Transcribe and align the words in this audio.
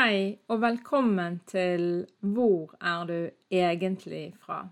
Hei 0.00 0.38
og 0.48 0.62
velkommen 0.62 1.34
til 1.50 2.06
Hvor 2.24 2.70
er 2.80 3.02
du 3.04 3.16
egentlig 3.52 4.30
fra? 4.40 4.70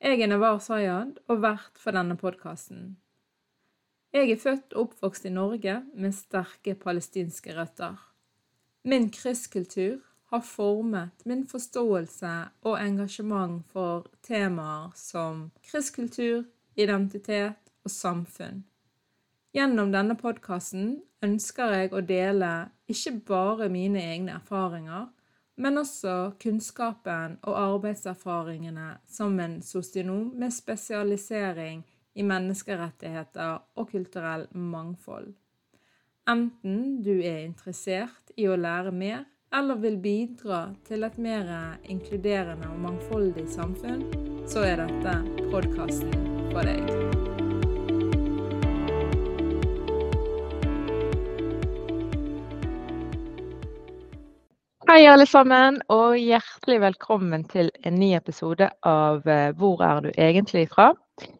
Jeg 0.00 0.22
er 0.22 0.30
Navar 0.30 0.62
Sayad 0.64 1.18
og 1.28 1.42
vert 1.42 1.76
for 1.76 1.92
denne 1.92 2.16
podkasten. 2.16 2.94
Jeg 4.16 4.30
er 4.30 4.40
født 4.40 4.72
og 4.72 4.86
oppvokst 4.86 5.28
i 5.28 5.34
Norge 5.34 5.74
med 5.92 6.16
sterke 6.16 6.72
palestinske 6.72 7.52
røtter. 7.58 7.98
Min 8.88 9.10
krysskultur 9.12 9.98
har 10.32 10.46
formet 10.46 11.26
min 11.28 11.44
forståelse 11.44 12.32
og 12.62 12.80
engasjement 12.80 13.60
for 13.74 14.08
temaer 14.24 14.88
som 14.96 15.50
krysskultur, 15.68 16.46
identitet 16.80 17.74
og 17.84 17.92
samfunn. 17.92 18.64
Gjennom 19.50 19.90
denne 19.90 20.14
podkasten 20.14 21.00
ønsker 21.26 21.72
jeg 21.74 21.90
å 21.90 22.02
dele 22.06 22.50
ikke 22.90 23.16
bare 23.26 23.66
mine 23.72 24.02
egne 24.12 24.36
erfaringer, 24.38 25.08
men 25.60 25.80
også 25.80 26.36
kunnskapen 26.40 27.36
og 27.42 27.56
arbeidserfaringene 27.58 28.92
som 29.10 29.34
en 29.42 29.58
sosionom 29.62 30.30
med 30.38 30.54
spesialisering 30.54 31.82
i 32.14 32.26
menneskerettigheter 32.26 33.58
og 33.74 33.90
kulturell 33.90 34.46
mangfold. 34.54 35.32
Enten 36.30 37.00
du 37.02 37.16
er 37.18 37.42
interessert 37.42 38.30
i 38.38 38.46
å 38.46 38.56
lære 38.56 38.94
mer, 38.94 39.24
eller 39.50 39.80
vil 39.82 39.98
bidra 39.98 40.68
til 40.86 41.02
et 41.02 41.18
mer 41.18 41.50
inkluderende 41.90 42.70
og 42.70 42.84
mangfoldig 42.86 43.48
samfunn, 43.50 44.06
så 44.46 44.62
er 44.68 44.84
dette 44.84 45.18
podkasten 45.50 46.14
for 46.52 46.62
deg. 46.70 47.29
Hei, 55.00 55.06
alle 55.08 55.24
sammen, 55.24 55.78
og 55.88 56.12
hjertelig 56.20 56.76
velkommen 56.82 57.46
til 57.48 57.70
en 57.88 57.94
ny 57.96 58.10
episode 58.18 58.66
av 58.84 59.24
eh, 59.24 59.46
Hvor 59.56 59.80
er 59.80 60.02
du 60.04 60.08
egentlig 60.10 60.66
fra? 60.74 60.90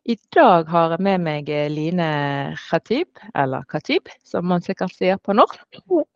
I 0.08 0.14
dag 0.33 0.70
har 0.72 0.94
jeg 0.94 1.05
med 1.05 1.20
meg 1.27 1.50
eh, 1.52 1.67
Line 1.69 2.06
Khatib, 2.56 3.20
eller 3.36 3.67
Khatib, 3.69 4.08
som 4.25 4.48
man 4.48 4.64
sikkert 4.64 4.97
sier 4.97 5.20
på 5.20 5.36
norsk, 5.36 5.61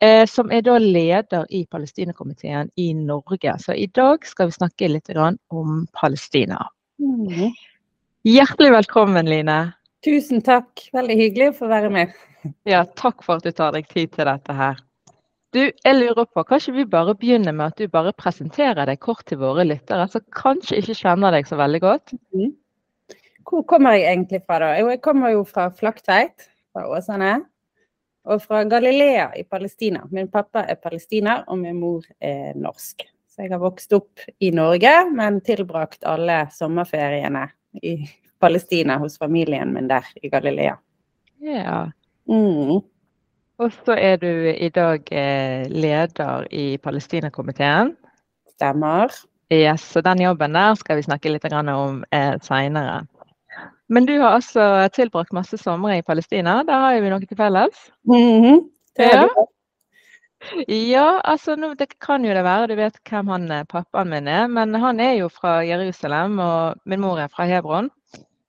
eh, 0.01 0.23
som 0.25 0.49
er 0.49 0.65
da 0.65 0.79
leder 0.81 1.45
i 1.53 1.61
Palestinakomiteen 1.69 2.73
i 2.81 2.87
Norge. 2.97 3.53
Så 3.61 3.77
i 3.77 3.85
dag 3.93 4.25
skal 4.25 4.49
vi 4.49 4.57
snakke 4.57 4.89
litt 4.95 5.13
om 5.13 5.85
Palestina. 5.93 6.63
Mm. 6.97 7.53
Hjertelig 8.25 8.73
velkommen, 8.79 9.29
Line. 9.29 9.59
Tusen 10.01 10.41
takk. 10.41 10.87
Veldig 10.97 11.21
hyggelig 11.21 11.53
å 11.53 11.57
få 11.61 11.69
være 11.69 11.93
med. 11.93 12.17
Ja, 12.65 12.87
takk 12.97 13.21
for 13.21 13.37
at 13.37 13.45
du 13.45 13.53
tar 13.53 13.77
deg 13.77 13.85
tid 13.93 14.17
til 14.17 14.33
dette 14.33 14.57
her. 14.65 14.81
Du, 15.55 15.61
jeg 15.63 15.95
lurer 15.95 16.25
på, 16.27 16.43
Kan 16.43 16.59
ikke 16.59 16.75
vi 16.75 16.83
bare 16.91 17.15
begynne 17.15 17.53
med 17.55 17.71
at 17.71 17.79
du 17.79 17.87
bare 17.87 18.11
presenterer 18.17 18.89
deg 18.89 18.99
kort 18.99 19.23
til 19.29 19.39
våre 19.39 19.63
lyttere, 19.63 20.07
som 20.11 20.23
kanskje 20.35 20.81
ikke 20.81 20.97
kjenner 20.99 21.31
deg 21.31 21.47
så 21.47 21.55
veldig 21.59 21.79
godt? 21.83 22.15
Mm. 22.35 22.51
Hvor 23.45 23.63
kommer 23.69 23.95
jeg 23.95 24.09
egentlig 24.09 24.41
fra, 24.43 24.57
da? 24.59 24.73
Jo, 24.81 24.89
Jeg 24.91 25.01
kommer 25.05 25.31
jo 25.31 25.43
fra 25.47 25.69
Flaktveit, 25.71 26.49
fra 26.73 26.87
Åsane. 26.91 27.37
Og 28.25 28.41
fra 28.41 28.63
Galilea 28.65 29.29
i 29.37 29.43
Palestina. 29.43 30.01
Min 30.11 30.27
pappa 30.33 30.65
er 30.65 30.79
palestiner, 30.81 31.43
og 31.47 31.59
min 31.61 31.77
mor 31.79 32.03
er 32.19 32.57
norsk. 32.57 33.05
Så 33.29 33.45
jeg 33.45 33.51
har 33.53 33.61
vokst 33.61 33.93
opp 33.93 34.23
i 34.41 34.49
Norge, 34.51 34.91
men 35.13 35.37
tilbrakt 35.45 36.03
alle 36.09 36.47
sommerferiene 36.51 37.45
i 37.83 37.99
Palestina 38.41 38.97
hos 38.97 39.19
familien 39.21 39.71
min 39.75 39.87
der 39.87 40.09
i 40.23 40.31
Galilea. 40.33 40.75
Ja. 41.45 41.85
Mm. 42.27 42.81
Og 43.57 43.71
så 43.85 43.95
er 43.95 44.17
du 44.19 44.27
i 44.51 44.69
dag 44.73 45.07
eh, 45.15 45.63
leder 45.71 46.47
i 46.51 46.75
Palestinakomiteen. 46.83 47.93
Stemmer. 48.55 49.13
Yes, 49.53 49.83
så 49.93 50.01
den 50.01 50.23
jobben 50.25 50.55
der 50.57 50.75
skal 50.75 50.97
vi 50.99 51.05
snakke 51.05 51.31
litt 51.31 51.45
om 51.53 52.03
eh, 52.11 52.35
seinere. 52.41 53.05
Men 53.87 54.05
du 54.05 54.17
har 54.19 54.39
altså 54.39 54.89
tilbrakt 54.93 55.33
masse 55.33 55.57
somre 55.61 55.99
i 55.99 56.01
Palestina. 56.01 56.63
Der 56.65 56.79
har 56.81 56.99
vi 56.99 57.09
noe 57.09 57.19
til 57.19 57.37
felles. 57.37 57.91
Mm 58.03 58.43
-hmm. 58.43 58.69
Det 58.97 59.03
ja. 59.03 59.27
ja, 60.67 61.21
altså 61.23 61.55
det 61.55 61.99
kan 61.99 62.25
jo 62.25 62.33
det 62.33 62.43
være. 62.43 62.67
Du 62.67 62.75
vet 62.75 62.99
hvem 63.09 63.27
han 63.27 63.51
eh, 63.51 63.63
pappaen 63.63 64.09
min 64.09 64.27
er. 64.27 64.47
Men 64.47 64.73
han 64.73 64.99
er 64.99 65.13
jo 65.13 65.29
fra 65.29 65.63
Jerusalem, 65.63 66.39
og 66.39 66.75
min 66.85 66.99
mor 66.99 67.19
er 67.19 67.27
fra 67.27 67.45
Hebron. 67.45 67.89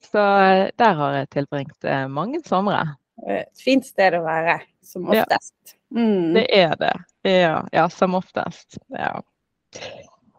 Så 0.02 0.18
eh, 0.18 0.70
der 0.78 0.92
har 0.92 1.12
jeg 1.12 1.28
tilbringt 1.28 1.84
mange 2.08 2.40
somre. 2.44 2.96
Et 3.28 3.64
fint 3.64 3.86
sted 3.86 4.14
å 4.14 4.22
være 4.22 4.60
som 4.86 5.08
oftest. 5.10 5.76
Mm. 5.94 6.34
Det 6.34 6.46
er 6.54 6.76
det. 6.80 6.94
Ja, 7.26 7.60
ja 7.72 7.88
som 7.92 8.14
oftest. 8.14 8.78
Ja. 8.88 9.20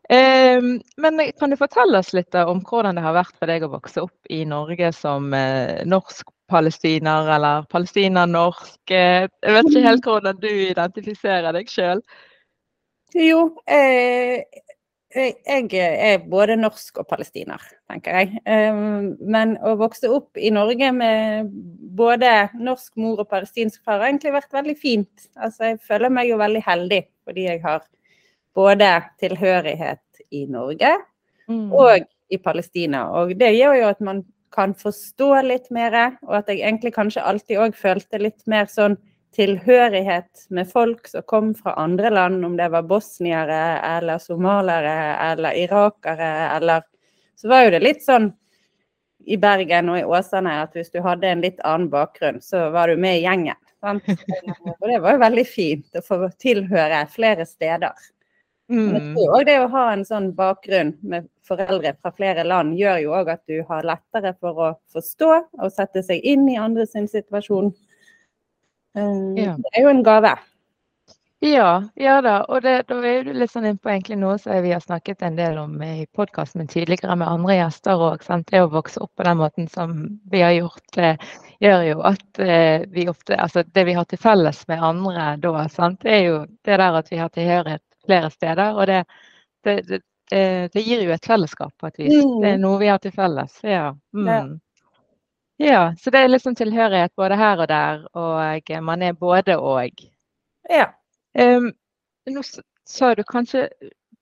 Eh, 0.10 0.62
men 0.98 1.32
kan 1.40 1.50
du 1.50 1.58
fortelle 1.60 2.00
oss 2.00 2.14
litt 2.16 2.36
om 2.40 2.62
hvordan 2.64 2.96
det 2.96 3.04
har 3.04 3.18
vært 3.18 3.36
for 3.36 3.52
deg 3.52 3.66
å 3.68 3.74
vokse 3.74 4.06
opp 4.06 4.32
i 4.32 4.44
Norge 4.48 4.94
som 4.96 5.34
eh, 5.36 5.84
norsk-palestiner, 5.88 7.28
eller 7.36 7.68
palestiner-norsk? 7.74 8.80
Eh, 8.92 9.28
jeg 9.28 9.58
vet 9.58 9.72
ikke 9.72 9.88
helt 9.90 10.08
hvordan 10.12 10.40
du 10.44 10.50
identifiserer 10.52 11.60
deg 11.60 11.72
sjøl. 11.72 12.04
Jo, 13.16 13.42
eh, 13.72 14.44
jeg 15.18 15.68
er 15.74 16.24
både 16.30 16.56
norsk 16.60 17.02
og 17.02 17.08
palestiner, 17.10 17.62
tenker 17.90 18.20
jeg. 18.20 18.42
Ehm, 18.50 19.16
men 19.20 19.56
å 19.66 19.76
vokse 19.80 20.10
opp 20.12 20.38
i 20.38 20.52
Norge 20.54 20.92
med 20.96 21.52
både 21.98 22.50
norsk 22.56 22.96
mor 23.02 23.24
og 23.24 23.30
palestinsk 23.32 23.82
far 23.84 24.02
har 24.02 24.12
egentlig 24.12 24.36
vært 24.36 24.54
veldig 24.54 24.78
fint. 24.80 25.28
Altså, 25.36 25.72
jeg 25.72 25.82
føler 25.88 26.14
meg 26.14 26.32
jo 26.32 26.40
veldig 26.42 26.64
heldig 26.66 27.04
fordi 27.28 27.48
jeg 27.50 27.64
har 27.66 27.84
både 28.58 28.92
tilhørighet 29.22 30.24
i 30.34 30.46
Norge 30.50 30.94
mm. 31.50 31.68
og 31.74 32.08
i 32.34 32.40
Palestina. 32.42 33.08
Og 33.20 33.36
det 33.40 33.54
gjør 33.58 33.82
jo 33.82 33.92
at 33.92 34.02
man 34.04 34.24
kan 34.54 34.74
forstå 34.78 35.30
litt 35.46 35.68
mer, 35.76 36.18
og 36.26 36.40
at 36.40 36.50
jeg 36.50 36.64
egentlig 36.64 36.94
kanskje 36.96 37.26
alltid 37.26 37.60
òg 37.62 37.76
følte 37.78 38.22
litt 38.22 38.42
mer 38.50 38.70
sånn 38.72 38.96
tilhørighet 39.38 40.48
med 40.50 40.70
folk 40.72 41.08
som 41.08 41.26
kom 41.30 41.54
fra 41.56 41.76
andre 41.78 42.10
land, 42.10 42.46
om 42.46 42.58
det 42.58 42.72
var 42.74 42.88
bosniere 42.90 43.78
eller 43.86 44.18
somalere 44.22 44.98
eller 45.32 45.58
irakere 45.58 46.32
eller 46.58 46.86
Så 47.38 47.48
var 47.52 47.68
jo 47.68 47.72
det 47.76 47.84
litt 47.86 48.02
sånn 48.02 48.32
i 49.30 49.38
Bergen 49.38 49.92
og 49.94 50.00
i 50.00 50.06
Åsane 50.08 50.56
at 50.64 50.74
hvis 50.74 50.90
du 50.90 50.98
hadde 51.06 51.30
en 51.30 51.44
litt 51.44 51.60
annen 51.62 51.90
bakgrunn, 51.94 52.40
så 52.42 52.72
var 52.74 52.90
du 52.90 52.98
med 52.98 53.20
i 53.20 53.26
gjengen. 53.28 53.60
Sant? 53.84 54.08
Og 54.80 54.86
det 54.90 54.98
var 55.04 55.14
jo 55.14 55.22
veldig 55.22 55.44
fint 55.46 56.00
å 56.00 56.02
få 56.02 56.32
tilhøre 56.42 57.04
flere 57.14 57.46
steder. 57.46 57.94
Men 58.68 58.96
jeg 58.96 59.04
mm. 59.04 59.12
tror 59.14 59.34
også 59.36 59.48
det 59.48 59.58
å 59.62 59.68
ha 59.72 59.84
en 59.94 60.06
sånn 60.08 60.32
bakgrunn 60.36 60.96
med 61.08 61.28
foreldre 61.48 61.94
fra 62.02 62.12
flere 62.16 62.44
land, 62.48 62.74
gjør 62.80 63.04
jo 63.04 63.14
òg 63.20 63.30
at 63.36 63.44
du 63.48 63.62
har 63.70 63.86
lettere 63.88 64.34
for 64.42 64.60
å 64.60 64.72
forstå 64.92 65.30
og 65.38 65.72
sette 65.72 66.04
seg 66.04 66.26
inn 66.26 66.50
i 66.52 66.58
andre 66.60 66.88
sin 66.90 67.08
situasjon. 67.08 67.72
Eh, 68.98 69.44
ja. 69.44 69.58
Det 69.58 69.74
er 69.76 69.86
jo 69.86 69.90
en 69.94 70.04
gave. 70.04 70.38
Ja, 71.40 71.84
ja 71.96 72.22
da. 72.22 72.40
Og 72.50 72.64
det, 72.66 72.88
da 72.90 72.98
er 73.06 73.28
du 73.28 73.34
litt 73.38 73.52
sånn 73.54 73.68
inn 73.70 73.78
på 73.78 73.92
egentlig 73.94 74.18
noe 74.18 74.40
som 74.42 74.58
vi 74.64 74.72
har 74.74 74.82
snakket 74.82 75.22
en 75.22 75.38
del 75.38 75.60
om 75.62 75.76
i 75.86 76.08
podkasten 76.18 76.66
tidligere 76.70 77.14
med 77.16 77.30
andre 77.30 77.60
gjester 77.60 78.02
òg. 78.02 78.26
Det 78.50 78.64
å 78.64 78.72
vokse 78.74 79.04
opp 79.06 79.14
på 79.16 79.28
den 79.28 79.38
måten 79.38 79.70
som 79.70 79.94
vi 80.32 80.42
har 80.42 80.56
gjort, 80.58 80.86
det 80.98 81.14
gjør 81.62 81.86
jo 81.92 82.02
at 82.10 82.42
eh, 82.42 82.88
vi 82.94 83.08
ofte 83.10 83.38
Altså 83.38 83.64
det 83.64 83.86
vi 83.86 83.94
har 83.98 84.06
til 84.10 84.22
felles 84.22 84.64
med 84.68 84.84
andre 84.84 85.30
da, 85.42 85.68
sant? 85.70 86.02
det 86.02 86.14
er 86.14 86.24
jo 86.26 86.40
det 86.66 86.78
der 86.82 87.00
at 87.02 87.12
vi 87.12 87.22
har 87.22 87.30
tilhørighet 87.30 87.86
flere 88.06 88.30
steder. 88.34 88.74
Og 88.74 88.88
det, 88.90 89.04
det, 89.64 89.82
det, 90.32 90.46
det 90.74 90.88
gir 90.88 91.06
jo 91.06 91.14
et 91.14 91.26
fellesskap 91.26 91.74
på 91.78 91.92
et 91.92 92.00
vis. 92.02 92.18
Mm. 92.18 92.40
Det 92.42 92.54
er 92.56 92.64
noe 92.66 92.82
vi 92.82 92.90
har 92.90 93.04
til 93.04 93.14
felles. 93.14 93.62
Ja. 93.62 93.92
Mm. 94.16 94.58
Ja, 95.58 95.96
så 96.00 96.10
det 96.10 96.20
er 96.20 96.28
liksom 96.28 96.56
tilhørighet 96.56 97.16
både 97.18 97.36
her 97.36 97.58
og 97.58 97.68
der, 97.68 98.06
og 98.14 98.84
man 98.84 99.02
er 99.02 99.14
både 99.14 99.58
og. 99.58 99.90
Ja. 100.70 100.86
Um, 101.34 101.72
nå 102.30 102.44
sa 102.86 103.14
du 103.16 103.24
kanskje 103.24 103.70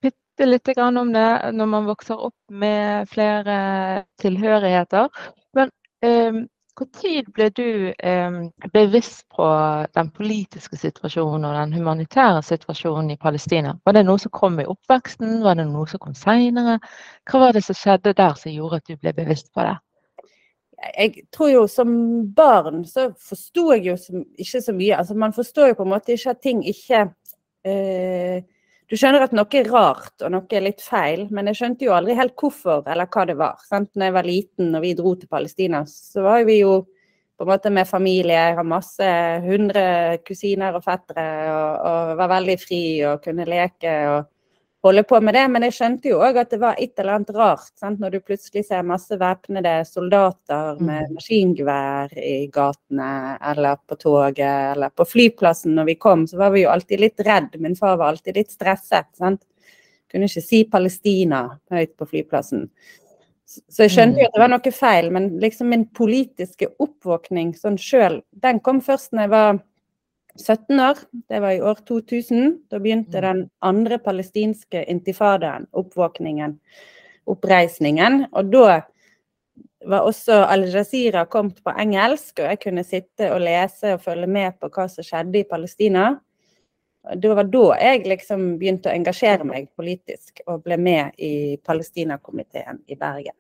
bitte 0.02 0.46
lite 0.46 0.74
grann 0.74 0.98
om 0.98 1.14
det 1.14 1.52
når 1.54 1.66
man 1.66 1.86
vokser 1.86 2.16
opp 2.16 2.36
med 2.50 3.08
flere 3.12 4.06
tilhørigheter. 4.22 5.10
Men 5.54 5.72
um, 6.06 6.48
når 6.80 7.32
ble 7.34 7.50
du 7.56 7.92
um, 8.04 8.40
bevisst 8.74 9.26
på 9.36 9.48
den 9.96 10.12
politiske 10.12 10.78
situasjonen 10.78 11.46
og 11.46 11.56
den 11.56 11.74
humanitære 11.74 12.44
situasjonen 12.44 13.12
i 13.12 13.18
Palestina? 13.18 13.76
Var 13.86 13.94
det 13.94 14.06
noe 14.06 14.20
som 14.20 14.32
kom 14.32 14.60
i 14.60 14.68
oppveksten, 14.68 15.42
var 15.44 15.56
det 15.60 15.68
noe 15.68 15.88
som 15.88 16.00
kom 16.00 16.16
seinere? 16.16 16.80
Hva 17.28 17.44
var 17.44 17.56
det 17.56 17.64
som 17.68 17.76
skjedde 17.76 18.16
der 18.16 18.40
som 18.40 18.52
gjorde 18.52 18.80
at 18.80 18.88
du 18.88 18.96
ble 18.96 19.14
bevisst 19.14 19.52
på 19.54 19.68
det? 19.68 19.76
Jeg 20.76 21.26
tror 21.34 21.52
jo 21.52 21.62
som 21.72 21.92
barn 22.36 22.84
så 22.88 23.10
forsto 23.22 23.70
jeg 23.74 23.86
jo 23.90 23.96
ikke 24.42 24.62
så 24.62 24.76
mye. 24.76 24.98
Altså 25.00 25.16
man 25.18 25.36
forstår 25.36 25.72
jo 25.72 25.80
på 25.80 25.86
en 25.86 25.94
måte 25.94 26.16
ikke 26.16 26.36
at 26.36 26.44
ting 26.44 26.66
ikke 26.68 27.08
eh, 27.66 28.44
Du 28.86 28.94
skjønner 28.94 29.24
at 29.26 29.32
noe 29.34 29.58
er 29.58 29.70
rart 29.74 30.22
og 30.22 30.30
noe 30.30 30.46
er 30.54 30.62
litt 30.62 30.84
feil, 30.86 31.24
men 31.34 31.48
jeg 31.50 31.58
skjønte 31.58 31.88
jo 31.88 31.96
aldri 31.96 32.14
helt 32.20 32.36
hvorfor 32.38 32.86
eller 32.86 33.10
hva 33.10 33.24
det 33.26 33.36
var. 33.40 33.64
Sant? 33.66 33.90
Når 33.96 34.06
jeg 34.06 34.16
var 34.18 34.28
liten 34.28 34.76
og 34.78 34.84
vi 34.84 34.92
dro 34.94 35.16
til 35.18 35.32
Palestina, 35.32 35.82
så 35.90 36.22
var 36.22 36.44
vi 36.46 36.60
jo 36.60 36.84
på 37.36 37.44
en 37.44 37.50
måte 37.50 37.72
med 37.74 37.90
familie. 37.90 38.38
Jeg 38.38 38.60
har 38.60 38.68
masse 38.70 39.10
hundre 39.48 39.86
kusiner 40.28 40.78
og 40.78 40.86
fettere 40.86 41.26
og, 41.50 41.82
og 41.90 42.14
var 42.22 42.32
veldig 42.36 42.58
fri 42.62 42.84
og 43.10 43.26
kunne 43.26 43.50
leke. 43.50 43.96
og 44.14 44.30
holde 44.86 45.04
på 45.08 45.20
med 45.24 45.34
det, 45.38 45.44
men 45.52 45.66
jeg 45.66 45.74
skjønte 45.76 46.10
jo 46.12 46.20
òg 46.26 46.38
at 46.42 46.52
det 46.54 46.60
var 46.62 46.78
et 46.82 47.00
eller 47.00 47.18
annet 47.18 47.32
rart 47.36 47.72
sant? 47.80 48.00
når 48.00 48.16
du 48.16 48.20
plutselig 48.22 48.66
ser 48.68 48.86
masse 48.88 49.18
væpnede 49.20 49.74
soldater 49.90 50.80
med 50.80 51.10
Mm. 51.10 51.16
maskingevær 51.18 52.14
i 52.18 52.48
gatene, 52.54 53.38
eller 53.42 53.78
på 53.88 53.98
toget, 53.98 54.76
eller 54.76 54.90
på 54.90 55.06
flyplassen 55.06 55.76
når 55.76 55.86
vi 55.86 55.96
kom, 55.96 56.28
så 56.28 56.38
var 56.38 56.52
vi 56.52 56.64
jo 56.64 56.70
alltid 56.70 57.00
litt 57.00 57.20
redd. 57.20 57.60
Min 57.60 57.76
far 57.76 57.98
var 57.98 58.14
alltid 58.14 58.36
litt 58.36 58.52
stresset. 58.52 59.08
sant? 59.18 59.42
Kunne 60.12 60.26
ikke 60.30 60.42
si 60.44 60.64
Palestina 60.64 61.60
høyt 61.72 61.98
på 61.98 62.06
flyplassen. 62.08 62.70
Så 63.46 63.62
så 63.70 63.84
jeg 63.84 63.92
skjønte 63.92 64.20
jo 64.22 64.26
at 64.26 64.34
det 64.34 64.42
var 64.42 64.50
noe 64.50 64.72
feil, 64.72 65.12
men 65.12 65.40
liksom 65.40 65.70
min 65.70 65.86
politiske 65.86 66.68
oppvåkning 66.80 67.54
sånn 67.56 67.78
sjøl, 67.78 68.22
den 68.32 68.60
kom 68.60 68.82
først 68.82 69.12
når 69.14 69.22
jeg 69.22 69.30
var 69.30 69.60
17 70.36 70.80
år, 70.80 71.00
det 71.30 71.40
var 71.40 71.52
i 71.52 71.62
år 71.62 71.76
2000. 71.88 72.60
Da 72.70 72.80
begynte 72.80 73.18
Mm. 73.18 73.22
den 73.22 73.50
andre 73.62 74.00
palestinske 74.00 74.84
intifadaen, 74.86 75.68
oppvåkningen, 75.72 76.60
oppreisningen. 77.28 78.26
Og 78.34 78.52
da 78.52 78.82
var 79.86 80.02
også 80.02 80.46
Al 80.50 80.68
Jazeera 80.72 81.26
kommet 81.26 81.64
på 81.64 81.72
engelsk, 81.80 82.40
og 82.40 82.50
jeg 82.50 82.60
kunne 82.60 82.84
sitte 82.84 83.32
og 83.32 83.42
lese 83.42 83.94
og 83.94 84.02
følge 84.02 84.28
med 84.28 84.60
på 84.60 84.70
hva 84.70 84.90
som 84.90 85.04
skjedde 85.04 85.40
i 85.40 85.44
Palestina. 85.50 86.20
Det 87.16 87.36
var 87.36 87.44
da 87.44 87.66
jeg 87.80 88.08
liksom 88.08 88.58
begynte 88.58 88.90
å 88.90 88.96
engasjere 88.96 89.46
meg 89.46 89.70
politisk, 89.78 90.42
og 90.48 90.64
ble 90.64 90.78
med 90.78 91.12
i 91.18 91.58
Palestinakomiteen 91.64 92.82
i 92.88 92.96
Bergen. 92.96 93.36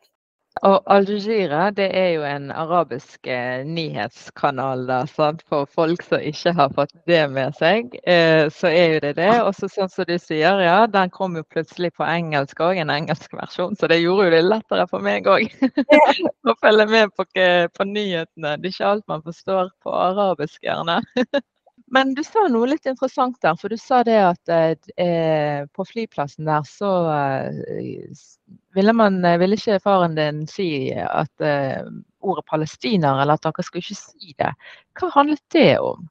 Og 0.64 0.86
Al 0.88 1.04
Jazeera 1.10 1.66
det 1.76 1.90
er 2.00 2.14
jo 2.14 2.22
en 2.24 2.48
arabisk 2.56 3.28
eh, 3.28 3.66
nyhetskanal 3.68 4.86
da, 4.88 5.02
sant? 5.10 5.42
for 5.52 5.68
folk 5.68 6.06
som 6.08 6.24
ikke 6.24 6.54
har 6.56 6.72
fått 6.78 6.94
det 7.12 7.26
med 7.34 7.58
seg. 7.60 7.92
Eh, 8.08 8.48
så 8.54 8.72
er 8.72 8.94
jo 8.94 9.02
det 9.04 9.12
det. 9.18 9.34
Og 9.44 9.52
så 9.58 9.68
sånn 9.72 9.92
som 9.92 10.08
du 10.08 10.16
sier, 10.22 10.62
ja, 10.64 10.78
den 10.88 11.12
kom 11.12 11.36
jo 11.36 11.44
plutselig 11.44 11.92
på 12.00 12.08
engelsk 12.08 12.64
òg, 12.64 12.80
en 12.80 12.94
engelsk 12.94 13.36
versjon. 13.36 13.76
Så 13.76 13.90
det 13.92 14.00
gjorde 14.00 14.30
jo 14.30 14.36
det 14.38 14.46
lettere 14.48 14.88
for 14.92 15.04
meg 15.04 15.28
òg 15.28 15.52
å 16.50 16.56
følge 16.64 16.88
med 16.94 17.12
på, 17.20 17.28
på 17.28 17.90
nyhetene. 17.92 18.56
Det 18.56 18.72
er 18.72 18.78
ikke 18.78 18.94
alt 18.94 19.12
man 19.12 19.28
forstår 19.28 19.74
på 19.84 19.98
arabisk, 20.08 20.62
gjerne. 20.64 21.02
Men 21.92 22.16
du 22.18 22.24
sa 22.26 22.48
noe 22.50 22.72
litt 22.72 22.88
interessant 22.90 23.38
der, 23.44 23.60
for 23.60 23.70
du 23.70 23.78
sa 23.78 24.02
det 24.08 24.18
at 24.18 24.52
eh, 24.98 25.68
på 25.76 25.86
flyplassen 25.86 26.48
der 26.48 26.64
så 26.66 26.94
eh, 27.14 28.24
ville 28.76 28.94
man 28.94 29.22
eh, 29.26 29.38
ville 29.42 29.58
ikke 29.58 29.80
faren 29.84 30.18
din 30.18 30.44
si 30.50 30.68
at 30.94 31.32
uh, 31.44 31.88
ordet 32.26 32.46
palestiner, 32.50 33.22
eller 33.22 33.38
at 33.38 33.46
dere 33.46 33.64
skulle 33.66 33.86
ikke 33.86 33.98
si 34.00 34.36
det. 34.40 34.52
Hva 35.00 35.12
handlet 35.14 35.44
det 35.54 35.72
om? 35.80 36.06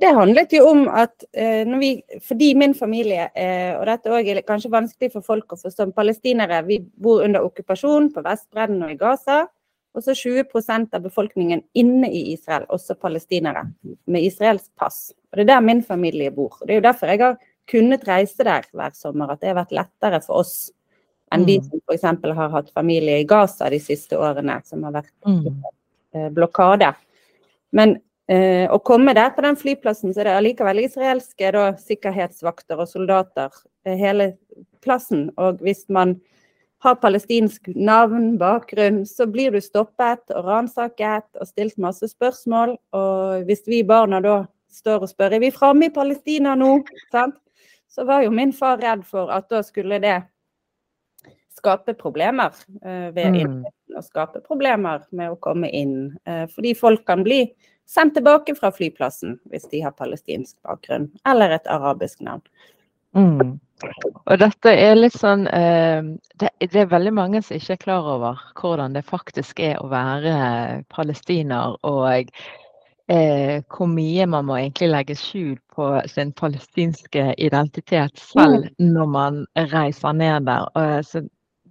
Det 0.00 0.10
handlet 0.12 0.52
jo 0.52 0.66
om 0.68 0.82
at 0.92 1.24
eh, 1.32 1.64
vi, 1.80 1.94
fordi 2.20 2.50
min 2.60 2.74
familie, 2.76 3.30
og 3.78 3.86
dette 3.88 4.12
også 4.12 4.34
er 4.34 4.42
kanskje 4.44 4.72
vanskelig 4.74 5.14
for 5.14 5.24
folk 5.24 5.54
å 5.54 5.60
forstå, 5.62 5.86
palestinere 5.96 6.60
vi 6.66 6.82
bor 6.84 7.24
under 7.24 7.46
okkupasjon 7.46 8.10
på 8.12 8.24
Vestbredden 8.26 8.84
og 8.84 8.92
i 8.92 8.98
Gaza. 9.00 9.46
Og 9.94 10.02
så 10.02 10.10
20% 10.18 10.96
av 10.98 11.04
befolkningen 11.04 11.62
inne 11.78 12.08
i 12.10 12.32
Israel, 12.32 12.66
også 12.68 12.96
palestinere, 12.98 13.62
med 14.10 14.26
israelsk 14.26 14.72
pass. 14.76 15.12
Og 15.30 15.38
Det 15.38 15.44
er 15.46 15.52
der 15.54 15.60
min 15.62 15.84
familie 15.86 16.34
bor. 16.34 16.58
Og 16.60 16.66
Det 16.66 16.74
er 16.74 16.80
jo 16.80 16.88
derfor 16.88 17.12
jeg 17.12 17.22
har 17.22 17.36
kunnet 17.70 18.08
reise 18.08 18.44
der 18.44 18.66
hver 18.74 18.90
sommer, 18.98 19.30
at 19.30 19.40
det 19.40 19.52
har 19.52 19.60
vært 19.62 19.76
lettere 19.76 20.20
for 20.24 20.42
oss 20.42 20.72
enn 21.34 21.46
de 21.46 21.58
Mm. 21.60 21.64
som 21.70 21.80
f.eks. 21.88 22.34
har 22.36 22.50
hatt 22.50 22.70
familie 22.74 23.18
i 23.20 23.24
Gaza 23.28 23.70
de 23.70 23.78
siste 23.80 24.16
årene, 24.16 24.60
som 24.64 24.82
har 24.84 24.92
vært 24.92 25.12
Mm. 25.26 25.62
eh, 26.14 26.28
blokade. 26.30 26.94
Men 27.72 27.96
eh, 28.28 28.66
å 28.72 28.78
komme 28.82 29.12
der 29.14 29.30
på 29.36 29.42
den 29.42 29.56
flyplassen, 29.56 30.14
så 30.14 30.20
er 30.20 30.24
det 30.24 30.36
allikevel 30.38 30.78
israelske 30.84 31.50
da, 31.52 31.72
sikkerhetsvakter 31.76 32.78
og 32.80 32.88
soldater 32.88 33.50
eh, 33.84 33.96
hele 33.98 34.36
plassen. 34.80 35.30
Og 35.36 35.58
hvis 35.60 35.84
man 35.88 36.20
har 36.84 36.94
palestinsk 36.96 37.68
navn, 37.74 38.38
bakgrunn, 38.38 39.04
så 39.06 39.26
blir 39.30 39.50
du 39.52 39.60
stoppet 39.60 40.30
og 40.34 40.44
ransaket 40.44 41.24
og 41.40 41.46
stilt 41.48 41.76
masse 41.78 42.08
spørsmål. 42.08 42.76
Og 42.92 43.44
hvis 43.48 43.66
vi 43.66 43.82
barna 43.82 44.20
da 44.20 44.46
står 44.70 45.02
og 45.02 45.08
spør 45.08 45.32
er 45.34 45.40
vi 45.40 45.50
framme 45.50 45.86
i 45.86 45.94
Palestina 45.94 46.54
nå, 46.54 46.82
sant? 47.12 47.34
så 47.88 48.04
var 48.04 48.22
jo 48.24 48.30
min 48.30 48.52
far 48.52 48.78
redd 48.82 49.04
for 49.06 49.30
at 49.30 49.48
da 49.48 49.60
skulle 49.62 50.00
det 50.02 50.22
skape 51.56 51.94
problemer 51.94 52.52
eh, 52.82 53.10
ved 53.14 53.40
Mm. 53.44 53.64
og 53.96 54.04
skape 54.04 54.40
problemer 54.42 55.04
med 55.10 55.30
å 55.30 55.40
komme 55.40 55.70
inn. 55.70 56.16
Eh, 56.26 56.46
fordi 56.50 56.74
folk 56.74 57.04
kan 57.06 57.22
bli 57.22 57.52
sendt 57.86 58.14
tilbake 58.14 58.54
fra 58.56 58.72
flyplassen 58.72 59.38
hvis 59.50 59.68
de 59.70 59.82
har 59.84 59.92
palestinsk 59.92 60.56
bakgrunn 60.64 61.10
eller 61.26 61.50
et 61.50 61.66
arabisk 61.66 62.20
navn. 62.20 62.42
Mm. 63.14 63.60
Og 64.26 64.38
dette 64.40 64.72
er 64.72 64.96
litt 64.96 65.14
sånn 65.14 65.46
eh, 65.46 66.02
det, 66.40 66.50
det 66.58 66.80
er 66.80 66.90
veldig 66.90 67.12
mange 67.14 67.42
som 67.42 67.56
ikke 67.58 67.76
er 67.76 67.82
klar 67.84 68.08
over 68.16 68.40
hvordan 68.58 68.96
det 68.96 69.04
faktisk 69.06 69.60
er 69.60 69.78
å 69.78 69.90
være 69.92 70.82
palestiner, 70.90 71.76
og 71.84 72.30
eh, 73.08 73.62
hvor 73.68 73.90
mye 73.90 74.26
man 74.26 74.48
må 74.48 74.58
egentlig 74.58 74.90
legge 74.90 75.18
skjul 75.18 75.54
på 75.74 75.90
sin 76.10 76.32
palestinske 76.32 77.34
identitet 77.38 78.18
selv 78.18 78.70
når 78.78 79.06
man 79.06 79.40
reiser 79.70 80.16
ned 80.16 80.48
der. 80.48 80.66
Og, 80.74 81.04
så 81.06 81.22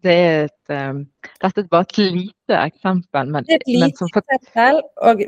det 0.04 0.14
er 0.14 0.44
et, 0.46 0.74
um, 0.76 1.00
dette 1.42 1.62
er 1.64 1.68
bare 1.72 1.88
et 1.88 1.98
lite 2.14 2.58
eksempel, 2.60 3.30
men, 3.32 3.44
Det 3.48 3.56
er 3.56 3.64
et 3.64 3.68
men 3.72 3.84
lite 3.88 3.98
som 4.02 4.10
for, 4.14 4.24
eksempel, 4.36 4.82
og, 5.02 5.24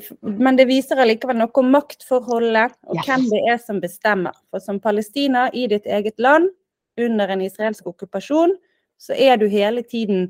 men 0.45 0.59
det 0.59 0.67
viser 0.69 0.99
allikevel 1.01 1.37
noe 1.39 1.51
om 1.61 1.71
maktforholdet 1.75 2.75
og 2.87 2.95
Yes. 2.99 3.05
hvem 3.07 3.25
det 3.31 3.41
er 3.53 3.57
som 3.63 3.81
bestemmer. 3.81 4.35
For 4.51 4.59
som 4.63 4.79
palestiner 4.79 5.49
i 5.53 5.67
ditt 5.71 5.85
eget 5.87 6.19
land, 6.19 6.49
under 6.97 7.27
en 7.27 7.41
israelsk 7.43 7.87
okkupasjon, 7.87 8.53
så 8.97 9.13
er 9.19 9.35
du 9.37 9.47
hele 9.51 9.81
tiden 9.83 10.29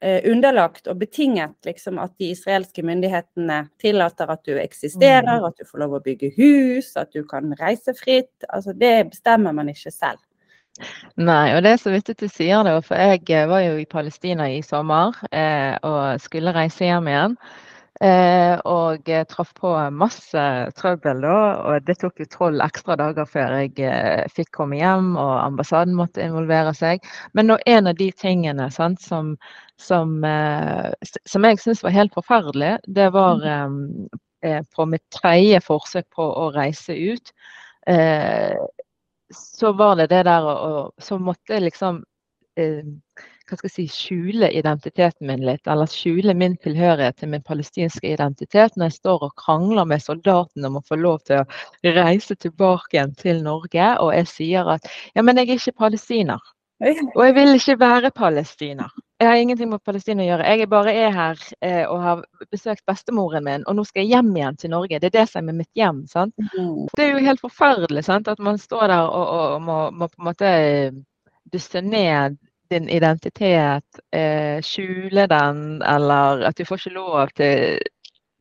eh, 0.00 0.22
underlagt 0.30 0.86
og 0.88 0.98
betinget 1.00 1.52
liksom, 1.66 1.98
at 1.98 2.12
de 2.18 2.30
israelske 2.30 2.82
myndighetene 2.86 3.68
tillater 3.82 4.30
at 4.30 4.44
du 4.46 4.52
eksisterer, 4.56 5.40
Mm. 5.40 5.44
at 5.44 5.58
du 5.58 5.64
får 5.66 5.78
lov 5.82 5.96
å 5.98 6.02
bygge 6.04 6.30
hus, 6.36 6.92
at 6.96 7.12
du 7.12 7.24
kan 7.24 7.52
reise 7.60 7.92
fritt. 7.98 8.44
Altså, 8.48 8.72
det 8.72 9.10
bestemmer 9.10 9.52
man 9.52 9.68
ikke 9.68 9.90
selv. 9.90 10.18
Nei, 11.18 11.54
og 11.56 11.62
det 11.64 11.72
er 11.74 11.80
så 11.82 11.92
vittig 11.92 12.16
du 12.20 12.28
sier 12.30 12.62
det, 12.66 12.76
for 12.86 13.00
jeg 13.00 13.24
eh, 13.34 13.48
var 13.50 13.64
jo 13.64 13.78
i 13.80 13.88
Palestina 13.90 14.46
i 14.52 14.60
sommer 14.62 15.16
eh, 15.32 15.74
og 15.86 16.20
skulle 16.22 16.54
reise 16.54 16.86
hjem 16.86 17.10
igjen. 17.10 17.34
Eh, 17.98 18.54
og 18.70 19.08
jeg 19.10 19.26
traff 19.26 19.50
på 19.58 19.72
masse 19.90 20.42
trøbbel 20.78 21.24
da, 21.24 21.38
og 21.66 21.86
det 21.88 21.96
tok 21.98 22.20
jo 22.22 22.28
tolv 22.30 22.62
ekstra 22.62 22.94
dager 23.00 23.26
før 23.26 23.56
jeg 23.58 23.72
eh, 23.82 24.22
fikk 24.30 24.52
komme 24.54 24.78
hjem 24.78 25.16
og 25.18 25.32
ambassaden 25.40 25.96
måtte 25.98 26.22
involvere 26.22 26.76
seg. 26.78 27.02
Men 27.34 27.50
nå, 27.50 27.58
en 27.66 27.90
av 27.90 27.98
de 27.98 28.12
tingene 28.14 28.68
sant, 28.70 29.02
som, 29.02 29.34
som, 29.82 30.14
eh, 30.22 31.10
som 31.26 31.48
jeg 31.50 31.58
syns 31.64 31.82
var 31.82 31.96
helt 31.96 32.14
forferdelig, 32.14 32.76
det 32.86 33.10
var 33.18 33.42
eh, 33.42 33.78
eh, 34.46 34.62
på 34.76 34.86
mitt 34.94 35.06
tredje 35.18 35.58
forsøk 35.66 36.06
på 36.14 36.30
å 36.44 36.52
reise 36.54 36.94
ut. 36.94 37.34
Så 39.34 39.72
var 39.76 39.96
det 39.96 40.08
det 40.10 40.24
der 40.24 40.42
å- 40.42 40.90
Så 40.98 41.18
måtte 41.18 41.54
jeg 41.54 41.62
liksom 41.62 42.04
eh, 42.56 42.84
hva 43.48 43.56
skal 43.56 43.70
jeg 43.70 43.72
si, 43.72 43.86
skjule 43.88 44.50
identiteten 44.52 45.26
min 45.26 45.44
litt, 45.46 45.66
eller 45.66 45.88
skjule 45.88 46.34
min 46.36 46.56
tilhørighet 46.60 47.16
til 47.16 47.30
min 47.32 47.44
palestinske 47.46 48.10
identitet 48.12 48.76
når 48.76 48.90
jeg 48.90 48.98
står 48.98 49.24
og 49.24 49.34
krangler 49.40 49.88
med 49.88 50.02
soldatene 50.04 50.68
om 50.68 50.76
å 50.80 50.84
få 50.88 50.98
lov 51.00 51.22
til 51.28 51.40
å 51.40 51.94
reise 51.96 52.36
tilbake 52.36 52.98
igjen 52.98 53.14
til 53.16 53.40
Norge, 53.46 53.88
og 54.04 54.12
jeg 54.12 54.28
sier 54.28 54.68
at 54.76 54.88
ja, 55.14 55.22
men 55.24 55.40
jeg 55.40 55.48
er 55.48 55.62
ikke 55.62 55.78
palestiner. 55.86 56.42
Og 56.84 57.24
jeg 57.24 57.34
vil 57.34 57.54
ikke 57.56 57.78
være 57.80 58.10
palestiner. 58.14 58.92
Jeg 59.18 59.26
har 59.26 59.36
ingenting 59.36 59.70
med 59.72 59.82
Palestina 59.82 60.22
å 60.22 60.26
gjøre. 60.28 60.44
Jeg 60.46 60.68
bare 60.70 60.92
er 60.94 61.08
her 61.10 61.40
eh, 61.66 61.84
og 61.90 62.02
har 62.04 62.20
besøkt 62.52 62.84
bestemoren 62.86 63.42
min, 63.42 63.64
og 63.66 63.74
nå 63.74 63.82
skal 63.88 64.04
jeg 64.04 64.12
hjem 64.12 64.30
igjen 64.36 64.58
til 64.62 64.70
Norge. 64.70 65.00
Det 65.02 65.08
er 65.10 65.16
det 65.16 65.24
som 65.26 65.48
er 65.50 65.56
mitt 65.58 65.70
hjem. 65.74 66.04
sant? 66.06 66.34
Det 66.94 67.02
er 67.02 67.16
jo 67.16 67.24
helt 67.26 67.42
forferdelig 67.42 68.04
sant? 68.06 68.30
at 68.30 68.38
man 68.38 68.60
står 68.62 68.86
der 68.92 69.10
og, 69.10 69.32
og 69.34 69.64
må, 69.66 69.78
må 69.90 70.06
på 70.12 70.22
en 70.22 70.28
måte 70.30 70.52
eh, 70.52 71.00
dysse 71.50 71.82
ned 71.82 72.38
din 72.70 72.86
identitet, 72.92 74.00
eh, 74.14 74.62
skjule 74.62 75.26
den, 75.26 75.82
eller 75.82 76.46
at 76.46 76.58
du 76.58 76.64
får 76.68 76.84
ikke 76.84 76.94
lov 76.94 77.34
til, 77.34 77.82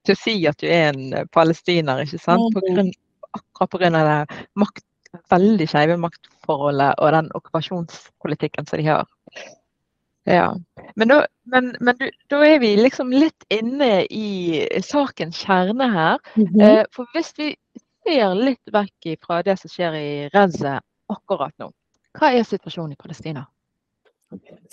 til 0.06 0.14
å 0.14 0.22
si 0.22 0.38
at 0.46 0.62
du 0.62 0.70
er 0.70 0.92
en 0.92 1.30
palestiner, 1.34 2.06
ikke 2.06 2.22
sant? 2.22 2.54
På 2.54 2.62
grunn, 2.62 2.94
akkurat 3.34 3.74
pga. 3.74 3.94
det 3.98 4.42
makt, 4.62 4.86
veldig 5.32 5.68
skeive 5.72 5.98
maktforholdet 6.06 7.00
og 7.02 7.16
den 7.18 7.32
okkupasjonspolitikken 7.40 8.70
som 8.70 8.84
de 8.84 8.92
har. 8.92 9.08
Ja. 10.28 10.48
Men, 10.96 11.08
da, 11.08 11.22
men, 11.48 11.72
men 11.80 11.96
du, 12.00 12.08
da 12.28 12.42
er 12.44 12.60
vi 12.60 12.74
liksom 12.76 13.14
litt 13.16 13.46
inne 13.54 14.04
i 14.12 14.60
sakens 14.84 15.40
kjerne 15.46 15.88
her. 15.94 16.20
Mm 16.36 16.48
-hmm. 16.48 16.86
for 16.92 17.08
hvis 17.16 17.34
vi 17.38 17.56
ser 18.04 18.36
litt 18.36 18.74
vekk 18.74 19.14
fra 19.24 19.42
det 19.44 19.58
som 19.60 19.72
skjer 19.72 19.96
i 19.96 20.30
Reze 20.34 20.80
akkurat 21.08 21.54
nå, 21.60 21.72
hva 22.20 22.34
er 22.34 22.44
situasjonen 22.44 22.92
i 22.92 23.00
Palestina? 23.00 23.46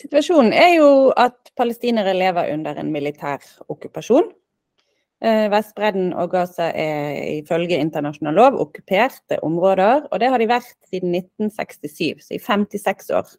Situasjonen 0.00 0.52
er 0.52 0.72
jo 0.74 1.12
at 1.16 1.52
palestinere 1.56 2.14
lever 2.14 2.52
under 2.54 2.74
en 2.80 2.90
militær 2.92 3.38
okkupasjon. 3.68 4.32
Eh, 5.24 5.46
Vestbredden 5.50 6.12
og 6.12 6.32
Gaza 6.32 6.72
er 6.74 7.38
ifølge 7.38 7.78
internasjonal 7.78 8.34
lov 8.34 8.58
okkuperte 8.60 9.38
områder, 9.46 10.08
og 10.10 10.20
det 10.20 10.28
har 10.28 10.42
de 10.42 10.48
vært 10.50 10.74
siden 10.90 11.14
1967, 11.14 12.26
så 12.26 12.34
i 12.34 12.42
56 12.42 13.10
år. 13.14 13.30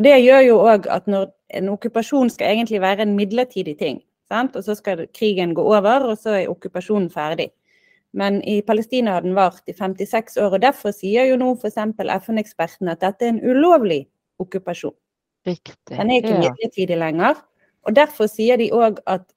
Og 0.00 0.04
Det 0.04 0.14
gjør 0.16 0.40
jo 0.46 0.54
òg 0.64 0.86
at 0.88 1.08
når 1.12 1.26
en 1.58 1.66
okkupasjon 1.74 2.30
skal 2.32 2.54
egentlig 2.54 2.78
være 2.80 3.04
en 3.04 3.10
midlertidig 3.18 3.74
ting, 3.76 3.98
sant? 4.32 4.54
og 4.56 4.64
så 4.64 4.72
skal 4.78 5.02
krigen 5.12 5.52
gå 5.52 5.60
over, 5.60 6.06
og 6.08 6.16
så 6.16 6.38
er 6.38 6.48
okkupasjonen 6.48 7.10
ferdig. 7.12 7.50
Men 8.16 8.38
i 8.48 8.62
Palestina 8.64 9.18
har 9.18 9.26
den 9.26 9.36
vart 9.36 9.60
i 9.68 9.74
56 9.76 10.38
år, 10.40 10.56
og 10.56 10.64
derfor 10.64 10.96
sier 10.96 11.28
jo 11.28 11.36
nå 11.36 11.50
f.eks. 11.52 11.76
FN-ekspertene 12.24 12.96
at 12.96 13.04
dette 13.04 13.28
er 13.28 13.34
en 13.34 13.42
ulovlig 13.44 14.06
okkupasjon. 14.40 14.96
Riktig. 15.46 15.76
Den 15.92 16.08
er 16.08 16.24
ikke 16.24 16.32
ja. 16.32 16.40
midlertidig 16.46 17.00
lenger. 17.04 17.44
Og 17.84 17.92
derfor 18.00 18.32
sier 18.32 18.56
de 18.56 18.72
òg 18.72 19.04
at 19.04 19.28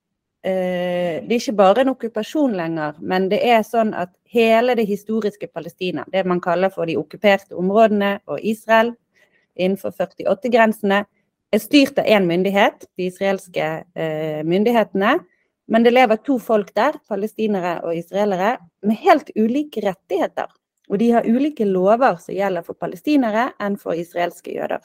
eh, 0.47 1.19
det 1.27 1.27
er 1.27 1.39
ikke 1.41 1.59
bare 1.59 1.83
en 1.83 1.91
okkupasjon 1.97 2.55
lenger, 2.55 3.03
men 3.03 3.27
det 3.35 3.43
er 3.43 3.67
sånn 3.67 3.91
at 3.91 4.15
hele 4.31 4.79
det 4.79 4.87
historiske 4.87 5.51
Palestina, 5.51 6.07
det 6.07 6.23
man 6.23 6.39
kaller 6.39 6.71
for 6.71 6.87
de 6.87 6.95
okkuperte 7.03 7.51
områdene 7.51 8.21
og 8.31 8.39
Israel 8.39 8.95
innenfor 9.55 9.93
48-grensene, 9.97 11.03
er 11.53 11.61
styrt 11.61 11.99
av 12.01 12.09
én 12.09 12.25
myndighet, 12.25 12.87
de 12.97 13.07
israelske 13.11 13.67
eh, 13.93 14.41
myndighetene. 14.47 15.19
Men 15.71 15.85
det 15.85 15.93
lever 15.93 16.19
to 16.25 16.39
folk 16.41 16.73
der, 16.75 16.97
palestinere 17.09 17.77
og 17.85 17.95
israelere, 17.95 18.57
med 18.83 18.99
helt 19.05 19.29
ulike 19.37 19.83
rettigheter. 19.85 20.49
Og 20.91 20.99
de 20.99 21.11
har 21.13 21.29
ulike 21.29 21.65
lover 21.65 22.17
som 22.19 22.35
gjelder 22.35 22.65
for 22.65 22.75
palestinere 22.75 23.51
enn 23.63 23.77
for 23.79 23.95
israelske 23.95 24.51
jøder. 24.57 24.83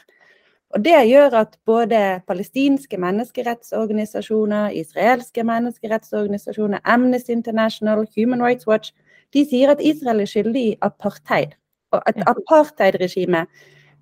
Og 0.76 0.84
Det 0.84 0.98
gjør 1.08 1.34
at 1.34 1.56
både 1.66 2.20
palestinske 2.28 2.98
menneskerettsorganisasjoner, 3.00 4.70
israelske 4.76 5.44
menneskerettsorganisasjoner, 5.44 6.80
Amnesty 6.84 7.32
International, 7.32 8.06
Human 8.16 8.42
Rights 8.44 8.66
Watch, 8.66 8.92
de 9.32 9.44
sier 9.48 9.72
at 9.72 9.80
Israel 9.80 10.20
er 10.20 10.28
skyldig 10.28 10.64
i 10.66 10.76
apartheid. 10.84 11.56
Og 11.92 12.02
et 12.08 12.20
apartheidregime 12.28 13.46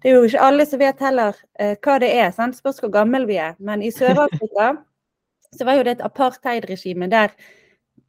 Det 0.06 0.12
er 0.12 0.20
jo 0.20 0.26
ikke 0.28 0.42
alle 0.46 0.64
som 0.70 0.78
vet 0.78 1.00
heller 1.02 1.38
eh, 1.58 1.72
hva 1.82 1.96
det 1.98 2.08
er, 2.14 2.28
sant? 2.30 2.54
spørs 2.54 2.76
hvor 2.78 2.92
gammel 2.94 3.24
vi 3.26 3.40
er. 3.42 3.56
Men 3.58 3.80
i 3.82 3.88
Sør-Afrika 3.90 4.68
så 5.50 5.66
var 5.66 5.80
jo 5.80 5.82
det 5.82 5.96
et 5.96 6.04
apartheidregime 6.06 7.08
der 7.10 7.32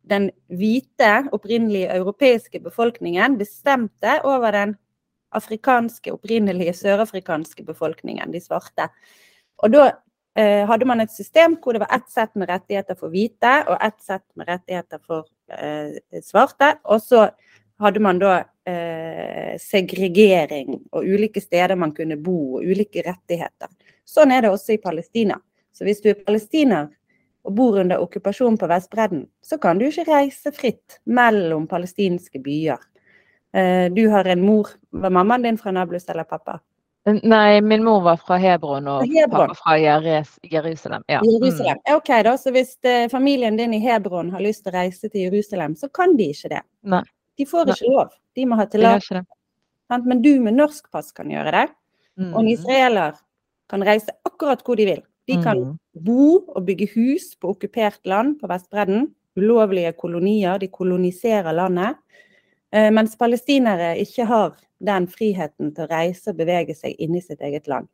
den 0.05 0.27
hvite, 0.45 1.23
opprinnelige 1.33 1.95
europeiske 1.95 2.61
befolkningen 2.61 3.39
bestemte 3.39 4.19
over 4.29 4.53
den 4.53 4.75
afrikanske, 5.33 6.13
opprinnelige 6.13 6.75
sørafrikanske 6.77 7.65
befolkningen, 7.65 8.29
de 8.29 8.43
svarte. 8.45 8.91
Og 9.65 9.73
da 9.73 9.87
eh, 10.37 10.69
hadde 10.69 10.85
man 10.85 11.01
et 11.01 11.17
system 11.17 11.57
hvor 11.63 11.73
det 11.73 11.81
var 11.81 11.97
ett 11.97 12.13
sett 12.13 12.37
med 12.37 12.53
rettigheter 12.53 13.01
for 13.01 13.09
hvite 13.09 13.55
og 13.65 13.81
ett 13.81 13.97
sett 14.05 14.27
med 14.37 14.53
rettigheter 14.53 15.01
for 15.01 15.25
eh, 15.49 15.97
svarte. 16.21 16.75
Og 16.85 17.01
så 17.01 17.25
hadde 17.79 18.01
man 18.03 18.19
da 18.19 18.38
eh, 18.67 19.57
segregering 19.62 20.79
og 20.91 21.05
ulike 21.05 21.41
steder 21.41 21.75
man 21.79 21.93
kunne 21.96 22.17
bo 22.17 22.57
og 22.57 22.65
ulike 22.65 23.03
rettigheter. 23.05 23.69
Sånn 24.07 24.31
er 24.31 24.46
det 24.46 24.53
også 24.53 24.75
i 24.77 24.81
Palestina. 24.81 25.38
Så 25.74 25.86
hvis 25.86 26.01
du 26.01 26.10
er 26.12 26.22
palestiner 26.25 26.88
og 27.48 27.53
bor 27.55 27.77
under 27.79 28.01
okkupasjon 28.03 28.57
på 28.60 28.67
Vestbredden, 28.67 29.27
så 29.46 29.60
kan 29.62 29.79
du 29.79 29.88
ikke 29.88 30.07
reise 30.10 30.51
fritt 30.55 31.00
mellom 31.05 31.67
palestinske 31.69 32.41
byer. 32.43 32.81
Eh, 33.53 33.86
du 33.93 34.07
har 34.12 34.27
en 34.27 34.41
mor 34.43 34.74
Var 34.91 35.13
mammaen 35.13 35.46
din 35.46 35.57
fra 35.57 35.72
Nablus 35.72 36.10
eller 36.10 36.24
pappa? 36.27 36.60
Nei, 37.07 37.62
min 37.62 37.84
mor 37.84 38.01
var 38.03 38.17
fra 38.19 38.36
Hebron 38.38 38.88
og 38.91 39.05
Hebron. 39.07 39.48
pappa 39.48 39.55
fra 39.55 39.77
Jerusalem. 39.79 41.03
Ja. 41.07 41.22
Jerusalem. 41.24 41.77
Ja, 41.86 41.96
Ok, 41.96 42.10
da, 42.24 42.38
så 42.38 42.51
Hvis 42.51 42.77
eh, 42.84 43.07
familien 43.10 43.55
din 43.57 43.74
i 43.74 43.79
Hebron 43.79 44.31
har 44.31 44.43
lyst 44.43 44.65
til 44.65 44.74
å 44.74 44.75
reise 44.75 45.10
til 45.10 45.29
Jerusalem, 45.29 45.75
så 45.75 45.88
kan 45.93 46.17
de 46.17 46.31
ikke 46.34 46.50
det. 46.57 46.62
Nei. 46.84 47.03
De 47.38 47.46
får 47.46 47.70
ikke 47.74 47.91
lov. 47.94 48.10
De 48.36 48.46
må 48.46 48.56
ha 48.56 48.65
Mm, 48.65 48.72
tillatelse. 48.72 49.25
Men 50.06 50.22
du 50.22 50.39
med 50.41 50.53
norsk 50.58 50.91
pass 50.91 51.12
kan 51.12 51.29
gjøre 51.29 51.51
det. 51.51 51.70
Og 52.17 52.39
en 52.39 52.46
Mm. 52.46 52.53
israeler 52.53 53.13
kan 53.70 53.82
reise 53.82 54.10
akkurat 54.25 54.63
hvor 54.63 54.75
de 54.75 54.86
vil. 54.86 55.03
De 55.27 55.36
kan 55.44 55.58
Mm. 55.58 55.79
bo 55.96 56.39
og 56.56 56.65
bygge 56.65 56.88
hus 56.96 57.36
på 57.36 57.53
okkupert 57.56 58.00
land 58.06 58.39
på 58.39 58.48
Vestbredden. 58.48 59.13
Ulovlige 59.38 59.94
kolonier. 59.96 60.58
De 60.60 60.67
koloniserer 60.67 61.53
landet. 61.53 61.96
Eh, 62.74 62.89
Mens 62.91 63.15
palestinere 63.15 63.96
ikke 64.00 64.25
har 64.25 64.56
den 64.84 65.08
friheten 65.08 65.74
til 65.75 65.86
å 65.86 65.89
reise 65.89 66.27
og 66.29 66.38
bevege 66.38 66.75
seg 66.75 66.96
inn 67.00 67.15
i 67.15 67.22
sitt 67.22 67.39
eget 67.41 67.67
land. 67.67 67.88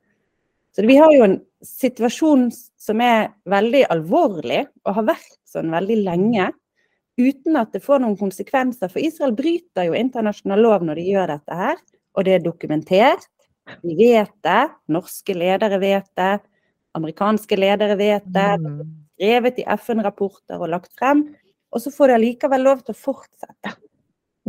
Så 0.76 0.86
vi 0.88 0.96
har 0.96 1.12
jo 1.14 1.24
en 1.24 1.42
situasjon 1.62 2.52
som 2.78 3.02
er 3.02 3.30
veldig 3.46 3.86
alvorlig, 3.90 4.68
og 4.86 4.96
har 4.96 5.04
vært 5.04 5.38
sånn 5.46 5.70
veldig 5.70 6.04
lenge, 6.04 6.52
uten 7.20 7.58
at 7.60 7.74
det 7.76 7.84
får 7.84 8.02
noen 8.04 8.18
konsekvenser. 8.20 8.92
For 8.92 9.04
Israel 9.04 9.36
bryter 9.38 9.90
jo 9.90 9.98
internasjonal 9.98 10.64
lov 10.66 10.88
når 10.88 11.00
de 11.00 11.06
gjør 11.12 11.36
dette 11.36 11.60
her, 11.60 11.78
og 12.14 12.28
det 12.28 12.38
er 12.38 12.44
dokumentert. 12.46 13.30
Vi 13.84 13.96
vet 13.98 14.34
det. 14.44 14.64
Norske 14.92 15.36
ledere 15.38 15.80
vet 15.82 16.10
det. 16.20 16.34
Amerikanske 16.98 17.58
ledere 17.58 17.96
vet 18.00 18.26
det. 18.26 18.50
Mm. 18.60 18.82
Skrevet 19.14 19.62
i 19.62 19.66
FN-rapporter 19.78 20.60
og 20.60 20.74
lagt 20.74 20.92
frem. 21.00 21.26
Og 21.74 21.82
så 21.82 21.94
får 21.94 22.12
de 22.12 22.18
allikevel 22.20 22.66
lov 22.68 22.84
til 22.84 22.94
å 22.94 23.02
fortsette. 23.06 23.78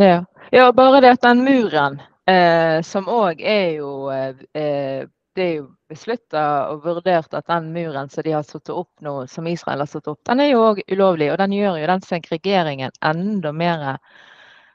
Ja. 0.01 0.25
ja, 0.51 0.73
bare 0.75 1.01
det 1.05 1.15
at 1.15 1.23
den 1.23 1.45
muren, 1.47 2.01
eh, 2.27 2.81
som 2.83 3.07
òg 3.07 3.39
er 3.41 3.77
jo 3.79 4.11
eh, 4.11 5.07
Det 5.35 5.43
er 5.45 5.55
jo 5.57 5.65
beslutta 5.91 6.43
og 6.71 6.85
vurdert 6.85 7.35
at 7.35 7.47
den 7.51 7.73
muren 7.75 8.09
som 8.11 8.23
de 8.23 8.31
har 8.37 8.45
satt 8.47 8.71
opp 8.71 8.91
nå, 9.03 9.27
som 9.29 9.47
Israel 9.51 9.83
har 9.83 9.91
satt 9.91 10.07
opp, 10.09 10.21
den 10.29 10.41
er 10.45 10.53
jo 10.53 10.61
òg 10.69 10.83
ulovlig. 10.95 11.33
Og 11.33 11.39
den 11.43 11.51
gjør 11.57 11.81
jo 11.81 11.87
den 11.91 12.05
segregeringen 12.07 12.95
enda 13.03 13.53
mer 13.53 13.99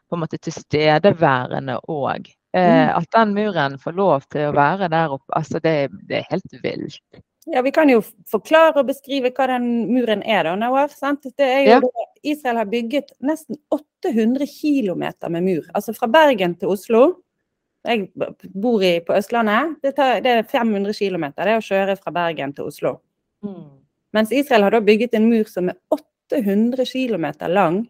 på 0.10 0.18
en 0.18 0.24
måte 0.26 0.40
tilstedeværende 0.42 1.80
òg. 1.88 2.28
Eh, 2.54 2.90
Mm. 2.90 2.98
at 2.98 3.12
den 3.12 3.34
muren 3.36 3.78
får 3.78 3.94
lov 3.94 4.22
til 4.32 4.50
å 4.50 4.54
være 4.56 4.90
der 4.90 5.12
oppe, 5.14 5.30
altså 5.38 5.60
det, 5.62 5.90
det 6.10 6.18
er 6.18 6.26
helt 6.32 6.64
vilt. 6.64 7.00
Ja, 7.46 7.62
Vi 7.62 7.72
kan 7.72 7.90
jo 7.90 8.02
forklare 8.32 8.78
og 8.78 8.88
beskrive 8.88 9.32
hva 9.32 9.48
den 9.48 9.88
muren 9.94 10.24
er, 10.24 10.44
da, 10.44 10.56
Nawaf. 10.56 10.92
sant? 10.92 11.22
Det 11.24 11.46
er 11.46 11.64
jo 11.66 11.70
Ja. 11.70 12.06
Israel 12.24 12.58
har 12.58 12.66
bygget 12.66 13.12
nesten 13.22 13.56
800 13.72 14.46
km 14.48 15.30
med 15.32 15.44
mur. 15.44 15.62
Altså 15.74 15.94
fra 15.96 16.08
Bergen 16.08 16.56
til 16.56 16.68
Oslo. 16.70 17.22
Jeg 17.88 18.10
bor 18.54 18.84
i, 18.84 19.00
på 19.00 19.16
Østlandet. 19.16 19.78
Det, 19.84 19.94
tar, 19.96 20.20
det 20.24 20.32
er 20.32 20.48
500 20.50 20.94
km 20.98 21.30
det 21.38 21.56
å 21.56 21.64
kjøre 21.64 21.96
fra 22.00 22.12
Bergen 22.12 22.52
til 22.54 22.68
Oslo. 22.68 22.98
Mens 24.16 24.34
Israel 24.36 24.66
har 24.68 24.76
da 24.76 24.82
bygget 24.84 25.14
en 25.16 25.30
mur 25.30 25.48
som 25.48 25.70
er 25.72 25.78
800 25.96 26.86
km 26.90 27.26
lang. 27.48 27.84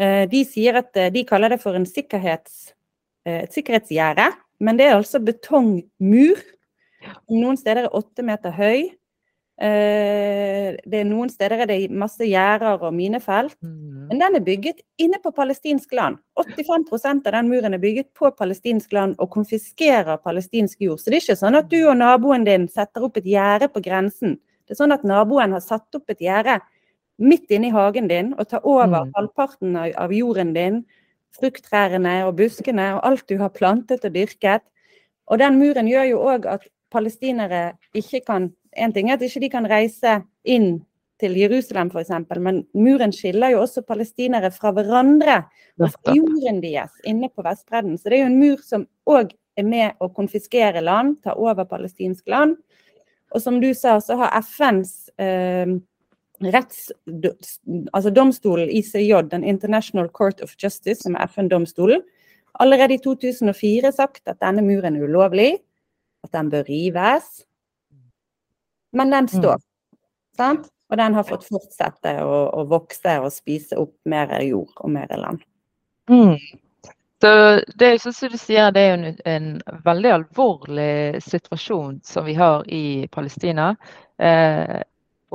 Eh, 0.00 0.24
De 0.30 0.44
sier 0.48 0.78
at 0.80 0.96
eh, 0.96 1.10
de 1.12 1.24
kaller 1.28 1.52
det 1.52 1.60
for 1.60 1.76
en 1.76 1.84
sikkerhets, 1.86 2.72
eh, 3.26 3.42
et 3.44 3.52
sikkerhetsgjerde, 3.52 4.30
men 4.60 4.78
det 4.78 4.86
er 4.88 4.96
altså 4.96 5.20
betongmur. 5.20 6.40
Noen 7.28 7.58
steder 7.60 7.88
er 7.88 7.96
åtte 7.96 8.24
meter 8.24 8.54
høy. 8.56 8.88
Eh, 9.60 10.76
Det 10.86 11.00
er 11.00 11.04
noen 11.04 11.28
steder 11.28 11.60
er 11.62 11.66
det 11.68 11.90
masse 11.90 12.24
gjerder 12.24 12.80
og 12.82 12.94
minefelt. 12.94 13.56
Mm. 13.62 14.06
Men 14.08 14.18
den 14.22 14.36
er 14.36 14.44
bygget 14.44 14.80
inne 14.98 15.18
på 15.22 15.32
palestinsk 15.36 15.92
land. 15.92 16.16
85 16.36 17.26
av 17.26 17.32
den 17.32 17.48
muren 17.50 17.74
er 17.74 17.78
bygget 17.82 18.08
på 18.14 18.30
palestinsk 18.38 18.92
land 18.92 19.16
og 19.18 19.30
konfiskerer 19.30 20.16
palestinsk 20.24 20.80
jord. 20.80 20.98
Så 20.98 21.10
det 21.10 21.18
er 21.18 21.24
ikke 21.26 21.40
sånn 21.42 21.58
at 21.58 21.68
du 21.68 21.76
og 21.88 21.98
naboen 21.98 22.44
din 22.46 22.68
setter 22.68 23.04
opp 23.04 23.16
et 23.20 23.24
gjerde 23.28 23.68
på 23.68 23.82
grensen. 23.84 24.38
Det 24.66 24.76
er 24.76 24.80
sånn 24.84 24.94
at 24.94 25.04
naboen 25.04 25.52
har 25.52 25.60
satt 25.60 25.94
opp 25.94 26.08
et 26.10 26.22
gjerde 26.24 26.60
midt 27.20 27.50
inne 27.50 27.68
i 27.68 27.74
hagen 27.74 28.08
din 28.08 28.32
og 28.38 28.48
tar 28.48 28.64
over 28.64 29.04
Mm. 29.04 29.12
halvparten 29.14 29.76
av, 29.76 29.92
av 29.96 30.10
jorden 30.12 30.54
din, 30.54 30.84
frukttrærne 31.38 32.26
og 32.26 32.36
buskene 32.36 32.94
og 32.96 33.04
alt 33.04 33.26
du 33.28 33.36
har 33.38 33.50
plantet 33.50 34.04
og 34.04 34.12
dyrket. 34.14 34.62
Og 35.28 35.38
den 35.38 35.58
muren 35.58 35.86
gjør 35.86 36.08
jo 36.08 36.18
òg 36.18 36.46
at 36.46 36.66
palestinere 36.90 37.74
ikke 37.94 38.24
kan 38.26 38.52
En 38.76 38.92
ting 38.94 39.10
er 39.10 39.18
at 39.18 39.24
ikke 39.26 39.42
de 39.42 39.50
kan 39.52 39.66
reise 39.68 40.20
inn 40.44 40.80
til 41.20 41.36
Jerusalem 41.36 41.90
f.eks., 41.92 42.12
men 42.40 42.62
muren 42.72 43.12
skiller 43.12 43.54
jo 43.54 43.64
også 43.64 43.82
palestinere 43.86 44.50
fra 44.54 44.72
hverandre 44.76 45.42
og 45.80 45.92
fra 45.92 46.14
jorden 46.16 46.62
deres 46.62 46.94
inne 47.08 47.28
på 47.28 47.44
Vestbredden. 47.44 47.98
Så 47.98 48.08
det 48.08 48.18
er 48.18 48.24
jo 48.24 48.30
en 48.30 48.40
mur 48.40 48.64
som 48.64 48.86
òg 49.10 49.34
er 49.58 49.66
med 49.66 50.00
å 50.00 50.08
konfiskere 50.16 50.82
land, 50.84 51.18
ta 51.24 51.34
over 51.36 51.68
palestinsk 51.68 52.30
land. 52.30 52.56
Og 53.34 53.42
som 53.42 53.60
du 53.62 53.70
sa, 53.76 53.98
så 54.02 54.16
har 54.22 54.38
FNs 54.42 54.94
eh, 55.20 55.76
retts... 56.50 56.88
Altså 57.92 58.12
domstolen 58.14 58.70
ICJ, 58.70 59.12
den 59.30 59.44
International 59.44 60.08
Court 60.08 60.40
of 60.42 60.56
Justice, 60.58 61.02
som 61.04 61.18
er 61.18 61.28
FN-domstolen, 61.28 62.02
allerede 62.60 62.96
i 62.96 63.02
2004 63.02 63.92
sagt 63.94 64.26
at 64.28 64.40
denne 64.42 64.64
muren 64.66 64.96
er 64.98 65.06
ulovlig, 65.06 65.52
at 66.24 66.32
den 66.34 66.50
bør 66.52 66.66
rives. 66.68 67.44
Men 68.96 69.12
den 69.14 69.28
står. 69.28 69.60
Sant? 70.36 70.70
Og 70.90 70.98
den 70.98 71.14
har 71.14 71.26
fått 71.26 71.46
fortsette 71.46 72.16
å, 72.24 72.38
å 72.50 72.64
vokse 72.70 73.14
og 73.22 73.30
spise 73.30 73.78
opp 73.78 73.94
mer 74.10 74.32
jord 74.42 74.72
og 74.82 74.90
mer 74.90 75.12
land. 75.14 75.44
Mm. 76.10 76.34
Så 77.20 77.30
det 77.78 77.90
sånn 78.02 78.16
som 78.16 78.32
du 78.32 78.38
sier, 78.40 78.72
det 78.74 78.82
er 78.82 78.94
en, 78.96 79.18
en 79.28 79.48
veldig 79.84 80.12
alvorlig 80.16 81.20
situasjon 81.22 82.00
som 82.06 82.24
vi 82.26 82.34
har 82.38 82.64
i 82.72 83.06
Palestina. 83.12 83.74
Eh, 84.18 84.80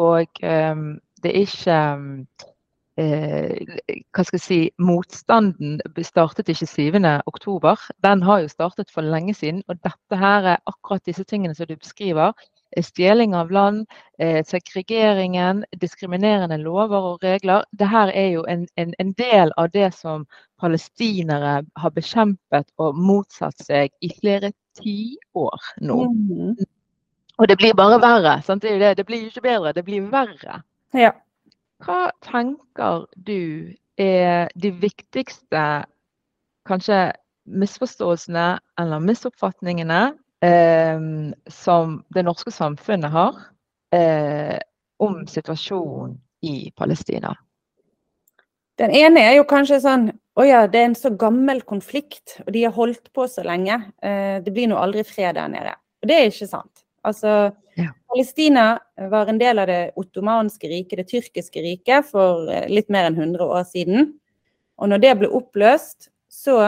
og 0.01 0.41
eh, 0.43 0.81
det 1.23 1.31
er 1.31 1.45
ikke 1.45 1.77
eh, 2.97 3.77
hva 4.09 4.25
skal 4.25 4.39
jeg 4.39 4.45
si, 4.47 4.59
motstanden 4.81 5.77
startet 6.09 6.49
ikke 6.51 6.67
7.10. 6.67 7.87
Den 8.03 8.25
har 8.27 8.41
jo 8.43 8.51
startet 8.51 8.91
for 8.91 9.05
lenge 9.05 9.37
siden. 9.37 9.61
Og 9.69 9.79
dette 9.85 10.19
her 10.19 10.51
er 10.55 10.65
akkurat 10.65 11.05
disse 11.05 11.23
tingene 11.23 11.55
som 11.55 11.69
du 11.69 11.77
beskriver. 11.77 12.33
Stjeling 12.81 13.35
av 13.35 13.51
land, 13.51 13.85
eh, 14.19 14.43
segregeringen, 14.45 15.63
diskriminerende 15.79 16.57
lover 16.57 17.11
og 17.13 17.23
regler. 17.23 17.63
Dette 17.71 18.05
er 18.11 18.29
jo 18.33 18.45
en, 18.51 18.67
en, 18.75 18.93
en, 18.99 19.13
del 19.13 19.53
av 19.57 19.69
det 19.71 19.93
som 19.95 20.25
palestinere 20.59 21.61
har 21.75 21.93
bekjempet 21.95 22.71
og 22.77 22.97
motsatt 22.99 23.59
seg 23.63 23.93
i 24.01 24.11
flere 24.19 24.51
tiår 24.81 25.69
nå. 25.81 25.99
Mm. 26.11 26.65
Og 27.37 27.47
det 27.47 27.57
blir 27.59 27.75
bare 27.75 27.99
verre. 28.01 28.39
Sant? 28.43 28.63
Det, 28.63 28.79
det, 28.79 28.97
det 28.97 29.05
blir 29.07 29.27
ikke 29.27 29.45
bedre, 29.45 29.73
det 29.75 29.85
blir 29.87 30.09
verre. 30.11 30.61
Ja. 30.95 31.11
Hva 31.83 32.09
tenker 32.23 33.05
du 33.15 33.75
er 33.99 34.49
de 34.55 34.71
viktigste 34.71 35.85
kanskje 36.67 36.99
misforståelsene 37.45 38.45
eller 38.79 39.03
misoppfatningene 39.03 40.01
eh, 40.09 40.21
som 41.51 41.99
det 42.13 42.23
norske 42.27 42.51
samfunnet 42.53 43.11
har 43.13 43.37
eh, 43.95 44.57
om 45.01 45.23
situasjonen 45.27 46.17
i 46.45 46.71
Palestina? 46.75 47.35
Den 48.75 48.91
ene 48.91 49.23
er 49.23 49.37
jo 49.37 49.47
kanskje 49.47 49.79
sånn 49.83 50.09
Å 50.35 50.43
ja, 50.43 50.65
det 50.67 50.81
er 50.81 50.89
en 50.89 50.97
så 50.99 51.13
gammel 51.15 51.61
konflikt, 51.63 52.41
og 52.43 52.49
de 52.51 52.65
har 52.65 52.73
holdt 52.75 53.07
på 53.15 53.23
så 53.31 53.45
lenge. 53.47 53.77
Eh, 54.03 54.41
det 54.43 54.51
blir 54.51 54.67
nå 54.67 54.75
aldri 54.75 55.05
fred 55.07 55.37
der 55.37 55.47
nede. 55.47 55.71
Og 56.03 56.09
det 56.11 56.17
er 56.17 56.27
ikke 56.27 56.49
sant. 56.49 56.83
Altså, 57.07 57.53
ja. 57.79 57.93
Palestina 58.11 58.65
var 59.13 59.31
en 59.31 59.39
del 59.39 59.61
av 59.63 59.69
det 59.71 59.93
ottomanske 59.95 60.67
riket, 60.67 60.99
det 60.99 61.07
tyrkiske 61.13 61.63
riket, 61.63 62.09
for 62.11 62.51
eh, 62.51 62.67
litt 62.67 62.91
mer 62.91 63.07
enn 63.07 63.15
100 63.15 63.47
år 63.47 63.63
siden. 63.69 64.11
Og 64.75 64.91
når 64.91 65.05
det 65.05 65.13
ble 65.21 65.31
oppløst, 65.39 66.09
så 66.27 66.59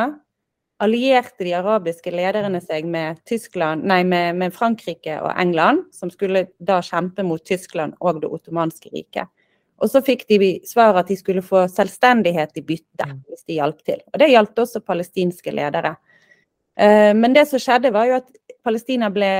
allierte 0.83 1.43
de 1.43 1.53
arabiske 1.57 2.11
lederne 2.13 2.59
seg 2.61 2.85
med, 2.89 3.21
Tyskland, 3.25 3.85
nei, 3.89 4.03
med, 4.05 4.37
med 4.37 4.53
Frankrike 4.53 5.17
og 5.23 5.31
England, 5.33 5.87
som 5.95 6.11
skulle 6.13 6.47
da 6.57 6.79
kjempe 6.85 7.25
mot 7.25 7.43
Tyskland 7.45 7.97
og 7.99 8.21
det 8.21 8.29
ottomanske 8.29 8.91
riket. 8.93 9.31
Og 9.77 9.91
så 9.91 10.01
fikk 10.05 10.25
de 10.29 10.57
svar 10.65 10.97
at 10.97 11.09
de 11.09 11.17
skulle 11.17 11.43
få 11.45 11.65
selvstendighet 11.69 12.57
i 12.57 12.65
bytte, 12.65 13.05
mm. 13.05 13.23
hvis 13.29 13.45
de 13.45 13.57
hjalp 13.59 13.81
til. 13.85 14.01
Og 14.13 14.21
det 14.21 14.31
gjaldt 14.31 14.61
også 14.63 14.81
palestinske 14.85 15.53
ledere. 15.53 15.95
Eh, 16.77 17.13
men 17.17 17.35
det 17.35 17.45
som 17.49 17.61
skjedde, 17.61 17.93
var 17.93 18.09
jo 18.09 18.17
at 18.21 18.57
Palestina 18.65 19.11
ble 19.13 19.31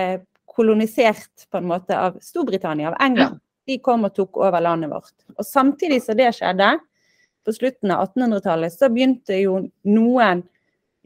kolonisert 0.58 1.48
på 1.52 1.62
en 1.62 1.70
måte 1.70 1.98
av 1.98 2.20
Storbritannia, 2.22 2.92
av 2.92 3.00
England. 3.02 3.42
De 3.68 3.80
kom 3.84 4.06
og 4.08 4.14
tok 4.16 4.38
over 4.42 4.62
landet 4.64 4.94
vårt. 4.94 5.16
Og 5.36 5.46
samtidig 5.46 6.02
som 6.06 6.18
det 6.18 6.32
skjedde, 6.38 6.78
på 7.48 7.54
slutten 7.56 7.94
av 7.96 8.10
1800-tallet, 8.10 8.74
så 8.76 8.90
begynte 8.92 9.38
jo 9.40 9.60
noen 9.88 10.42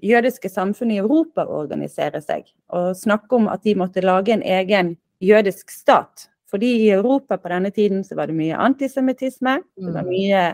jødiske 0.01 0.49
samfunn 0.49 0.91
i 0.91 0.99
Europa 1.01 1.45
å 1.45 1.61
organisere 1.63 2.21
seg. 2.23 2.45
Og 2.73 2.95
snakke 2.97 3.37
om 3.37 3.47
at 3.51 3.63
de 3.67 3.75
måtte 3.79 4.03
lage 4.03 4.33
en 4.33 4.43
egen 4.43 4.95
jødisk 5.21 5.71
stat. 5.73 6.27
Fordi 6.51 6.71
i 6.83 6.89
Europa 6.91 7.37
på 7.39 7.51
denne 7.51 7.71
tiden 7.71 8.03
så 8.03 8.17
var 8.19 8.27
det 8.27 8.35
mye 8.35 8.59
antisemittisme. 8.59 9.59
Det 9.77 9.93
var 9.93 10.07
mm. 10.07 10.11
mye 10.11 10.45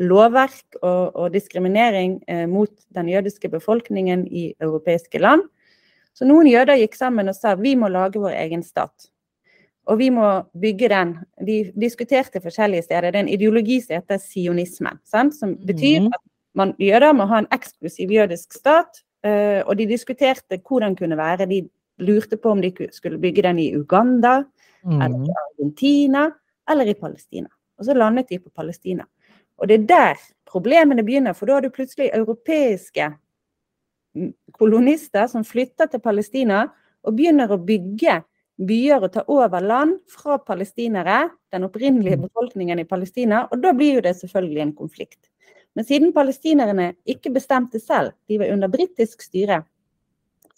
lovverk 0.00 0.78
og, 0.80 1.16
og 1.16 1.32
diskriminering 1.34 2.20
eh, 2.30 2.46
mot 2.48 2.70
den 2.94 3.08
jødiske 3.10 3.50
befolkningen 3.52 4.26
i 4.28 4.50
europeiske 4.60 5.18
land. 5.18 5.42
Så 6.14 6.26
noen 6.28 6.48
jøder 6.50 6.78
gikk 6.80 6.96
sammen 6.98 7.30
og 7.30 7.36
sa 7.36 7.56
vi 7.58 7.74
må 7.78 7.90
lage 7.90 8.22
vår 8.22 8.36
egen 8.44 8.62
stat. 8.66 9.10
Og 9.90 9.98
vi 9.98 10.10
må 10.14 10.26
bygge 10.60 10.90
den. 10.92 11.14
De 11.46 11.58
diskuterte 11.74 12.42
forskjellige 12.42 12.86
steder. 12.86 13.10
Det 13.10 13.18
er 13.18 13.24
en 13.24 13.32
ideologi 13.32 13.80
som 13.82 13.96
heter 13.96 14.20
sionisme. 14.22 14.92
Sant? 15.08 15.34
Som 15.34 15.56
betyr 15.56 16.04
mhm. 16.04 16.12
at 16.14 16.22
man, 16.54 16.74
jøder 16.78 17.14
må 17.16 17.26
ha 17.30 17.42
en 17.42 17.50
eksklusiv 17.54 18.12
jødisk 18.14 18.56
stat. 18.58 19.02
Uh, 19.20 19.60
og 19.68 19.76
de 19.76 19.84
diskuterte 19.90 20.56
hvor 20.64 20.80
den 20.80 20.96
kunne 20.96 21.16
være. 21.18 21.46
De 21.50 21.62
lurte 22.00 22.38
på 22.40 22.54
om 22.54 22.62
de 22.62 22.72
skulle 22.92 23.20
bygge 23.20 23.44
den 23.44 23.58
i 23.60 23.74
Uganda, 23.76 24.40
mm. 24.84 25.00
eller 25.00 25.26
i 25.26 25.34
Argentina, 25.44 26.30
eller 26.70 26.88
i 26.88 26.94
Palestina. 26.96 27.50
Og 27.78 27.84
så 27.84 27.94
landet 27.94 28.30
de 28.30 28.38
på 28.38 28.50
Palestina. 28.56 29.04
Og 29.60 29.68
det 29.68 29.82
er 29.82 29.86
der 29.86 30.22
problemene 30.48 31.04
begynner, 31.04 31.36
for 31.36 31.46
da 31.46 31.58
har 31.58 31.64
du 31.64 31.72
plutselig 31.72 32.10
europeiske 32.14 33.10
kolonister 34.56 35.28
som 35.30 35.44
flytter 35.46 35.90
til 35.90 36.02
Palestina 36.02 36.64
og 37.06 37.16
begynner 37.16 37.52
å 37.52 37.60
bygge 37.62 38.20
byer 38.60 39.04
og 39.04 39.12
ta 39.14 39.22
over 39.30 39.62
land 39.64 40.00
fra 40.10 40.36
palestinere, 40.44 41.30
den 41.52 41.64
opprinnelige 41.68 42.18
mm. 42.18 42.24
befolkningen 42.26 42.82
i 42.82 42.88
Palestina. 42.88 43.46
Og 43.48 43.62
da 43.62 43.72
blir 43.76 43.98
jo 43.98 44.04
det 44.04 44.16
selvfølgelig 44.18 44.64
en 44.64 44.74
konflikt. 44.76 45.29
Men 45.78 45.86
siden 45.86 46.14
palestinerne 46.14 46.94
ikke 47.08 47.32
bestemte 47.34 47.80
selv, 47.80 48.14
de 48.28 48.40
var 48.40 48.50
under 48.52 48.70
britisk 48.72 49.22
styre, 49.22 49.62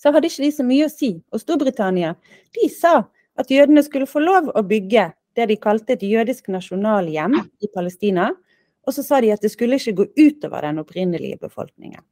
så 0.00 0.10
hadde 0.10 0.26
ikke 0.26 0.44
de 0.46 0.52
så 0.54 0.64
mye 0.66 0.86
å 0.88 0.92
si. 0.92 1.12
Og 1.30 1.42
Storbritannia 1.42 2.14
de 2.56 2.68
sa 2.72 3.02
at 3.38 3.50
jødene 3.52 3.84
skulle 3.86 4.08
få 4.10 4.22
lov 4.22 4.50
å 4.50 4.64
bygge 4.66 5.10
det 5.36 5.48
de 5.48 5.56
kalte 5.60 5.94
et 5.94 6.04
jødisk 6.04 6.50
nasjonalhjem 6.52 7.36
i 7.62 7.70
Palestina. 7.74 8.32
Og 8.82 8.96
så 8.96 9.04
sa 9.06 9.20
de 9.22 9.30
at 9.32 9.44
det 9.44 9.52
skulle 9.52 9.78
ikke 9.78 9.94
gå 10.00 10.08
utover 10.18 10.66
den 10.66 10.82
opprinnelige 10.82 11.38
befolkningen. 11.44 12.02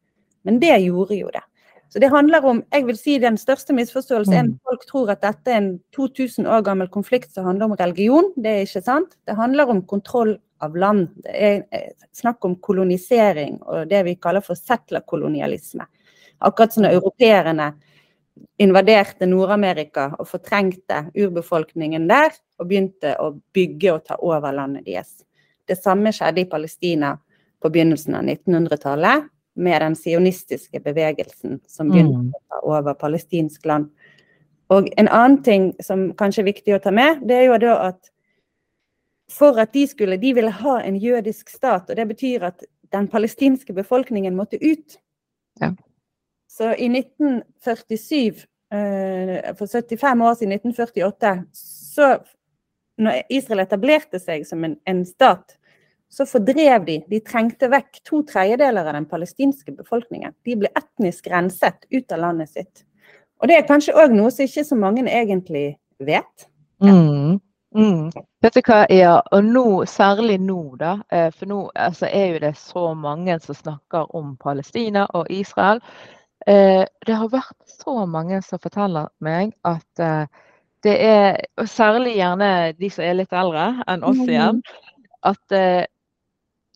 Men 0.46 0.60
det 0.62 0.76
gjorde 0.84 1.18
jo 1.18 1.32
det. 1.34 1.42
Så 1.90 1.98
det 1.98 2.12
handler 2.12 2.44
om 2.46 2.60
jeg 2.70 2.86
vil 2.86 2.98
si 2.98 3.16
Den 3.18 3.36
største 3.38 3.74
misforståelsen 3.74 4.34
er 4.34 4.44
at 4.44 4.52
mm. 4.52 4.60
folk 4.68 4.84
tror 4.86 5.10
at 5.10 5.24
dette 5.24 5.50
er 5.50 5.58
en 5.58 5.72
2000 5.96 6.46
år 6.46 6.62
gammel 6.68 6.88
konflikt 6.88 7.34
som 7.34 7.48
handler 7.48 7.66
om 7.66 7.74
religion. 7.80 8.30
Det 8.36 8.52
er 8.52 8.62
ikke 8.68 8.84
sant. 8.86 9.16
Det 9.26 9.34
handler 9.34 9.72
om 9.72 9.82
kontroll 9.90 10.36
av 10.60 10.76
land. 10.76 11.08
Det 11.24 11.36
er 11.36 11.62
eh, 11.70 11.92
snakk 12.12 12.44
om 12.44 12.56
kolonisering 12.62 13.58
og 13.62 13.88
det 13.90 14.02
vi 14.06 14.16
kaller 14.20 14.44
for 14.44 14.58
settlerkolonialisme. 14.58 15.86
Akkurat 16.40 16.72
som 16.72 16.86
europeerne 16.88 17.72
invaderte 18.60 19.26
Nord-Amerika 19.28 20.10
og 20.18 20.28
fortrengte 20.28 21.06
urbefolkningen 21.16 22.06
der 22.08 22.32
og 22.60 22.68
begynte 22.68 23.16
å 23.20 23.32
bygge 23.54 23.92
og 23.94 24.06
ta 24.06 24.16
over 24.20 24.54
landet 24.56 24.86
deres. 24.88 25.20
Det 25.68 25.76
samme 25.78 26.12
skjedde 26.12 26.44
i 26.44 26.48
Palestina 26.50 27.14
på 27.60 27.68
begynnelsen 27.68 28.16
av 28.16 28.24
1900-tallet 28.24 29.28
med 29.60 29.82
den 29.82 29.96
sionistiske 29.96 30.80
bevegelsen 30.80 31.60
som 31.68 31.90
begynte 31.92 32.30
mm. 32.30 32.32
å 32.32 32.40
ta 32.48 32.62
over 32.64 32.96
palestinsk 32.96 33.66
land. 33.68 33.90
Og 34.70 34.88
en 34.96 35.10
annen 35.10 35.40
ting 35.42 35.70
som 35.82 36.10
kanskje 36.16 36.44
er 36.44 36.50
viktig 36.52 36.76
å 36.76 36.80
ta 36.82 36.92
med, 36.94 37.24
det 37.26 37.40
er 37.40 37.48
jo 37.48 37.58
da 37.60 37.76
at 37.90 38.12
for 39.30 39.60
at 39.62 39.72
de 39.72 39.86
skulle 39.86 40.18
De 40.20 40.34
ville 40.34 40.50
ha 40.50 40.80
en 40.82 40.96
jødisk 40.96 41.48
stat, 41.48 41.90
og 41.90 41.96
det 41.96 42.08
betyr 42.08 42.48
at 42.50 42.64
den 42.92 43.08
palestinske 43.08 43.72
befolkningen 43.72 44.36
måtte 44.36 44.58
ut. 44.58 44.98
Ja. 45.60 45.72
Så 46.50 46.74
i 46.74 46.88
1947, 46.88 48.46
eh, 48.74 49.54
for 49.54 49.66
75 49.66 50.22
år 50.22 50.34
siden, 50.34 50.52
1948, 50.52 51.44
så 51.52 52.18
når 52.98 53.22
Israel 53.30 53.64
etablerte 53.64 54.18
seg 54.20 54.44
som 54.46 54.64
en, 54.66 54.76
en 54.86 55.04
stat, 55.06 55.56
så 56.10 56.26
fordrev 56.26 56.84
de 56.84 56.96
De 57.06 57.20
trengte 57.22 57.68
vekk 57.70 58.00
to 58.04 58.24
tredjedeler 58.26 58.88
av 58.88 58.96
den 58.98 59.06
palestinske 59.06 59.72
befolkningen. 59.72 60.34
De 60.44 60.56
ble 60.58 60.70
etnisk 60.74 61.28
renset 61.30 61.86
ut 61.90 62.12
av 62.12 62.24
landet 62.24 62.50
sitt. 62.50 62.82
Og 63.40 63.48
det 63.48 63.56
er 63.56 63.68
kanskje 63.68 63.94
òg 63.96 64.12
noe 64.12 64.32
som 64.34 64.44
ikke 64.44 64.66
så 64.66 64.76
mange 64.76 65.06
egentlig 65.06 65.78
vet. 66.02 66.48
Ja. 66.82 66.92
Mm, 66.92 67.38
mm. 67.74 68.10
Vet 68.42 68.56
du 68.56 68.60
hva, 68.66 68.84
ja, 68.90 69.16
og 69.32 69.44
nå, 69.44 69.64
særlig 69.86 70.38
nå, 70.42 70.60
da. 70.80 70.96
Eh, 71.12 71.28
for 71.34 71.50
nå 71.50 71.60
altså, 71.74 72.08
er 72.08 72.34
jo 72.34 72.42
det 72.42 72.54
så 72.58 72.84
mange 72.94 73.38
som 73.44 73.58
snakker 73.58 74.14
om 74.16 74.36
Palestina 74.40 75.06
og 75.14 75.30
Israel. 75.30 75.82
Eh, 76.46 76.84
det 77.06 77.16
har 77.16 77.32
vært 77.32 77.56
så 77.68 78.06
mange 78.06 78.40
som 78.42 78.62
forteller 78.62 79.10
meg 79.20 79.52
at 79.68 80.02
eh, 80.02 80.24
det 80.82 80.96
er, 81.04 81.40
og 81.60 81.68
særlig 81.68 82.14
gjerne 82.16 82.50
de 82.78 82.88
som 82.90 83.04
er 83.04 83.18
litt 83.18 83.34
eldre 83.36 83.66
enn 83.92 84.04
oss 84.08 84.22
igjen, 84.24 84.62
at 85.28 85.42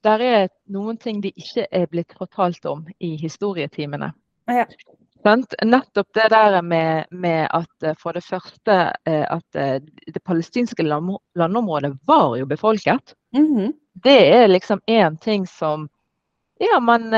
der 0.04 0.20
er 0.20 0.50
noen 0.68 0.98
ting 1.00 1.22
de 1.24 1.30
ikke 1.32 1.64
er 1.72 1.86
blitt 1.88 2.12
fortalt 2.18 2.68
om 2.68 2.82
i 3.00 3.14
historietimene. 3.16 4.10
Ja. 4.52 4.66
Nettopp 5.24 6.08
det 6.14 6.28
der 6.28 6.62
med, 6.62 7.06
med, 7.10 7.48
at 7.50 7.82
eh, 7.82 7.94
for 7.98 8.12
det 8.12 8.24
første 8.24 8.76
eh, 9.08 9.24
at 9.24 9.56
eh, 9.56 9.80
det 10.06 10.20
palestinske 10.24 10.84
landområdet 10.84 11.94
var 12.06 12.36
jo 12.36 12.46
befolket. 12.46 13.14
Mm 13.32 13.46
-hmm. 13.56 13.72
Det 13.94 14.34
er 14.34 14.46
liksom 14.46 14.80
én 14.86 15.18
ting 15.18 15.46
som 15.46 15.88
ja, 16.60 16.80
man 16.80 17.12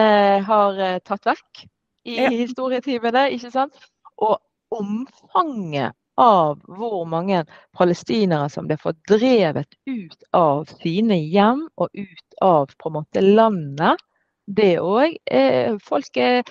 har 0.45 0.99
tatt 0.99 1.27
vekk 1.27 1.67
i 2.05 2.17
ja. 2.17 2.31
historietimene, 2.31 3.31
ikke 3.31 3.51
sant? 3.51 3.75
Og 4.17 4.39
omfanget 4.71 5.93
av 6.17 6.61
hvor 6.65 7.05
mange 7.05 7.45
palestinere 7.77 8.49
som 8.51 8.67
ble 8.67 8.77
fordrevet 8.81 9.75
ut 9.87 10.25
av 10.33 10.65
sine 10.81 11.19
hjem 11.19 11.69
og 11.77 11.89
ut 11.93 12.39
av 12.43 12.73
på 12.79 12.89
en 12.89 12.93
måte 12.93 13.21
landet. 13.21 14.01
Det 14.47 14.77
òg. 14.79 15.17
Eh, 15.27 15.77
folk 15.83 16.17
er, 16.17 16.43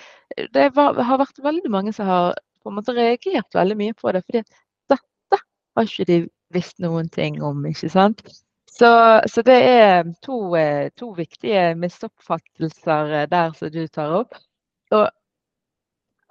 Det 0.52 0.70
var, 0.76 0.94
har 0.94 1.18
vært 1.18 1.38
veldig 1.42 1.70
mange 1.70 1.92
som 1.96 2.06
har 2.06 2.34
på 2.62 2.70
en 2.70 2.76
måte 2.76 2.94
reagert 2.96 3.54
veldig 3.54 3.76
mye 3.76 3.94
på 3.94 4.12
det. 4.12 4.24
fordi 4.26 4.42
dette 4.90 5.38
har 5.76 5.84
ikke 5.86 6.08
de 6.08 6.18
visst 6.54 6.78
noen 6.82 7.08
ting 7.08 7.42
om. 7.42 7.64
ikke 7.66 7.88
sant? 7.92 8.22
Så, 8.78 8.88
så, 9.32 9.42
det 9.42 9.56
er 9.56 10.08
to, 10.22 10.56
eh, 10.56 10.90
to, 10.98 11.12
viktige 11.16 11.74
misoppfattelser 11.80 13.12
eh, 13.22 13.28
der 13.30 13.54
som 13.56 13.70
du 13.72 13.86
tar 13.88 14.12
opp. 14.18 14.36
Og, 14.92 15.06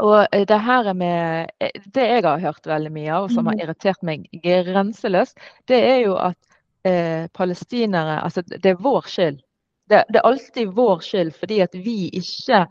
og 0.03 0.35
det 0.47 0.59
her 0.61 0.91
med 0.93 1.49
Det 1.93 2.03
jeg 2.03 2.23
har 2.23 2.39
hørt 2.39 2.67
veldig 2.67 2.91
mye 2.91 3.13
av, 3.15 3.23
og 3.25 3.31
som 3.31 3.47
har 3.47 3.55
mm. 3.55 3.63
irritert 3.63 4.03
meg 4.03 4.27
grenseløst, 4.43 5.39
det 5.67 5.79
er 5.87 5.99
jo 6.03 6.19
at 6.19 6.37
eh, 6.85 7.25
palestinere 7.33 8.21
Altså, 8.21 8.43
det 8.45 8.75
er 8.75 8.83
vår 8.83 9.09
skyld. 9.09 9.41
Det, 9.89 10.03
det, 10.09 10.19
er 10.19 10.27
alltid 10.27 10.73
vår 10.73 11.03
skyld 11.05 11.35
fordi 11.37 11.59
at 11.65 11.75
vi 11.77 12.09
ikke 12.17 12.63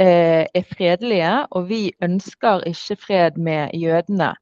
eh, 0.00 0.46
er 0.48 0.64
fredelige, 0.70 1.34
og 1.50 1.68
vi 1.68 1.82
ønsker 2.02 2.64
ikke 2.68 2.96
fred 3.06 3.36
med 3.36 3.74
jødene. 3.76 4.32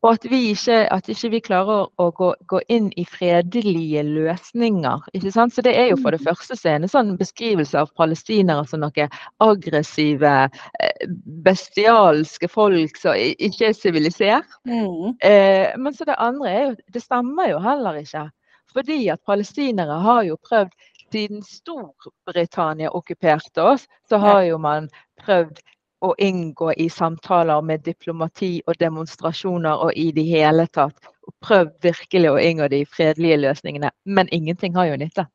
Og 0.00 0.14
at 0.14 0.24
vi 0.30 0.38
ikke, 0.54 0.76
at 0.94 1.08
ikke 1.12 1.28
vi 1.34 1.38
klarer 1.44 1.82
å 2.00 2.06
gå, 2.16 2.30
gå, 2.48 2.60
inn 2.72 2.86
i 2.96 3.04
fredelige 3.04 4.00
løsninger. 4.06 5.02
ikke 5.12 5.32
sant? 5.34 5.52
Så 5.54 5.62
Det 5.62 5.74
er 5.76 5.90
jo 5.90 5.98
for 6.00 6.16
det 6.16 6.22
første 6.24 6.56
en 6.70 6.88
sånn 6.88 7.18
beskrivelse 7.20 7.76
av 7.82 7.92
palestinere 8.00 8.64
som 8.66 8.80
noen 8.80 9.12
aggressive, 9.44 10.48
eh, 10.80 11.06
bestialske 11.44 12.48
folk 12.48 12.96
som 12.96 13.12
ikke 13.14 13.68
er 13.68 13.76
sivilisert. 13.76 14.48
Mm. 14.64 15.18
Eh, 15.20 15.76
men 15.76 15.92
så 15.92 16.08
det 16.08 16.16
andre 16.16 16.48
er 16.48 16.62
jo 16.70 16.76
Det 16.94 17.02
stemmer 17.02 17.50
jo 17.50 17.58
heller 17.60 18.00
ikke. 18.00 18.30
Fordi 18.72 19.08
at 19.08 19.20
palestinere 19.26 20.00
har 20.00 20.22
jo 20.24 20.36
prøvd 20.48 20.72
Siden 21.12 21.42
Storbritannia 21.42 22.90
okkuperte 22.94 23.62
oss, 23.62 23.86
så 24.08 24.20
har 24.22 24.42
jo 24.46 24.58
man 24.62 24.88
prøvd 25.24 25.58
å 26.00 26.14
inngå 26.18 26.72
i 26.80 26.88
samtaler 26.88 27.60
med 27.66 27.82
diplomati 27.84 28.60
og 28.66 28.78
demonstrasjoner 28.80 29.82
og 29.84 29.92
i 29.98 30.08
det 30.16 30.24
hele 30.28 30.66
tatt. 30.72 30.96
Og 31.28 31.34
prøvd 31.44 31.74
virkelig 31.84 32.30
å 32.30 32.38
inngå 32.40 32.68
de 32.72 32.84
fredelige 32.88 33.40
løsningene. 33.42 33.90
Men 34.04 34.30
ingenting 34.32 34.76
har 34.78 34.88
jo 34.88 35.00
nyttet. 35.00 35.28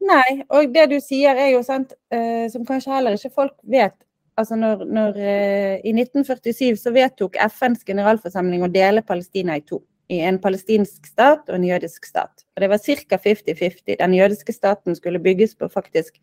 Nei, 0.00 0.40
og 0.48 0.70
det 0.72 0.86
du 0.94 0.96
sier 1.04 1.36
er 1.36 1.50
jo 1.54 1.64
sant, 1.66 1.92
uh, 2.14 2.46
som 2.52 2.64
kanskje 2.68 2.94
heller 2.94 3.18
ikke 3.18 3.34
folk 3.34 3.56
vet. 3.68 3.96
Altså 4.38 4.56
når, 4.56 4.86
når 4.88 5.18
uh, 5.18 5.74
I 5.84 5.92
1947 5.92 6.78
så 6.80 6.94
vedtok 6.94 7.36
FNs 7.50 7.84
generalforsamling 7.84 8.64
å 8.64 8.72
dele 8.72 9.04
Palestina 9.04 9.58
i 9.58 9.64
to. 9.66 9.82
I 10.10 10.20
en 10.26 10.40
palestinsk 10.42 11.06
stat 11.06 11.46
og 11.48 11.54
en 11.54 11.64
jødisk 11.68 12.08
stat. 12.08 12.44
Og 12.56 12.62
Det 12.64 12.68
var 12.72 12.82
ca. 12.82 13.16
50-50. 13.16 13.96
Den 13.98 14.14
jødiske 14.14 14.52
staten 14.52 14.96
skulle 14.98 15.22
bygges 15.22 15.54
på 15.54 15.68
faktisk 15.70 16.18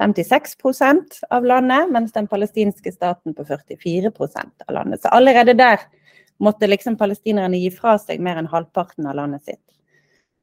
56% 0.00 1.22
av 1.30 1.44
landet, 1.44 1.90
mens 1.90 2.12
den 2.12 2.26
palestinske 2.26 2.92
staten 2.92 3.34
på 3.34 3.44
44% 3.44 4.66
av 4.66 4.74
landet. 4.74 5.02
Så 5.02 5.08
allerede 5.08 5.54
der 5.58 5.82
måtte 6.38 6.66
liksom 6.66 6.96
palestinerne 6.98 7.58
gi 7.58 7.70
fra 7.74 7.96
seg 7.98 8.22
mer 8.22 8.38
enn 8.38 8.50
halvparten 8.50 9.06
av 9.10 9.18
landet 9.18 9.46
sitt. 9.46 9.64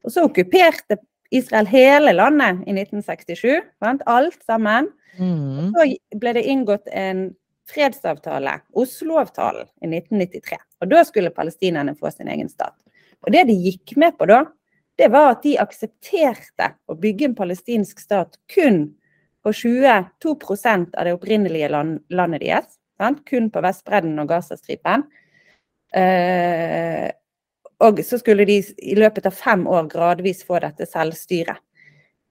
Og 0.04 0.12
så 0.12 0.26
okkuperte 0.28 1.00
Israel 1.34 1.66
hele 1.66 2.12
landet 2.14 2.62
i 2.68 2.76
1967, 2.76 3.64
vant 3.82 4.04
alt 4.06 4.38
sammen. 4.46 4.90
Mm. 5.16 5.72
Så 5.74 5.86
ble 6.20 6.36
det 6.36 6.44
inngått 6.46 6.88
en 6.92 7.30
fredsavtale, 7.66 8.60
Oslo-avtalen, 8.78 9.66
i 9.82 9.88
1993. 9.88 10.60
Og 10.84 10.92
da 10.92 11.02
skulle 11.08 11.34
palestinerne 11.34 11.96
få 11.98 12.12
sin 12.14 12.28
egen 12.30 12.52
stat. 12.52 12.76
Og 13.24 13.32
det 13.34 13.46
de 13.48 13.56
gikk 13.56 13.96
med 14.00 14.16
på 14.18 14.28
da, 14.30 14.44
det 14.96 15.10
var 15.12 15.34
at 15.34 15.42
de 15.44 15.56
aksepterte 15.60 16.70
å 16.88 16.96
bygge 17.00 17.30
en 17.30 17.36
palestinsk 17.36 18.00
stat 18.00 18.38
kun 18.52 18.88
på 19.44 19.52
22% 19.52 20.96
av 20.96 21.06
det 21.06 21.14
opprinnelige 21.14 21.68
land, 21.72 22.00
landet 22.10 22.42
deres. 22.42 22.78
Sant? 22.96 23.20
Kun 23.28 23.50
på 23.52 23.62
Vestbredden 23.64 24.16
og 24.22 24.30
Gazastripen. 24.30 25.04
Eh, 25.94 27.10
og 27.84 28.00
så 28.04 28.18
skulle 28.18 28.46
de 28.48 28.56
i 28.62 28.96
løpet 28.96 29.28
av 29.28 29.36
fem 29.36 29.66
år 29.68 29.90
gradvis 29.92 30.42
få 30.48 30.62
dette 30.64 30.88
selvstyret. 30.88 31.60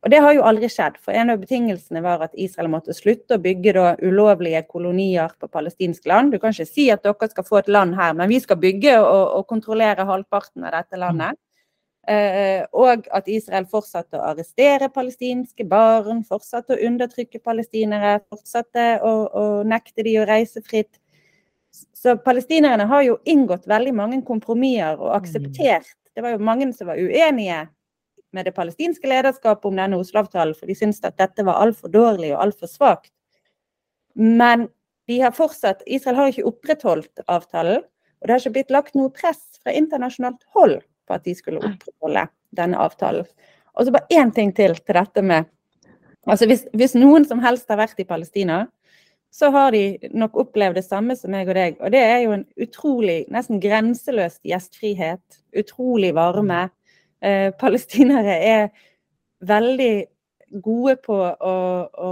Og 0.06 0.12
Det 0.14 0.20
har 0.22 0.36
jo 0.38 0.44
aldri 0.46 0.68
skjedd, 0.70 1.00
for 1.02 1.18
en 1.18 1.32
av 1.34 1.40
betingelsene 1.42 2.02
var 2.06 2.22
at 2.22 2.36
Israel 2.38 2.68
måtte 2.70 2.94
slutte 2.94 3.40
å 3.40 3.42
bygge 3.42 3.72
da, 3.74 3.86
ulovlige 4.06 4.62
kolonier 4.70 5.32
på 5.42 5.50
palestinsk 5.50 6.06
land. 6.06 6.30
Du 6.30 6.38
kan 6.38 6.54
ikke 6.54 6.68
si 6.70 6.92
at 6.94 7.02
dere 7.02 7.30
skal 7.32 7.48
få 7.48 7.58
et 7.64 7.72
land 7.74 7.98
her, 7.98 8.14
men 8.14 8.30
vi 8.30 8.38
skal 8.44 8.60
bygge 8.62 9.00
og, 9.02 9.24
og 9.40 9.48
kontrollere 9.50 10.06
halvparten 10.06 10.68
av 10.68 10.76
dette 10.78 11.00
landet. 11.02 11.42
Eh, 12.06 12.62
og 12.78 13.08
at 13.18 13.32
Israel 13.34 13.66
fortsatte 13.66 14.20
å 14.20 14.28
arrestere 14.30 14.92
palestinske 14.94 15.66
barn, 15.66 16.22
fortsatte 16.28 16.76
å 16.76 16.84
undertrykke 16.86 17.42
palestinere, 17.42 18.20
fortsatte 18.30 19.00
å, 19.02 19.14
å 19.26 19.46
nekte 19.66 20.06
de 20.06 20.20
å 20.22 20.28
reise 20.30 20.62
fritt. 20.62 21.00
Så 21.74 22.14
palestinerne 22.22 22.86
har 22.92 23.02
jo 23.08 23.18
inngått 23.26 23.66
veldig 23.66 23.96
mange 23.98 24.22
kompromisser 24.24 25.02
og 25.02 25.16
akseptert 25.18 25.90
Det 26.16 26.24
var 26.24 26.38
jo 26.38 26.46
mange 26.46 26.70
som 26.78 26.88
var 26.88 27.02
uenige 27.02 27.66
med 28.36 28.48
det 28.48 28.56
palestinske 28.56 29.10
lederskapet 29.10 29.68
om 29.70 29.80
denne 29.80 30.00
Oslo-avtalen, 30.02 30.56
for 30.58 30.70
de 30.70 30.76
syntes 30.78 31.04
at 31.08 31.18
dette 31.22 31.46
var 31.48 31.62
altfor 31.64 31.92
dårlig 31.94 32.34
og 32.34 32.42
altfor 32.48 32.72
svakt. 32.72 33.14
Men 34.16 34.68
de 35.08 35.20
har 35.22 35.36
fortsatt, 35.36 35.84
Israel 35.86 36.20
har 36.20 36.32
ikke 36.32 36.48
opprettholdt 36.50 37.26
avtalen, 37.32 37.84
og 38.20 38.28
det 38.28 38.34
har 38.34 38.44
ikke 38.44 38.56
blitt 38.58 38.74
lagt 38.74 38.96
noe 38.98 39.14
press 39.14 39.42
fra 39.62 39.74
internasjonalt 39.76 40.46
hold 40.56 40.80
på 41.06 41.18
at 41.18 41.26
de 41.28 41.36
skulle 41.38 41.62
opprettholde 41.62 42.28
denne 42.58 42.80
avtalen. 42.82 43.28
Og 43.76 43.86
så 43.86 43.94
bare 43.94 44.08
én 44.22 44.32
ting 44.34 44.54
til 44.56 44.76
til 44.80 44.98
dette 44.98 45.22
med 45.22 45.52
altså 46.26 46.48
hvis, 46.50 46.64
hvis, 46.74 46.96
noen 46.98 47.26
som 47.28 47.42
helst 47.44 47.70
har 47.70 47.78
vært 47.78 48.00
i 48.02 48.08
Palestina, 48.08 48.66
så 49.36 49.52
har 49.52 49.76
de 49.76 50.10
nok 50.16 50.38
opplevd 50.46 50.80
det 50.80 50.86
samme 50.86 51.16
som 51.20 51.34
meg 51.36 51.50
og 51.52 51.58
deg. 51.58 51.78
Og 51.84 51.92
det 51.92 52.02
er 52.02 52.22
jo 52.24 52.32
en 52.38 52.46
utrolig, 52.62 53.26
nesten 53.30 53.60
grenseløs 53.60 54.40
gjestfrihet. 54.48 55.42
Utrolig 55.60 56.14
varme. 56.16 56.70
Eh, 57.26 57.52
palestinere 57.58 58.36
er 58.46 58.68
veldig 59.46 60.06
gode 60.62 60.96
på 61.04 61.16
å, 61.18 61.56
å, 61.90 62.12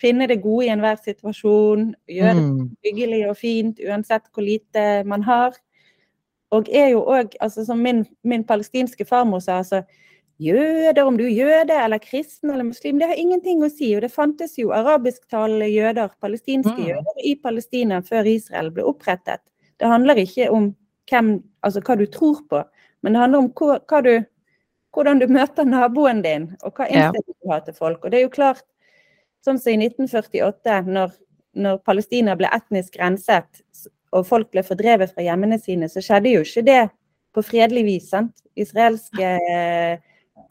finne 0.00 0.28
det 0.30 0.40
gode 0.42 0.68
i 0.68 0.72
enhver 0.72 0.96
situasjon. 1.04 1.90
Gjøre 2.10 2.36
det 2.38 2.44
mm. 2.46 2.70
hyggelig 2.86 3.20
og 3.28 3.36
fint 3.38 3.82
uansett 3.84 4.30
hvor 4.32 4.46
lite 4.46 5.04
man 5.08 5.26
har. 5.26 5.58
Og 6.54 6.70
er 6.70 6.92
jo 6.94 7.02
òg, 7.10 7.36
altså 7.44 7.64
som 7.66 7.82
min, 7.82 8.04
min, 8.22 8.44
palestinske 8.46 9.06
farmor 9.08 9.42
sa, 9.44 9.60
altså 9.60 9.82
jøder, 10.42 11.02
om 11.04 11.16
du 11.18 11.24
er 11.26 11.34
jøde 11.34 11.76
eller 11.78 12.02
kristen 12.02 12.50
eller 12.50 12.66
muslim, 12.66 12.98
det 12.98 13.10
har 13.10 13.20
ingenting 13.20 13.62
å 13.64 13.70
si. 13.72 13.92
Og 13.96 14.04
det 14.06 14.12
fantes 14.14 14.56
jo 14.58 14.72
arabisktalende 14.74 15.68
jøder, 15.70 16.14
palestinske 16.22 16.76
mm. 16.78 16.86
jøder, 16.88 17.24
i 17.26 17.34
Palestina 17.42 18.00
før 18.06 18.30
Israel 18.32 18.72
ble 18.74 18.86
opprettet. 18.88 19.42
Det 19.80 19.90
handler 19.90 20.22
ikke 20.22 20.48
om 20.54 20.72
hvem, 21.10 21.36
altså 21.66 21.82
hva 21.84 21.98
du 22.00 22.06
tror 22.08 22.40
på, 22.48 22.62
men 23.04 23.12
det 23.12 23.20
handler 23.20 23.44
om 23.44 23.50
hva, 23.58 23.82
hva 23.90 24.00
du, 24.04 24.14
hvordan 24.94 25.20
du 25.20 25.26
møter 25.32 25.66
naboen 25.68 26.22
din, 26.24 26.48
og 26.62 26.76
hva 26.76 26.88
innstilling 26.88 27.36
du 27.36 27.50
har 27.50 27.64
til 27.66 27.76
folk. 27.76 28.04
Og 28.04 28.12
det 28.12 28.20
er 28.20 28.26
jo 28.26 28.32
klart, 28.34 28.64
sånn 29.44 29.60
som 29.60 29.74
i 29.74 29.88
1948, 29.88 30.80
når, 30.86 31.14
når 31.58 31.80
Palestina 31.86 32.36
ble 32.38 32.50
etnisk 32.54 32.98
renset, 33.00 33.64
og 34.14 34.26
folk 34.28 34.52
ble 34.54 34.62
fordrevet 34.66 35.10
fra 35.10 35.24
hjemmene 35.26 35.58
sine, 35.58 35.90
så 35.90 36.02
skjedde 36.04 36.36
jo 36.36 36.44
ikke 36.46 36.64
det 36.66 36.82
på 37.34 37.42
fredelig 37.42 37.84
vis. 37.88 38.08
sant? 38.12 38.36
Israelske 38.54 39.34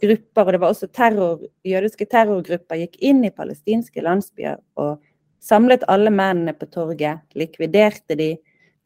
grupper, 0.04 0.46
og 0.46 0.52
det 0.52 0.60
var 0.60 0.74
også 0.74 0.90
terror, 0.92 1.44
jødiske 1.64 2.08
terrorgrupper, 2.12 2.82
gikk 2.84 3.00
inn 3.00 3.24
i 3.24 3.32
palestinske 3.32 4.04
landsbyer 4.04 4.60
og 4.82 4.98
samlet 5.44 5.86
alle 5.92 6.12
mennene 6.14 6.56
på 6.56 6.68
torget, 6.72 7.24
likviderte 7.40 8.18
de. 8.20 8.34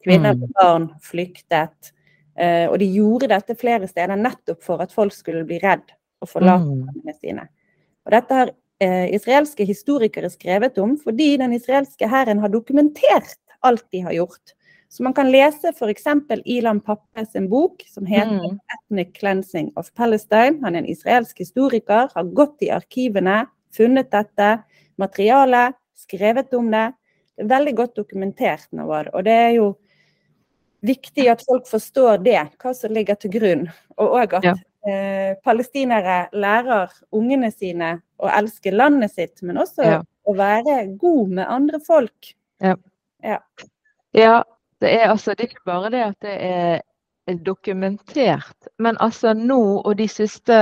Kvinner 0.04 0.36
og 0.36 0.46
mm. 0.46 0.52
barn 0.54 0.84
flyktet. 1.02 1.90
Eh, 2.38 2.66
og 2.70 2.78
de 2.78 2.86
gjorde 2.94 3.30
dette 3.32 3.56
flere 3.58 3.88
steder 3.90 4.18
nettopp 4.18 4.62
for 4.62 4.82
at 4.84 4.94
folk 4.94 5.14
skulle 5.14 5.42
bli 5.46 5.58
redd 5.62 5.88
og 6.22 6.30
forlate 6.30 6.76
mm. 6.76 7.16
sine. 7.18 7.48
Og 8.06 8.14
dette 8.14 8.36
har 8.40 8.52
eh, 8.82 9.08
israelske 9.16 9.66
historikere 9.66 10.30
skrevet 10.30 10.78
om 10.78 10.94
fordi 11.02 11.32
den 11.40 11.56
israelske 11.56 12.06
hæren 12.08 12.38
har 12.42 12.52
dokumentert 12.52 13.34
alt 13.66 13.84
de 13.90 14.04
har 14.06 14.14
gjort. 14.14 14.54
Så 14.88 15.02
man 15.04 15.12
kan 15.12 15.28
lese 15.30 15.72
f.eks. 15.74 16.06
Ilan 16.44 16.80
Pappes 16.80 17.34
en 17.36 17.48
bok 17.50 17.82
som 17.90 18.06
heter 18.06 18.38
mm. 18.38 18.60
'Ethnic 18.70 19.18
Cleansing 19.18 19.72
of 19.76 19.90
Palestine'. 19.98 20.62
Han 20.62 20.74
er 20.74 20.78
en 20.78 20.88
israelsk 20.88 21.42
historiker, 21.42 22.08
har 22.14 22.30
gått 22.38 22.62
i 22.62 22.70
arkivene, 22.72 23.42
funnet 23.74 24.10
dette 24.14 24.62
materialet, 24.96 25.76
skrevet 25.98 26.54
om 26.54 26.70
det. 26.70 26.86
Det 27.36 27.44
er 27.44 27.52
veldig 27.52 27.74
godt 27.76 27.98
dokumentert 27.98 28.70
nå, 28.72 28.86
og 28.88 29.20
det 29.26 29.34
er 29.34 29.52
jo 29.58 29.74
viktig 30.80 31.28
at 31.30 31.44
folk 31.46 31.68
forstår 31.68 32.20
det, 32.24 32.40
hva 32.60 32.74
som 32.76 32.94
ligger 32.94 33.18
til 33.18 33.32
grunn. 33.34 33.64
Og 33.98 34.18
òg 34.20 34.36
at 34.40 34.46
ja. 34.46 34.54
eh, 34.88 35.32
palestinere 35.44 36.20
lærer 36.32 36.92
ungene 37.14 37.50
sine 37.54 37.96
å 38.18 38.30
elske 38.30 38.72
landet 38.74 39.14
sitt, 39.14 39.42
men 39.42 39.60
også 39.62 39.86
ja. 39.86 39.98
å 40.02 40.36
være 40.38 40.80
god 41.00 41.34
med 41.40 41.46
andre 41.46 41.82
folk. 41.84 42.32
Ja. 42.62 42.76
ja. 43.24 43.40
ja 44.16 44.36
det 44.82 44.94
er, 44.94 45.08
altså, 45.10 45.34
det 45.34 45.46
er 45.46 45.52
ikke 45.52 45.66
bare 45.66 45.90
det 45.94 46.04
at 46.06 46.18
det 46.26 46.36
er 46.48 46.80
dokumentert. 47.34 48.68
Men 48.78 48.96
altså 49.00 49.32
nå 49.36 49.60
og 49.84 49.96
de 49.98 50.08
siste 50.08 50.56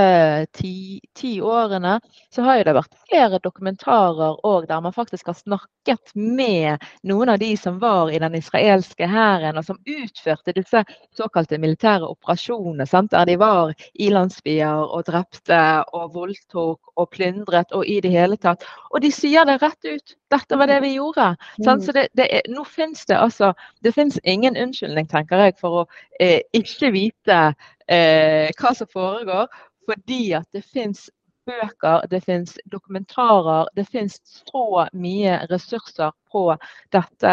ti, 0.57 1.00
ti 1.14 1.37
årene 1.40 1.98
så 2.35 2.44
har 2.46 2.59
jo 2.59 2.66
det 2.68 2.74
vært 2.76 2.98
flere 3.07 3.40
dokumentarer 3.44 4.40
òg 4.46 4.66
der 4.68 4.83
man 4.85 4.94
faktisk 4.94 5.31
har 5.31 5.38
snakket 5.38 6.14
med 6.14 6.83
noen 7.07 7.33
av 7.33 7.38
de 7.38 7.52
som 7.61 7.79
var 7.83 8.11
i 8.11 8.18
den 8.22 8.35
israelske 8.38 9.07
hæren, 9.07 9.59
og 9.59 9.64
som 9.64 9.79
utførte 9.87 10.55
disse 10.57 10.83
såkalte 11.16 11.61
militære 11.62 12.09
operasjonene. 12.09 12.87
Sant? 12.87 13.12
Der 13.14 13.26
de 13.29 13.38
var 13.40 13.74
i 13.94 14.11
landsbyer 14.11 14.87
og 14.87 15.07
drepte 15.07 15.61
og 15.94 16.14
voldtok 16.14 16.92
og 16.96 17.11
plyndret 17.12 17.72
og 17.76 17.87
i 17.87 18.00
det 18.00 18.12
hele 18.14 18.37
tatt. 18.40 18.64
Og 18.90 19.02
de 19.05 19.12
sier 19.12 19.46
det 19.46 19.61
rett 19.62 19.87
ut. 19.87 20.16
Dette 20.33 20.59
var 20.59 20.66
det 20.66 20.81
vi 20.83 20.96
gjorde. 20.96 21.35
Sant? 21.64 21.85
Så 21.87 21.94
det, 21.94 22.09
det 22.18 22.26
er, 22.33 22.46
nå 22.50 22.64
finnes 22.66 23.05
det 23.07 23.14
altså 23.16 23.52
Det 23.85 23.92
finnes 23.94 24.18
ingen 24.24 24.57
unnskyldning, 24.57 25.07
tenker 25.07 25.44
jeg, 25.44 25.55
for 25.61 25.83
å 25.83 25.85
eh, 26.20 26.40
ikke 26.60 26.92
vite 26.94 27.40
eh, 27.88 28.48
hva 28.58 28.72
som 28.76 28.90
foregår, 28.92 29.46
fordi 29.86 30.22
at 30.38 30.48
det 30.54 30.64
fins 30.64 31.06
bøker, 31.46 32.06
det 32.10 32.20
fins 32.24 32.56
dokumentarer, 32.72 33.68
det 33.76 33.86
fins 33.88 34.18
så 34.50 34.86
mye 34.96 35.38
ressurser 35.50 36.12
på 36.32 36.48
dette, 36.94 37.32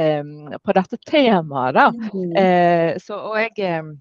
eh, 0.00 0.56
på 0.64 0.76
dette 0.76 0.98
temaet. 1.06 1.76
Da. 1.76 1.86
Mm. 2.14 2.36
Eh, 2.40 2.90
så, 3.02 3.20
og 3.20 3.40
jeg 3.40 3.52
eh, 3.60 3.92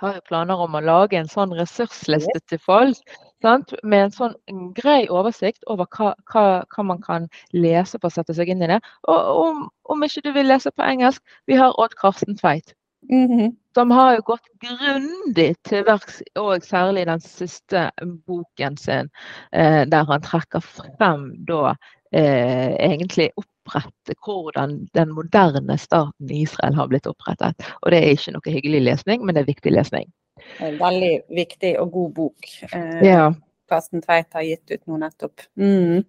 har 0.00 0.16
jo 0.16 0.28
planer 0.28 0.62
om 0.64 0.76
å 0.76 0.84
lage 0.84 1.18
en 1.20 1.28
sånn 1.28 1.52
ressursliste 1.56 2.40
til 2.48 2.62
folk. 2.64 3.18
Sant? 3.44 3.72
Med 3.84 4.06
en 4.06 4.16
sånn 4.16 4.34
grei 4.76 5.04
oversikt 5.08 5.64
over 5.72 5.88
hva, 5.96 6.12
hva, 6.32 6.44
hva, 6.68 6.84
man 6.84 7.00
kan 7.04 7.28
lese 7.56 8.00
på 8.00 8.08
å 8.08 8.12
sette 8.12 8.36
seg 8.36 8.52
inn 8.52 8.64
i 8.64 8.68
det. 8.72 8.80
Og 9.08 9.44
om, 9.44 9.62
om 9.92 10.04
ikke 10.04 10.24
du 10.24 10.32
vil 10.36 10.48
lese 10.48 10.72
på 10.72 10.84
engelsk, 10.84 11.22
vi 11.48 11.56
har 11.60 11.76
Odd 11.80 11.96
Karsten 12.00 12.36
Tveit. 12.40 12.74
Mhm. 13.10 13.56
Som 13.74 13.90
har 13.90 14.16
jo 14.16 14.22
gått 14.26 14.46
grundig 14.62 15.54
til 15.66 15.84
verks, 15.86 16.22
og 16.38 16.62
særlig 16.62 17.06
den 17.06 17.20
siste 17.22 17.90
boken 18.26 18.76
sin, 18.76 19.10
eh, 19.52 19.84
der 19.86 20.04
han 20.04 20.22
trekker 20.22 20.62
frem 20.62 21.28
da 21.46 21.74
eh, 22.12 22.74
egentlig 22.74 23.28
opprette 23.38 24.14
hvordan 24.26 24.88
den 24.94 25.12
moderne 25.14 25.78
staten 25.78 26.30
i 26.30 26.42
Israel 26.42 26.74
har 26.74 26.90
blitt 26.90 27.06
opprettet. 27.06 27.54
Og 27.82 27.90
det 27.90 28.00
er 28.00 28.14
ikke 28.16 28.34
noe 28.34 28.54
hyggelig 28.56 28.82
lesning, 28.82 29.24
men 29.24 29.34
det 29.34 29.44
er 29.44 29.52
viktig 29.52 29.74
lesning. 29.74 30.10
En 30.58 30.78
veldig 30.80 31.14
viktig 31.30 31.76
og 31.80 31.92
god 31.92 32.12
bok. 32.14 32.50
Eh, 32.72 33.06
Ja. 33.06 33.32
Karsten 33.70 34.02
Tveit 34.02 34.32
har 34.34 34.42
gitt 34.42 34.70
ut 34.70 34.86
nå 34.86 34.96
nettopp. 34.98 35.46
Mm. 35.54 36.02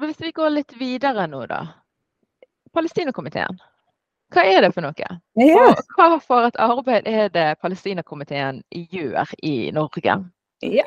Men 0.00 0.08
hvis 0.10 0.20
vi 0.20 0.32
går 0.32 0.50
litt 0.50 0.72
videre 0.76 1.26
nå, 1.26 1.46
da. 1.48 1.62
Palestinakomiteen. 2.76 3.56
Hva 4.30 4.44
er 4.46 4.62
det 4.62 4.70
for 4.76 4.86
noe? 4.86 5.10
Ja. 5.40 5.66
Og 5.66 5.82
hva 5.96 6.08
for 6.22 6.46
et 6.46 6.58
arbeid 6.62 7.08
er 7.10 7.30
det 7.34 7.48
Palestinakomiteen 7.62 8.62
gjør 8.70 9.34
i 9.42 9.70
Norge? 9.74 10.16
Ja. 10.62 10.86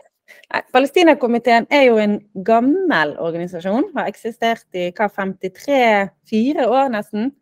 Palestinakomiteen 0.73 1.67
er 1.73 1.88
jo 1.89 1.99
en 1.99 2.17
gammel 2.47 3.15
organisasjon. 3.19 3.89
Har 3.97 4.10
eksistert 4.10 4.65
i 4.77 4.89
hva, 4.95 5.10
53-4 5.12 6.67
år 6.69 6.91
nesten. 6.93 7.34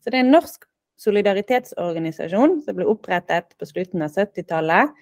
Så 0.00 0.10
det 0.10 0.20
er 0.20 0.24
en 0.24 0.34
norsk 0.34 0.64
solidaritetsorganisasjon 1.02 2.60
som 2.64 2.78
ble 2.78 2.86
opprettet 2.88 3.52
på 3.58 3.68
slutten 3.68 4.04
av 4.06 4.14
70-tallet. 4.14 4.92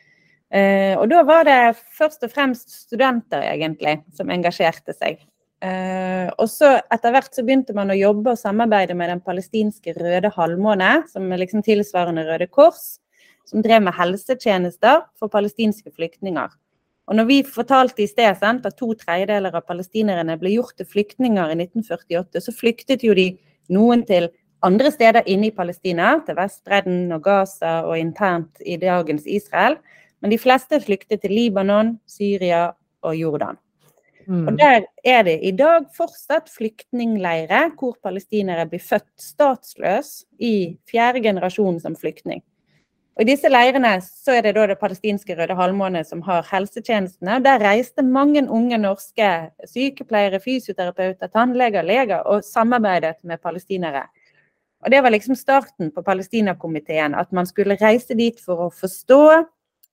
Eh, 0.50 0.96
og 0.98 1.06
da 1.12 1.22
var 1.26 1.46
det 1.46 1.58
først 1.94 2.24
og 2.26 2.32
fremst 2.32 2.72
studenter, 2.88 3.44
egentlig, 3.52 4.00
som 4.16 4.32
engasjerte 4.32 4.96
seg. 4.96 5.20
Eh, 5.60 6.30
og 6.40 6.48
så 6.48 6.72
etter 6.88 7.12
hvert 7.12 7.34
så 7.36 7.44
begynte 7.44 7.74
man 7.76 7.92
å 7.92 7.98
jobbe 7.98 8.32
og 8.32 8.40
samarbeide 8.40 8.96
med 8.96 9.12
den 9.12 9.20
palestinske 9.20 9.92
Røde 9.98 10.32
Halvmåne, 10.32 11.02
som 11.10 11.28
er 11.28 11.42
liksom 11.42 11.64
tilsvarende 11.66 12.24
Røde 12.24 12.48
Kors, 12.48 12.96
som 13.48 13.60
drev 13.64 13.84
med 13.84 13.96
helsetjenester 13.98 15.04
for 15.20 15.32
palestinske 15.32 15.92
flyktninger. 15.92 16.48
Og 17.10 17.16
når 17.18 17.26
vi 17.26 17.38
fortalte 17.42 18.04
i 18.04 18.08
sted 18.08 18.38
sant, 18.38 18.66
at 18.66 18.76
to 18.78 18.92
tredjedeler 18.94 19.56
av 19.58 19.66
palestinerne 19.66 20.36
ble 20.40 20.54
gjort 20.54 20.76
til 20.78 20.88
flyktninger 20.88 21.52
i 21.52 21.56
1948, 21.58 22.44
så 22.44 22.54
flyktet 22.54 23.04
jo 23.04 23.16
de 23.18 23.32
noen 23.74 24.04
til 24.06 24.30
andre 24.64 24.92
steder 24.94 25.26
inne 25.28 25.48
i 25.48 25.56
Palestina, 25.56 26.18
til 26.24 26.38
Vestbredden 26.38 27.10
og 27.16 27.24
Gaza 27.24 27.80
og 27.88 27.98
internt 27.98 28.62
i 28.62 28.78
dagens 28.80 29.26
Israel. 29.26 29.80
Men 30.20 30.32
de 30.32 30.38
fleste 30.38 30.80
flyktet 30.84 31.24
til 31.24 31.34
Libanon, 31.34 31.96
Syria 32.06 32.68
og 33.02 33.16
Jordan. 33.16 33.58
Og 34.28 34.52
Mm. 34.52 34.56
der 34.59 34.85
er 35.04 35.22
det 35.22 35.38
i 35.42 35.50
dag 35.50 35.87
fortsatt 35.96 36.50
flyktningleirer 36.50 37.72
hvor 37.78 37.96
palestinere 38.02 38.66
blir 38.68 38.80
født 38.80 39.09
statsløs 39.18 40.24
i 40.38 40.78
fjerde 40.90 41.22
generasjon 41.22 41.80
som 41.80 41.96
flyktning. 41.96 42.42
Og 43.16 43.22
I 43.22 43.33
disse 43.33 43.48
leirene 43.48 44.00
så 44.00 44.37
er 44.38 44.42
det 44.42 44.54
da 44.54 44.66
det 44.66 44.78
palestinske 44.80 45.35
Røde 45.37 45.54
Halvmåne 45.54 46.04
som 46.06 46.22
har 46.22 46.42
helsetjenestene. 46.42 47.37
og 47.37 47.42
Der 47.44 47.59
reiste 47.59 48.02
mange 48.02 48.48
unge 48.48 48.78
norske 48.78 49.50
sykepleiere, 49.66 50.40
fysioterapeuter, 50.40 51.28
tannleger, 51.28 51.83
leger 51.83 52.22
og 52.24 52.44
samarbeidet 52.44 53.16
med 53.24 53.40
palestinere. 53.42 54.06
Og 54.85 54.90
Det 54.90 55.02
var 55.02 55.11
liksom 55.11 55.35
starten 55.35 55.90
på 55.90 56.02
Palestinakomiteen, 56.02 57.14
at 57.14 57.33
man 57.33 57.46
skulle 57.46 57.76
reise 57.76 58.14
dit 58.14 58.40
for 58.40 58.56
å 58.56 58.70
forstå 58.72 59.44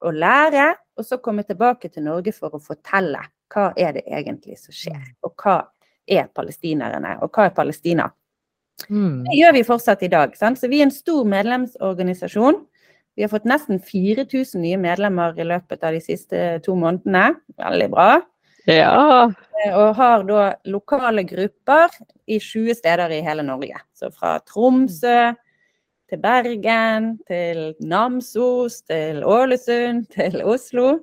og 0.01 0.13
lære, 0.13 0.75
og 0.97 1.05
så 1.05 1.17
komme 1.17 1.43
tilbake 1.43 1.89
til 1.89 2.03
Norge 2.03 2.31
for 2.31 2.49
å 2.49 2.61
fortelle 2.61 3.19
hva 3.53 3.71
er 3.79 3.97
det 3.97 4.05
egentlig 4.07 4.57
som 4.59 4.75
skjer, 4.75 5.03
og 5.23 5.33
hva 5.41 5.59
er 6.07 6.29
palestinerne, 6.35 7.17
og 7.23 7.31
hva 7.35 7.49
er 7.49 7.55
Palestina. 7.55 8.07
Mm. 8.87 9.25
Det 9.25 9.37
gjør 9.39 9.55
vi 9.57 9.67
fortsatt 9.67 10.03
i 10.05 10.11
dag. 10.13 10.35
Sant? 10.37 10.59
Så 10.59 10.69
vi 10.71 10.81
er 10.81 10.87
en 10.87 10.93
stor 10.93 11.25
medlemsorganisasjon. 11.27 12.61
Vi 13.17 13.25
har 13.25 13.31
fått 13.31 13.47
nesten 13.49 13.79
4000 13.81 14.61
nye 14.61 14.77
medlemmer 14.77 15.37
i 15.41 15.47
løpet 15.47 15.83
av 15.83 15.95
de 15.95 16.01
siste 16.03 16.43
to 16.65 16.75
månedene. 16.77 17.31
Veldig 17.57 17.89
bra. 17.91 18.09
Ja. 18.69 19.31
Eh, 19.63 19.73
Og 19.73 19.95
har 19.97 20.23
da 20.27 20.43
lokale 20.69 21.23
grupper 21.25 21.89
i 22.27 22.37
20 22.37 22.77
steder 22.77 23.15
i 23.15 23.23
hele 23.25 23.45
Norge. 23.47 23.79
Så 23.97 24.11
fra 24.13 24.37
Tromsø 24.45 25.33
til 26.07 26.21
Bergen, 26.23 27.09
til 27.27 27.73
Namsos, 27.79 28.81
til 28.87 29.23
Ålesund, 29.27 30.07
til 30.15 30.41
Oslo. 30.45 31.01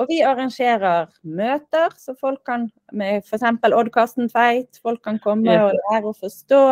Og 0.00 0.06
vi 0.08 0.22
arrangerer 0.24 1.10
møter, 1.22 1.92
så 1.98 2.14
folk 2.20 2.40
kan 2.46 2.70
med 2.92 3.26
f.eks. 3.26 3.44
Odd 3.66 3.90
Karsten 3.92 4.30
Tveit, 4.32 4.80
folk 4.82 5.02
kan 5.04 5.20
komme 5.22 5.58
og 5.66 5.76
lære 5.76 6.12
å 6.12 6.16
forstå. 6.16 6.62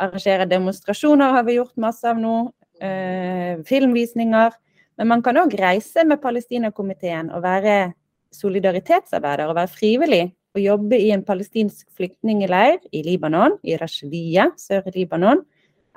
Arrangere 0.00 0.48
demonstrasjoner 0.48 1.36
har 1.36 1.44
vi 1.44 1.58
gjort 1.58 1.76
masse 1.80 2.08
av 2.08 2.20
nå. 2.20 2.48
Eh, 2.80 3.60
filmvisninger. 3.68 4.54
Men 4.96 5.08
man 5.08 5.22
kan 5.24 5.36
òg 5.36 5.52
reise 5.60 6.04
med 6.08 6.22
Palestinakomiteen 6.22 7.28
og 7.32 7.42
være 7.44 7.92
solidaritetsarbeider 8.32 9.50
og 9.50 9.58
være 9.58 9.72
frivillig. 9.74 10.22
Og 10.56 10.62
jobbe 10.64 10.98
i 10.98 11.10
en 11.14 11.22
palestinsk 11.24 11.86
flyktningleir 11.96 12.80
i 12.92 13.04
Libanon, 13.06 13.58
i 13.62 13.76
Rashidia, 13.78 14.48
sør 14.58 14.88
i 14.90 14.94
Libanon, 14.96 15.44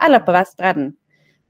eller 0.04 0.22
på 0.22 0.36
Vestbredden. 0.36 0.92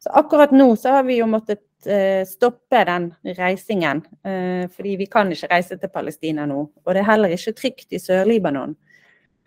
Så 0.04 0.10
akkurat 0.10 0.52
nå 0.52 0.76
så 0.76 0.98
har 0.98 1.04
vi 1.08 1.16
jo 1.22 1.26
måttet 1.32 1.62
eh, 1.88 2.26
stoppe 2.28 2.82
den 2.90 3.06
reisingen. 3.38 4.02
eh, 4.28 4.68
fordi 4.68 4.98
vi 5.00 5.06
kan 5.08 5.32
ikke 5.32 5.48
reise 5.52 5.78
til 5.80 5.92
Palestina 5.94 6.44
nå. 6.46 6.58
Og 6.84 6.90
det 6.92 7.00
er 7.00 7.08
heller 7.08 7.32
ikke 7.32 7.54
trygt 7.56 7.96
i 7.96 8.02
Sør-Libanon. 8.04 8.74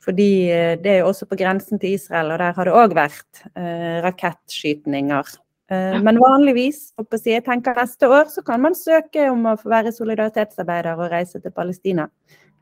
Fordi 0.00 0.30
eh, 0.48 0.78
det 0.80 0.94
er 0.94 1.02
jo 1.02 1.10
også 1.10 1.28
på 1.28 1.36
grensen 1.36 1.82
til 1.82 1.98
Israel, 1.98 2.32
og 2.32 2.40
der 2.40 2.56
har 2.56 2.64
det 2.64 2.72
òg 2.72 2.94
vært 2.96 3.42
rakettskytninger. 4.06 5.36
Men 6.06 6.20
vanligvis, 6.22 6.92
jeg 7.26 7.42
tenker 7.42 7.74
neste 7.74 8.06
år, 8.08 8.30
så 8.30 8.40
kan 8.46 8.62
man 8.62 8.76
søke 8.78 9.24
om 9.32 9.48
å 9.50 9.56
få 9.58 9.68
være 9.72 9.92
solidaritetsarbeider 9.92 10.94
og 10.94 11.10
reise 11.10 11.40
til 11.42 11.52
Palestina. 11.52 12.06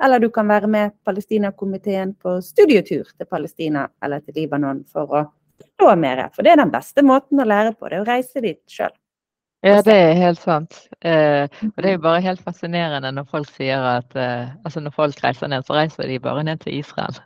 Eller 0.03 0.19
du 0.19 0.31
kan 0.33 0.49
være 0.49 0.67
med 0.67 0.97
Palestinakomiteen 1.05 2.15
på 2.19 2.41
studietur 2.43 3.05
til 3.13 3.29
Palestina 3.31 3.87
eller 4.03 4.25
til 4.25 4.41
Libanon 4.41 4.83
for 4.91 5.13
å 5.13 5.25
forstå 5.61 5.95
mer. 6.01 6.29
For 6.35 6.47
det 6.47 6.53
er 6.53 6.63
den 6.63 6.73
beste 6.75 7.05
måten 7.07 7.41
å 7.41 7.49
lære 7.49 7.75
på, 7.79 7.89
det 7.89 7.99
er 7.99 8.05
å 8.05 8.09
reise 8.09 8.45
dit 8.45 8.61
sjøl. 8.71 8.95
Ja, 9.65 9.81
det 9.81 9.95
er 9.97 10.19
helt 10.21 10.41
sant. 10.41 10.75
Eh, 11.01 11.49
og 11.65 11.79
det 11.81 11.89
er 11.89 11.95
jo 11.95 12.03
bare 12.05 12.21
helt 12.21 12.43
fascinerende 12.45 13.15
når 13.17 13.31
folk 13.31 13.49
sier 13.49 13.81
at 13.95 14.13
eh, 14.13 14.51
altså 14.61 14.83
når 14.85 14.93
folk 14.93 15.23
reiser 15.25 15.49
ned, 15.49 15.65
så 15.65 15.79
reiser 15.79 16.11
de 16.11 16.19
bare 16.21 16.45
ned 16.45 16.61
til 16.65 16.83
Israel. 16.83 17.17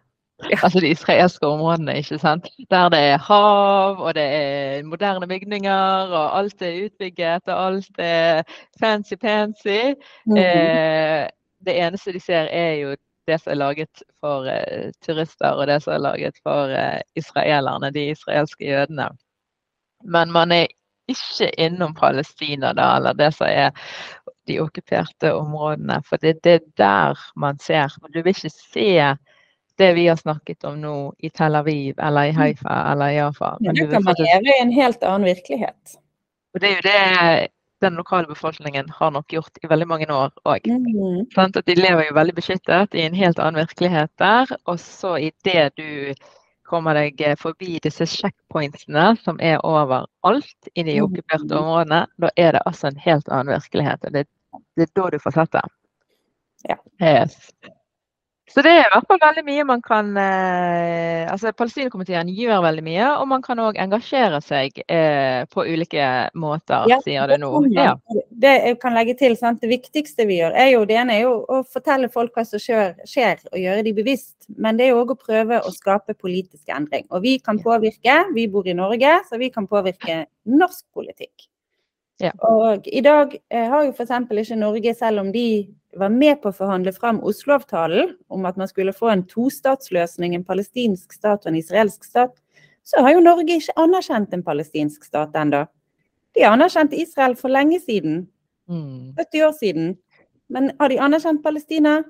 Ja. 0.47 0.59
Altså 0.63 0.79
de 0.81 0.93
israelske 0.95 1.47
områdene, 1.47 1.97
ikke 1.99 2.19
sant. 2.23 2.47
Der 2.71 2.89
det 2.95 2.99
er 2.99 3.19
hav, 3.19 3.99
og 3.99 4.15
det 4.15 4.23
er 4.23 4.85
moderne 4.87 5.27
bygninger, 5.27 6.15
og 6.15 6.39
alt 6.39 6.63
er 6.63 6.85
utbygget, 6.85 7.43
og 7.49 7.67
alt 7.67 7.99
er 7.99 8.43
fancy-pansy. 8.79 9.97
Mhm. 10.27 10.37
Eh, 10.39 11.27
det 11.67 11.75
eneste 11.75 12.13
de 12.13 12.21
ser, 12.21 12.47
er 12.55 12.73
jo 12.75 12.95
det 13.29 13.39
som 13.43 13.53
er 13.53 13.61
laget 13.61 14.03
for 14.25 14.49
eh, 14.51 14.91
turister, 15.05 15.53
og 15.55 15.69
det 15.71 15.79
som 15.85 15.95
er 15.95 16.05
laget 16.05 16.41
for 16.43 16.73
eh, 16.73 17.01
israelerne, 17.17 17.93
de 17.95 18.09
israelske 18.15 18.65
jødene. 18.65 19.09
Men 20.05 20.33
man 20.33 20.53
er 20.53 20.67
ikke 21.09 21.51
innom 21.61 21.95
Palestina, 21.95 22.73
da, 22.77 22.97
eller 22.97 23.17
det 23.17 23.33
som 23.37 23.49
er 23.49 23.71
de 24.49 24.61
okkuperte 24.61 25.33
områdene. 25.35 26.01
For 26.09 26.21
det, 26.21 26.39
det 26.45 26.55
er 26.59 26.67
der 26.77 27.27
man 27.37 27.59
ser. 27.61 27.93
Du 28.15 28.23
vil 28.23 28.33
ikke 28.35 28.51
se 28.51 28.89
det 29.79 29.93
vi 29.95 30.09
har 30.09 30.17
snakket 30.17 30.65
om 30.65 30.81
nå 30.83 30.95
i 31.19 31.31
Tel 31.31 31.55
Aviv 31.55 32.01
eller 32.03 32.31
i 32.31 32.35
Haifa 32.35 32.81
eller 32.93 33.13
i 33.13 33.19
Jaffa. 33.19 33.57
Men 33.61 33.75
du 33.75 33.87
kan 33.87 34.03
faktisk 34.03 34.27
leve 34.27 34.57
i 34.57 34.63
en 34.63 34.73
helt 34.73 35.05
annen 35.05 35.29
virkelighet. 35.29 35.99
Og 36.55 36.61
det 36.61 36.71
er 36.71 36.77
jo 36.77 36.87
det 36.89 37.49
den 37.81 37.95
lokale 37.95 38.27
befolkningen 38.27 38.89
har 38.91 39.11
nok 39.15 39.33
gjort 39.33 39.59
i 39.63 39.69
veldig 39.71 39.87
mange 39.89 40.09
år 40.13 40.33
òg. 40.49 40.67
Mm. 40.67 41.27
At 41.37 41.61
de 41.67 41.77
lever 41.79 42.09
jo 42.09 42.17
veldig 42.17 42.35
beskyttet 42.35 42.95
i 42.95 43.05
en 43.07 43.17
helt 43.17 43.39
annen 43.39 43.63
virkelighet 43.63 44.11
der. 44.19 44.51
Og 44.67 44.81
så 44.83 45.17
idet 45.31 45.73
du 45.79 46.15
kommer 46.69 46.99
deg 46.99 47.21
eh, 47.25 47.37
forbi 47.41 47.79
disse 47.85 48.07
checkpointsene 48.11 49.15
som 49.23 49.41
er 49.41 49.63
overalt 49.65 50.71
i 50.75 50.85
de 50.85 50.99
okkuperte 51.01 51.57
områdene, 51.57 52.05
da 52.21 52.33
er 52.37 52.55
det 52.57 52.65
altså 52.69 52.91
en 52.91 53.01
helt 53.01 53.31
annen 53.33 53.55
virkelighet. 53.55 54.05
og 54.05 54.13
Det, 54.13 54.27
det 54.77 54.89
er 54.89 54.95
da 55.01 55.11
du 55.15 55.19
får 55.23 55.39
sett 55.39 55.57
det. 55.57 55.67
Ja. 56.69 56.79
Yes. 57.01 57.39
Så 58.49 58.63
det 58.65 58.71
er 58.73 58.87
i 58.87 58.93
hvert 58.93 59.07
fall 59.11 59.21
veldig 59.21 59.43
mye 59.45 59.65
man 59.69 59.83
kan 59.85 60.09
eh, 60.17 61.29
altså 61.29 61.53
Palestinakomiteen 61.57 62.31
gjør 62.33 62.63
veldig 62.65 62.85
mye, 62.87 63.09
og 63.21 63.27
man 63.31 63.45
kan 63.45 63.61
òg 63.61 63.77
engasjere 63.81 64.41
seg 64.45 64.81
eh, 64.89 65.45
på 65.53 65.67
ulike 65.69 66.07
måter, 66.39 66.89
Ja, 66.91 67.01
sier 67.05 67.29
du 67.29 67.37
nå. 67.43 67.51
Ja. 67.77 67.93
Det 68.31 68.55
jeg 68.55 68.79
kan 68.83 68.97
legge 68.97 69.17
til, 69.19 69.37
sant? 69.39 69.61
Det 69.61 69.71
viktigste 69.71 70.27
vi 70.29 70.41
gjør, 70.41 70.57
er 70.57 70.73
jo 70.73 70.87
det 70.89 70.97
ene 71.01 71.19
er 71.19 71.27
jo 71.27 71.35
å 71.45 71.61
fortelle 71.69 72.11
folk 72.13 72.35
hva 72.37 72.47
som 72.49 72.63
skjer, 72.63 72.97
skjer 73.09 73.45
og 73.53 73.61
gjøre 73.61 73.85
de 73.87 73.95
bevisst. 73.99 74.37
Men 74.57 74.79
det 74.79 74.87
er 74.87 74.95
jo 74.95 75.03
òg 75.03 75.13
å 75.13 75.21
prøve 75.21 75.61
å 75.61 75.75
skape 75.75 76.17
politisk 76.17 76.73
endring. 76.73 77.05
Og 77.13 77.23
vi 77.27 77.37
kan 77.45 77.61
påvirke, 77.61 78.23
vi 78.35 78.49
bor 78.49 78.69
i 78.69 78.77
Norge, 78.77 79.19
så 79.29 79.41
vi 79.41 79.53
kan 79.53 79.69
påvirke 79.69 80.25
norsk 80.49 80.87
politikk. 80.97 81.49
Ja. 82.23 82.33
Og 82.43 82.87
i 82.91 83.03
dag 83.05 83.37
eh, 83.51 83.69
har 83.71 83.85
jo 83.87 83.93
f.eks. 83.93 84.15
ikke 84.27 84.59
Norge, 84.59 84.95
selv 84.99 85.23
om 85.23 85.29
de 85.35 85.45
var 85.97 86.09
med 86.13 86.43
på 86.43 86.51
å 86.51 86.55
forhandle 86.55 86.93
fram 86.93 87.21
Oslo-avtalen 87.25 88.17
om 88.29 88.45
at 88.47 88.57
man 88.61 88.69
skulle 88.69 88.93
få 88.93 89.09
en 89.13 89.23
tostatsløsning, 89.25 90.35
en 90.35 90.45
palestinsk 90.45 91.13
stat 91.13 91.47
og 91.47 91.53
en 91.53 91.57
israelsk 91.57 92.05
stat, 92.05 92.35
så 92.85 93.03
har 93.05 93.13
jo 93.17 93.21
Norge 93.25 93.57
ikke 93.57 93.75
anerkjent 93.77 94.33
en 94.33 94.43
palestinsk 94.43 95.05
stat 95.05 95.33
ennå. 95.37 95.67
De 96.37 96.45
anerkjente 96.45 96.97
Israel 97.01 97.35
for 97.37 97.49
lenge 97.49 97.81
siden, 97.81 98.27
Mm. 98.69 99.15
70 99.17 99.43
år 99.47 99.53
siden. 99.57 99.97
Men 100.51 100.73
har 100.79 100.89
de 100.89 100.99
anerkjent 100.99 101.43
Palestina? 101.43 102.05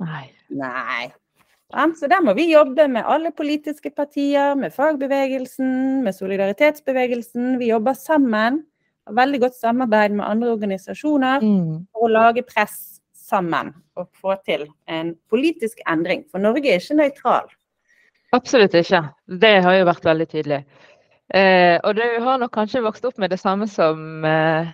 Nei. 0.00 0.30
Nei. 0.48 1.12
Ja, 1.70 1.86
Så 1.94 2.08
der 2.08 2.20
må 2.22 2.32
vi 2.34 2.50
jobbe 2.52 2.88
med 2.88 3.04
alle 3.06 3.30
politiske 3.30 3.90
partier, 3.94 4.54
med 4.56 4.72
fagbevegelsen, 4.72 6.02
med 6.02 6.14
solidaritetsbevegelsen. 6.14 7.58
Vi 7.58 7.66
jobber 7.68 7.92
sammen. 7.94 8.64
Har 9.06 9.14
veldig 9.14 9.40
godt 9.40 9.54
samarbeid 9.60 10.12
med 10.12 10.24
andre 10.26 10.50
organisasjoner 10.56 11.40
Mm. 11.42 11.86
for 11.92 12.08
å 12.08 12.12
lage 12.12 12.42
press 12.46 12.91
sammen 13.22 13.72
og 13.98 14.08
få 14.18 14.36
til 14.46 14.66
en 14.90 15.14
politisk 15.30 15.80
endring. 15.88 16.26
For 16.30 16.42
Norge 16.42 16.68
er 16.68 16.82
ikke 16.82 16.98
nøytral. 16.98 17.50
Absolutt 18.32 18.74
ikke. 18.78 19.02
Det 19.40 19.56
har 19.64 19.78
jo 19.78 19.88
vært 19.88 20.06
veldig 20.08 20.28
tydelig. 20.30 20.62
Eh, 21.32 21.78
og 21.80 21.96
du 21.96 22.04
har 22.24 22.40
nok 22.40 22.52
kanskje 22.52 22.84
vokst 22.84 23.04
opp 23.08 23.20
med 23.20 23.32
det 23.32 23.40
samme 23.40 23.68
som 23.70 24.24
eh, 24.28 24.72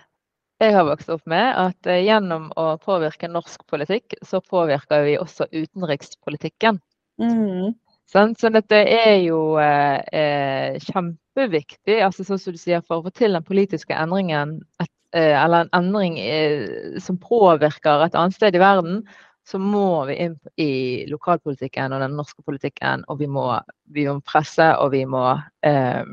jeg 0.59 0.75
har 0.75 0.87
vokst 0.87 1.11
opp 1.13 1.23
med, 1.29 1.53
at 1.55 1.87
eh, 1.87 2.01
gjennom 2.03 2.49
å 2.59 2.73
påvirke 2.83 3.29
norsk 3.31 3.63
politikk, 3.71 4.17
så 4.27 4.41
påvirker 4.43 5.05
vi 5.07 5.15
også 5.19 5.47
utenrikspolitikken. 5.53 6.81
Mm. 7.21 7.77
Sånn, 8.09 8.33
Så 8.35 8.49
dette 8.51 8.75
er 8.75 9.19
jo 9.21 9.55
eh, 9.61 10.01
eh, 10.11 10.79
kjempeviktig, 10.83 11.99
altså 12.03 12.25
sånn 12.27 12.41
som 12.41 12.55
du 12.55 12.59
sier, 12.59 12.83
for 12.83 12.99
å 12.99 13.05
få 13.07 13.13
til 13.15 13.37
den 13.37 13.45
politiske 13.45 13.95
endringen, 13.95 14.57
et, 14.83 14.91
eller 15.17 15.65
en 15.65 15.71
endring 15.73 16.19
eh, 16.19 16.99
som 17.01 17.17
påvirker 17.17 18.05
et 18.05 18.15
annet 18.15 18.35
sted 18.37 18.55
i 18.55 18.61
verden, 18.61 19.01
så 19.49 19.57
må 19.57 20.05
vi 20.05 20.19
inn 20.25 20.35
i 20.61 21.05
lokalpolitikken 21.09 21.95
og 21.95 22.03
den 22.03 22.17
norske 22.19 22.43
politikken, 22.45 23.05
og 23.09 23.21
vi 23.21 23.29
må, 23.29 23.47
vi 23.89 24.05
må 24.05 24.19
presse, 24.21 24.67
og 24.77 24.91
vi 24.93 25.05
må, 25.09 25.23
eh, 25.65 26.03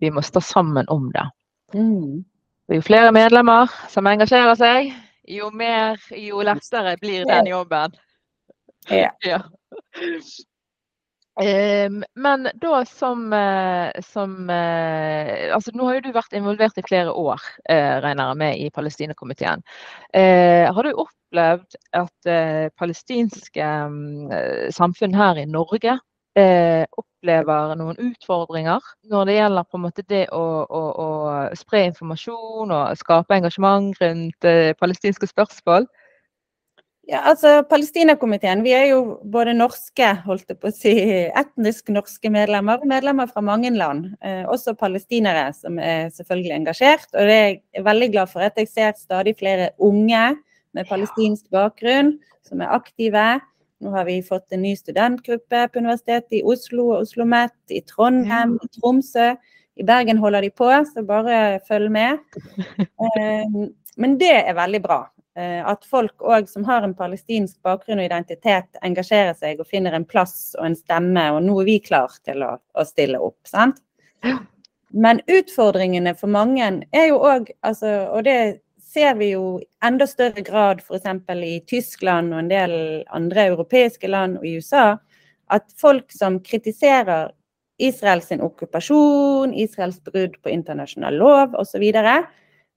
vi 0.00 0.10
må 0.10 0.24
stå 0.24 0.40
sammen 0.40 0.88
om 0.92 1.10
det. 1.12 1.26
Mm. 1.76 2.24
Jo 2.72 2.82
flere 2.82 3.12
medlemmer 3.14 3.70
som 3.92 4.08
engasjerer 4.08 4.56
seg, 4.58 4.90
jo 5.28 5.50
mer, 5.54 6.00
jo 6.16 6.40
lettere 6.46 6.96
blir 7.02 7.28
den 7.28 7.52
jobben. 7.52 7.96
Ja. 8.90 9.10
Ja. 9.26 9.40
Ehm, 11.40 12.04
men 12.14 12.48
da 12.54 12.84
som, 12.84 13.32
eh, 13.32 14.02
som 14.02 14.50
eh, 14.50 15.54
altså 15.54 15.70
Nå 15.74 15.84
har 15.84 15.98
jo 15.98 16.06
du 16.06 16.14
vært 16.16 16.32
involvert 16.32 16.78
i 16.80 16.84
flere 16.86 17.12
år, 17.12 17.42
eh, 17.68 17.98
regner 18.00 18.30
jeg 18.30 18.40
med, 18.40 18.60
i 18.64 18.70
Palestinakomiteen. 18.72 19.64
Har 20.16 20.82
du 20.82 20.92
opplevd 20.94 21.76
at 21.92 22.30
palestinske 22.78 23.66
mm, 23.90 24.70
samfunn 24.72 25.16
her 25.16 25.42
i 25.42 25.44
Norge 25.50 25.98
opplever 26.36 27.74
noen 27.80 27.96
utfordringer 28.10 28.84
når 29.10 29.28
det 29.28 29.36
gjelder 29.38 29.68
på 29.68 29.78
en 29.78 29.84
måte 29.86 30.04
det 30.08 30.26
å, 30.36 30.42
å, 30.68 30.82
å 31.00 31.08
spre 31.56 31.86
informasjon 31.90 32.72
og 32.76 32.98
skape 33.00 33.38
engasjement 33.38 33.96
rundt 34.02 34.48
palestinske 34.80 35.28
spørsmål? 35.32 35.88
Ja, 37.06 37.20
altså 37.30 37.60
Palestinakomiteen, 37.70 38.64
vi 38.66 38.72
er 38.74 38.88
jo 38.88 39.20
både 39.30 39.52
norske, 39.54 40.08
holdt 40.24 40.48
jeg 40.50 40.58
på 40.58 40.72
å 40.72 40.74
si, 40.74 40.94
etnisk 41.38 41.92
norske 41.94 42.32
medlemmer, 42.34 42.80
og 42.82 42.90
medlemmer 42.90 43.30
fra 43.30 43.44
mange 43.46 43.70
land. 43.70 44.08
Eh, 44.26 44.42
også 44.50 44.74
palestinere 44.74 45.52
som 45.54 45.78
er 45.78 46.10
selvfølgelig 46.16 46.56
engasjert. 46.56 47.06
Og 47.14 47.30
det 47.30 47.36
er 47.36 47.52
jeg 47.78 47.86
veldig 47.86 48.10
glad 48.10 48.32
for 48.32 48.42
at 48.48 48.58
jeg 48.58 48.72
ser 48.72 48.98
stadig 48.98 49.36
flere 49.38 49.70
unge 49.78 50.24
med 50.74 50.90
palestinsk 50.90 51.46
bakgrunn 51.54 52.16
som 52.48 52.66
er 52.66 52.74
aktive. 52.74 53.28
Nå 53.86 53.94
har 53.94 54.10
vi 54.10 54.18
fått 54.26 54.50
en 54.50 54.66
ny 54.66 54.74
studentgruppe 54.74 55.66
på 55.70 55.82
Universitetet 55.84 56.40
i 56.40 56.42
Oslo 56.42 56.90
og 56.90 57.06
OsloMet, 57.06 57.54
i 57.70 57.84
Trondheim, 57.86 58.58
i 58.58 58.72
Tromsø. 58.80 59.36
I 59.78 59.86
Bergen 59.86 60.18
holder 60.18 60.42
de 60.42 60.50
på, 60.50 60.74
så 60.90 61.06
bare 61.06 61.60
følg 61.70 61.92
med. 62.02 62.18
Eh, 63.16 63.60
men 63.96 64.16
det 64.18 64.34
er 64.42 64.56
veldig 64.56 64.80
bra. 64.82 65.04
Eh, 65.36 65.60
At 65.68 65.84
folk 65.84 66.22
òg 66.24 66.48
som 66.48 66.64
har 66.64 66.82
en 66.82 66.94
palestinsk 66.96 67.58
bakgrunn 67.66 68.00
og 68.00 68.08
identitet, 68.08 68.68
engasjerer 68.82 69.34
seg 69.36 69.60
og 69.60 69.68
finner 69.68 69.92
en 69.96 70.06
plass 70.08 70.54
og 70.58 70.70
en 70.70 70.76
stemme, 70.78 71.26
og 71.34 71.42
nå 71.44 71.58
er 71.60 71.68
vi 71.68 71.78
klar 71.84 72.14
til 72.24 72.44
å, 72.46 72.54
å 72.56 72.84
stille 72.88 73.20
opp. 73.20 73.40
sant? 73.48 73.82
Men 74.96 75.20
utfordringene 75.28 76.14
for 76.16 76.32
mange 76.32 76.70
er 76.94 77.10
jo 77.10 77.18
òg, 77.20 77.50
altså, 77.60 78.06
og 78.16 78.24
det 78.24 78.62
ser 78.80 79.18
vi 79.18 79.32
jo 79.34 79.58
i 79.60 79.66
enda 79.84 80.06
større 80.08 80.40
grad 80.46 80.80
f.eks. 80.80 81.08
i 81.44 81.58
Tyskland 81.68 82.32
og 82.32 82.44
en 82.44 82.48
del 82.48 82.76
andre 83.12 83.50
europeiske 83.50 84.08
land 84.08 84.38
og 84.40 84.46
i 84.46 84.56
USA, 84.56 84.94
at 85.52 85.68
folk 85.76 86.14
som 86.14 86.40
kritiserer 86.40 87.34
Israels 87.76 88.30
okkupasjon, 88.32 89.52
Israels 89.52 90.00
brudd 90.00 90.40
på 90.40 90.54
internasjonal 90.54 91.18
lov 91.20 91.58
osv., 91.60 91.84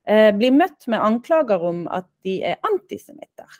blir 0.10 0.56
møtt 0.56 0.88
med 0.89 1.04
anklager 1.06 1.62
om 1.69 1.84
at 1.93 2.08
de 2.26 2.39
er 2.50 2.56
antisemitter. 2.65 3.60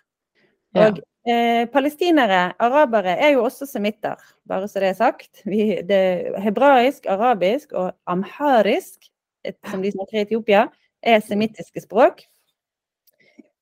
Ja. 0.76 0.88
Og 0.88 1.00
eh, 1.30 1.66
palestinere, 1.74 2.54
arabere, 2.62 3.16
er 3.18 3.34
jo 3.34 3.44
også 3.44 3.68
semitter, 3.70 4.20
bare 4.48 4.68
så 4.68 4.82
det 4.84 4.92
er 4.92 5.00
sagt. 5.00 5.42
Vi, 5.46 5.80
det, 5.88 6.02
hebraisk, 6.44 7.06
arabisk 7.10 7.74
og 7.74 7.92
amharisk, 8.10 9.10
et, 9.46 9.58
som 9.72 9.82
de 9.84 9.92
snakker 9.92 10.20
i 10.20 10.22
Etiopia, 10.28 10.68
er 11.02 11.24
semittiske 11.24 11.82
språk. 11.86 12.26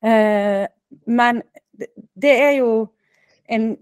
Eh, 0.03 0.65
men 1.05 1.41
det, 1.77 1.91
det 2.15 2.35
er 2.35 2.53
jo 2.59 2.71
en, 3.49 3.75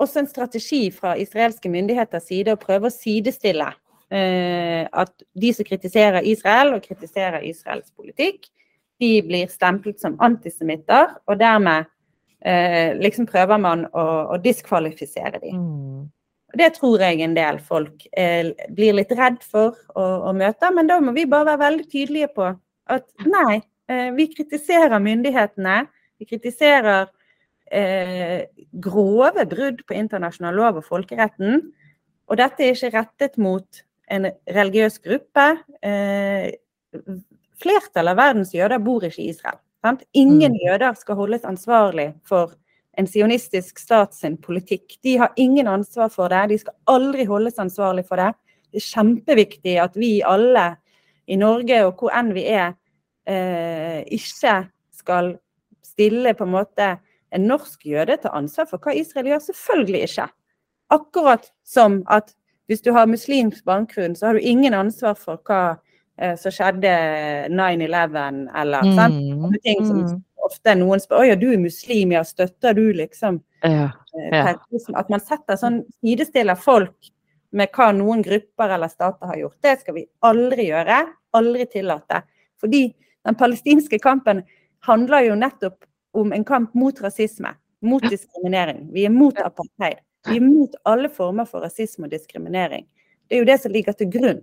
også 0.00 0.22
en 0.22 0.30
strategi 0.30 0.88
fra 0.94 1.16
israelske 1.20 1.68
myndigheters 1.68 2.30
side 2.30 2.54
å 2.54 2.60
prøve 2.60 2.88
å 2.88 2.94
sidestille 2.94 3.68
eh, 3.68 3.78
at 4.10 5.12
de 5.38 5.52
som 5.54 5.66
kritiserer 5.68 6.24
Israel 6.26 6.72
og 6.74 6.82
kritiserer 6.82 7.44
Israels 7.46 7.92
politikk, 7.94 8.48
de 9.00 9.10
blir 9.24 9.48
stemplet 9.48 10.00
som 10.00 10.16
antisemitter, 10.20 11.14
og 11.30 11.38
dermed 11.40 11.86
eh, 12.44 12.96
liksom 13.00 13.28
prøver 13.30 13.60
man 13.60 13.86
å, 13.92 14.06
å 14.34 14.40
diskvalifisere 14.42 15.40
dem. 15.40 15.60
Mm. 15.60 16.08
Det 16.60 16.72
tror 16.76 17.02
jeg 17.04 17.22
en 17.22 17.36
del 17.36 17.60
folk 17.62 18.04
eh, 18.10 18.50
blir 18.74 18.96
litt 18.98 19.12
redd 19.16 19.40
for 19.46 19.78
å, 19.94 20.06
å 20.30 20.34
møte, 20.36 20.72
men 20.74 20.90
da 20.90 20.98
må 21.02 21.14
vi 21.16 21.28
bare 21.30 21.52
være 21.52 21.64
veldig 21.64 21.88
tydelige 21.92 22.32
på 22.34 22.50
at 22.90 23.06
nei, 23.24 23.60
eh, 23.90 24.10
vi 24.16 24.26
kritiserer 24.32 24.98
myndighetene. 25.02 25.84
Vi 26.20 26.26
kritiserer 26.28 27.06
eh, 27.70 28.48
grove 28.82 29.46
brudd 29.48 29.84
på 29.86 29.96
internasjonal 29.96 30.58
lov 30.58 30.82
og 30.82 30.88
folkeretten. 30.88 31.62
Og 32.30 32.38
dette 32.38 32.66
er 32.66 32.74
ikke 32.74 32.92
rettet 32.98 33.38
mot 33.40 33.84
en 34.10 34.30
religiøs 34.50 34.98
gruppe. 35.04 35.46
Eh, 35.82 36.50
flertallet 37.60 38.14
av 38.14 38.18
verdens 38.18 38.54
jøder 38.54 38.82
bor 38.82 39.04
ikke 39.06 39.22
i 39.22 39.30
Israel. 39.30 39.60
Sant? 39.84 40.02
Ingen 40.12 40.52
Mm. 40.52 40.60
jøder 40.66 40.96
skal 40.96 41.16
holdes 41.16 41.44
ansvarlig 41.44 42.14
for 42.24 42.54
en 42.98 43.06
sionistisk 43.06 43.78
stat 43.78 44.14
sin 44.14 44.36
politikk. 44.36 44.98
De 45.02 45.16
har 45.16 45.32
ingen 45.36 45.66
ansvar 45.66 46.10
for 46.10 46.28
det. 46.28 46.48
De 46.48 46.58
skal 46.58 46.74
aldri 46.86 47.24
holdes 47.24 47.58
ansvarlig 47.58 48.06
for 48.06 48.16
det. 48.16 48.34
Det 48.72 48.82
er 48.82 48.90
kjempeviktig 49.02 49.78
at 49.82 49.94
vi 49.96 50.22
alle 50.22 50.76
i 51.28 51.36
Norge 51.36 51.86
og 51.86 51.96
hvor 51.96 52.10
enn 52.12 52.34
vi 52.34 52.44
er, 52.50 52.74
eh, 53.26 54.04
ikke 54.10 54.70
skal 54.92 55.38
stille 55.82 56.34
på 56.34 56.44
en 56.44 56.52
måte 56.52 56.98
en 57.32 57.46
norsk 57.46 57.86
jøde 57.86 58.16
til 58.20 58.30
ansvar 58.32 58.66
for 58.66 58.78
hva 58.78 58.94
Israel 58.94 59.26
gjør. 59.26 59.40
Selvfølgelig 59.40 60.02
ikke. 60.02 60.28
Akkurat 60.90 61.50
som 61.64 62.02
at 62.08 62.34
hvis 62.70 62.82
du 62.86 62.92
har 62.94 63.08
muslimsk 63.10 63.64
bakgrunn, 63.66 64.14
så 64.16 64.28
har 64.28 64.38
du 64.38 64.46
ingen 64.46 64.74
ansvar 64.78 65.16
for 65.18 65.40
hva 65.42 65.76
eh, 66.20 66.36
som 66.38 66.54
skjedde 66.54 66.90
9-11 67.50 68.44
eller 68.62 68.90
sant? 68.94 69.16
Mm, 69.16 69.46
Andre 69.48 69.62
ting 69.64 69.80
som 69.88 70.02
mm. 70.04 70.18
ofte 70.46 70.74
noen 70.78 71.02
spør 71.02 71.26
ja, 71.26 71.38
du 71.38 71.48
er 71.50 71.58
muslim, 71.58 72.14
ja, 72.14 72.22
støtter 72.24 72.76
du 72.78 72.84
liksom 72.94 73.40
Ja. 73.66 73.88
eh, 74.14 74.36
Ja. 74.38 74.54
At 74.94 75.10
man 75.10 75.20
setter 75.20 75.58
sånn 75.58 75.82
sidestiller 75.98 76.54
folk 76.54 77.10
med 77.50 77.74
hva 77.74 77.90
noen 77.92 78.22
grupper 78.22 78.76
eller 78.76 78.88
stater 78.88 79.26
har 79.26 79.40
gjort. 79.40 79.58
Det 79.62 79.80
skal 79.80 79.96
vi 79.96 80.06
aldri 80.22 80.68
gjøre. 80.70 81.00
Aldri 81.34 81.66
tillate. 81.66 82.22
Fordi 82.62 82.84
den 83.26 83.34
palestinske 83.34 83.98
kampen 83.98 84.44
handler 84.86 85.26
jo 85.26 85.34
nettopp 85.34 85.82
om 86.14 86.32
en 86.32 86.44
kamp 86.46 86.74
mot 86.74 87.02
rasisme. 87.02 87.50
Mot 87.82 88.02
diskriminering. 88.06 88.86
Vi 88.92 89.06
er 89.08 89.10
mot 89.14 89.38
apartheid. 89.42 89.98
Vi 90.28 90.36
er 90.36 90.44
mot 90.44 90.74
alle 90.88 91.08
former 91.12 91.48
for 91.48 91.64
rasisme 91.64 92.08
og 92.08 92.12
diskriminering. 92.12 92.86
Det 93.28 93.36
er 93.36 93.44
jo 93.44 93.48
det 93.48 93.60
som 93.62 93.72
ligger 93.72 93.96
til 93.96 94.10
grunn. 94.12 94.42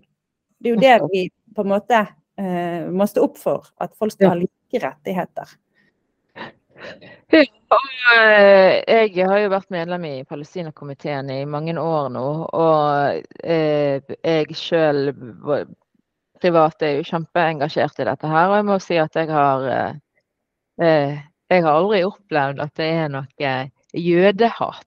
Det 0.58 0.72
er 0.72 0.74
jo 0.74 0.82
det 0.82 0.96
vi 1.12 1.24
på 1.56 1.66
en 1.66 1.72
måte 1.74 2.00
eh, 2.02 2.88
må 2.90 3.06
stå 3.10 3.28
opp 3.28 3.38
for. 3.42 3.68
At 3.84 3.94
folk 4.00 4.16
skal 4.16 4.34
ha 4.34 4.40
like 4.40 4.82
rettigheter. 4.82 5.54
Eh, 7.28 9.08
jeg 9.18 9.26
har 9.28 9.40
jo 9.42 9.52
vært 9.52 9.74
medlem 9.74 10.06
i 10.08 10.14
Palestinakomiteen 10.30 11.30
i 11.34 11.42
mange 11.50 11.74
år 11.82 12.10
nå, 12.14 12.26
og 12.56 13.44
eh, 13.44 14.14
jeg 14.24 14.58
sjøl 14.58 15.12
privat 16.42 16.86
er 16.86 17.00
jo 17.00 17.08
kjempeengasjert 17.10 18.02
i 18.02 18.08
dette 18.08 18.32
her. 18.32 18.52
Og 18.52 18.60
jeg 18.60 18.68
må 18.70 18.80
si 18.84 19.00
at 19.02 19.18
jeg 19.18 19.32
har 19.34 19.68
eh, 19.72 21.18
Jeg 21.48 21.64
har 21.64 21.74
aldri 21.74 22.04
opplevd 22.04 22.60
at 22.60 22.74
det 22.76 22.88
er 23.02 23.08
noe 23.10 23.52
jødehat 23.96 24.87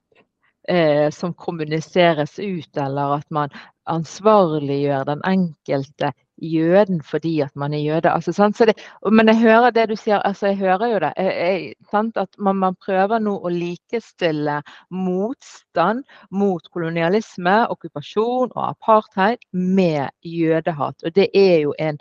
eh, 0.71 1.09
som 1.11 1.33
kommuniseres 1.33 2.39
ut, 2.39 2.77
eller 2.77 3.17
at 3.19 3.29
man 3.29 3.53
ansvarliggjør 3.89 5.07
den 5.09 5.23
enkelte 5.27 6.11
jøden 6.41 7.01
fordi 7.05 7.39
at 7.41 7.55
man 7.55 7.73
er 7.73 7.83
jøde. 7.83 8.11
Altså, 8.11 8.65
det, 8.65 8.75
men 9.11 9.27
jeg 9.27 9.39
hører 9.39 9.69
det 9.69 9.89
du 9.89 9.95
sier, 9.95 10.21
altså 10.25 10.47
jeg 10.47 10.57
hører 10.57 10.87
jo 10.93 10.99
det. 11.03 11.11
Jeg, 11.17 11.73
jeg? 11.93 12.13
At 12.15 12.35
man, 12.39 12.55
man 12.55 12.75
prøver 12.85 13.19
nå 13.19 13.35
å 13.37 13.51
likestille 13.53 14.61
motstand 14.89 16.03
mot 16.31 16.71
kolonialisme, 16.73 17.57
okkupasjon 17.69 18.55
og 18.55 18.63
apartheid 18.69 19.43
med 19.51 20.09
jødehat. 20.25 21.03
Og 21.03 21.15
det 21.15 21.29
er 21.35 21.57
jo 21.65 21.75
en 21.79 21.99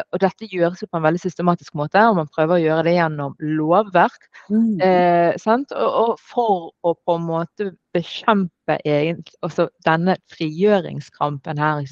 og 0.00 0.20
dette 0.22 0.48
gjøres 0.48 0.80
jo 0.82 0.88
på 0.88 0.98
en 0.98 1.04
veldig 1.04 1.20
systematisk 1.20 1.74
måte, 1.76 2.00
og 2.08 2.16
man 2.16 2.30
prøver 2.32 2.56
å 2.56 2.62
gjøre 2.62 2.86
det 2.86 2.94
gjennom 2.96 3.34
lovverk. 3.44 4.28
Mm. 4.48 4.80
Eh, 4.80 5.36
sant? 5.42 5.74
Og, 5.76 5.98
og 6.02 6.22
for 6.32 6.70
å 6.86 6.94
på 6.96 7.16
en 7.18 7.26
måte 7.28 7.68
bekjempe 7.92 8.78
egentlig, 8.88 9.68
denne 9.84 10.16
frigjøringskampen 10.32 11.60
her. 11.60 11.84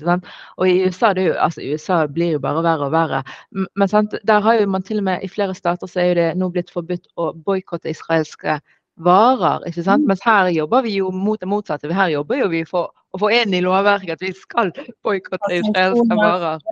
Og 0.56 0.64
i 0.68 0.86
USA, 0.86 1.12
det 1.16 1.28
jo, 1.28 1.36
altså 1.36 1.64
USA 1.64 2.02
blir 2.08 2.38
jo 2.38 2.42
bare 2.42 2.64
verre 2.64 2.88
og 2.88 2.94
verre. 2.94 3.22
Men 3.52 3.92
sant? 3.92 4.16
der 4.26 4.44
har 4.44 4.60
jo 4.60 4.68
man 4.70 4.86
til 4.86 5.02
og 5.02 5.08
med 5.10 5.24
i 5.24 5.28
flere 5.28 5.56
stater 5.56 5.90
så 5.90 6.00
er 6.00 6.12
jo 6.12 6.20
det 6.22 6.28
nå 6.40 6.50
blitt 6.54 6.72
forbudt 6.72 7.10
å 7.20 7.32
boikotte 7.36 7.92
israelske 7.92 8.60
varer. 9.04 9.66
ikke 9.68 9.84
sant? 9.84 10.06
Mens 10.08 10.24
her 10.24 10.48
jobber 10.54 10.84
vi 10.86 10.96
jo 10.98 11.10
mot 11.12 11.40
det 11.40 11.48
motsatte. 11.48 11.92
Her 11.92 12.12
jobber 12.14 12.40
jo 12.40 12.48
vi 12.52 12.64
for 12.68 12.90
å 13.10 13.20
få 13.20 13.30
inn 13.34 13.54
i 13.54 13.62
lovverket 13.64 14.18
at 14.18 14.24
vi 14.24 14.32
skal 14.36 14.72
boikotte 15.04 15.60
israelske 15.60 16.18
varer. 16.20 16.64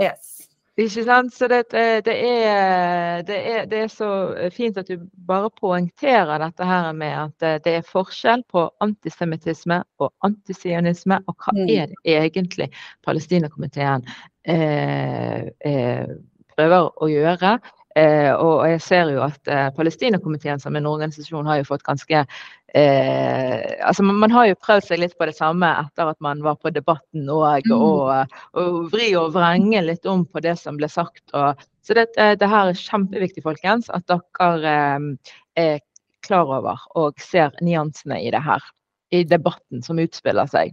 Yes. 0.00 0.39
Ikke 0.80 1.02
sant? 1.04 1.34
Så 1.34 1.48
det, 1.50 1.64
det, 2.06 2.14
er, 2.14 3.22
det, 3.28 3.36
er, 3.52 3.64
det 3.68 3.80
er 3.84 3.90
så 3.92 4.08
fint 4.54 4.78
at 4.80 4.88
du 4.88 5.02
bare 5.28 5.50
poengterer 5.60 6.40
dette 6.40 6.64
her 6.64 6.90
med 6.96 7.12
at 7.26 7.46
eh, 7.46 7.58
det 7.64 7.74
er 7.80 7.88
forskjell 7.88 8.44
på 8.48 8.62
antisemittisme 8.84 9.82
og 10.00 10.12
antisionisme, 10.26 11.20
og 11.28 11.36
hva 11.36 11.52
Mm. 11.58 11.68
er 11.68 11.90
det 11.90 11.98
egentlig 12.14 12.70
Palestinakomiteen 13.04 14.06
eh, 14.48 15.50
eh, 15.66 16.06
prøver 16.54 16.88
å 16.96 17.10
gjøre. 17.10 17.58
Eh, 17.98 18.30
og 18.38 18.68
jeg 18.70 18.80
ser 18.84 19.08
jo 19.10 19.22
at 19.24 19.48
eh, 19.50 19.66
Palestinakomiteen 19.74 20.60
som 20.62 20.76
en 20.78 20.86
organisasjon 20.86 21.48
har 21.50 21.58
jo 21.58 21.64
fått 21.72 21.82
ganske 21.82 22.20
eh, 22.22 23.64
altså 23.82 24.04
man, 24.06 24.20
man 24.22 24.30
har 24.30 24.46
jo 24.46 24.58
prøvd 24.62 24.86
seg 24.86 25.00
litt 25.02 25.16
på 25.18 25.26
det 25.26 25.34
samme 25.34 25.66
etter 25.80 26.12
at 26.12 26.20
man 26.22 26.38
var 26.44 26.54
på 26.62 26.70
Debatten 26.70 27.26
og, 27.26 27.48
Mm. 27.66 27.72
og, 27.74 28.36
og 28.54 28.78
vri 28.92 29.08
og 29.18 29.32
vrenge 29.34 29.82
litt 29.82 30.06
om 30.06 30.22
på 30.22 30.42
det 30.44 30.54
som 30.60 30.78
ble 30.78 30.86
sagt. 30.88 31.24
Og, 31.34 31.58
så 31.82 31.96
det, 31.98 32.06
eh, 32.16 32.36
det 32.38 32.46
her 32.48 32.70
er 32.70 32.78
kjempeviktig, 32.78 33.42
folkens, 33.42 33.90
at 33.90 34.06
dere 34.06 34.76
eh, 34.76 35.32
er 35.58 35.80
klar 36.22 36.46
over 36.60 36.78
og 37.00 37.18
ser 37.18 37.50
nyansene 37.60 38.20
i 38.22 38.30
det 38.30 38.42
her. 38.44 38.62
I 39.10 39.24
debatten 39.26 39.82
som 39.82 39.98
utspiller 39.98 40.46
seg. 40.46 40.70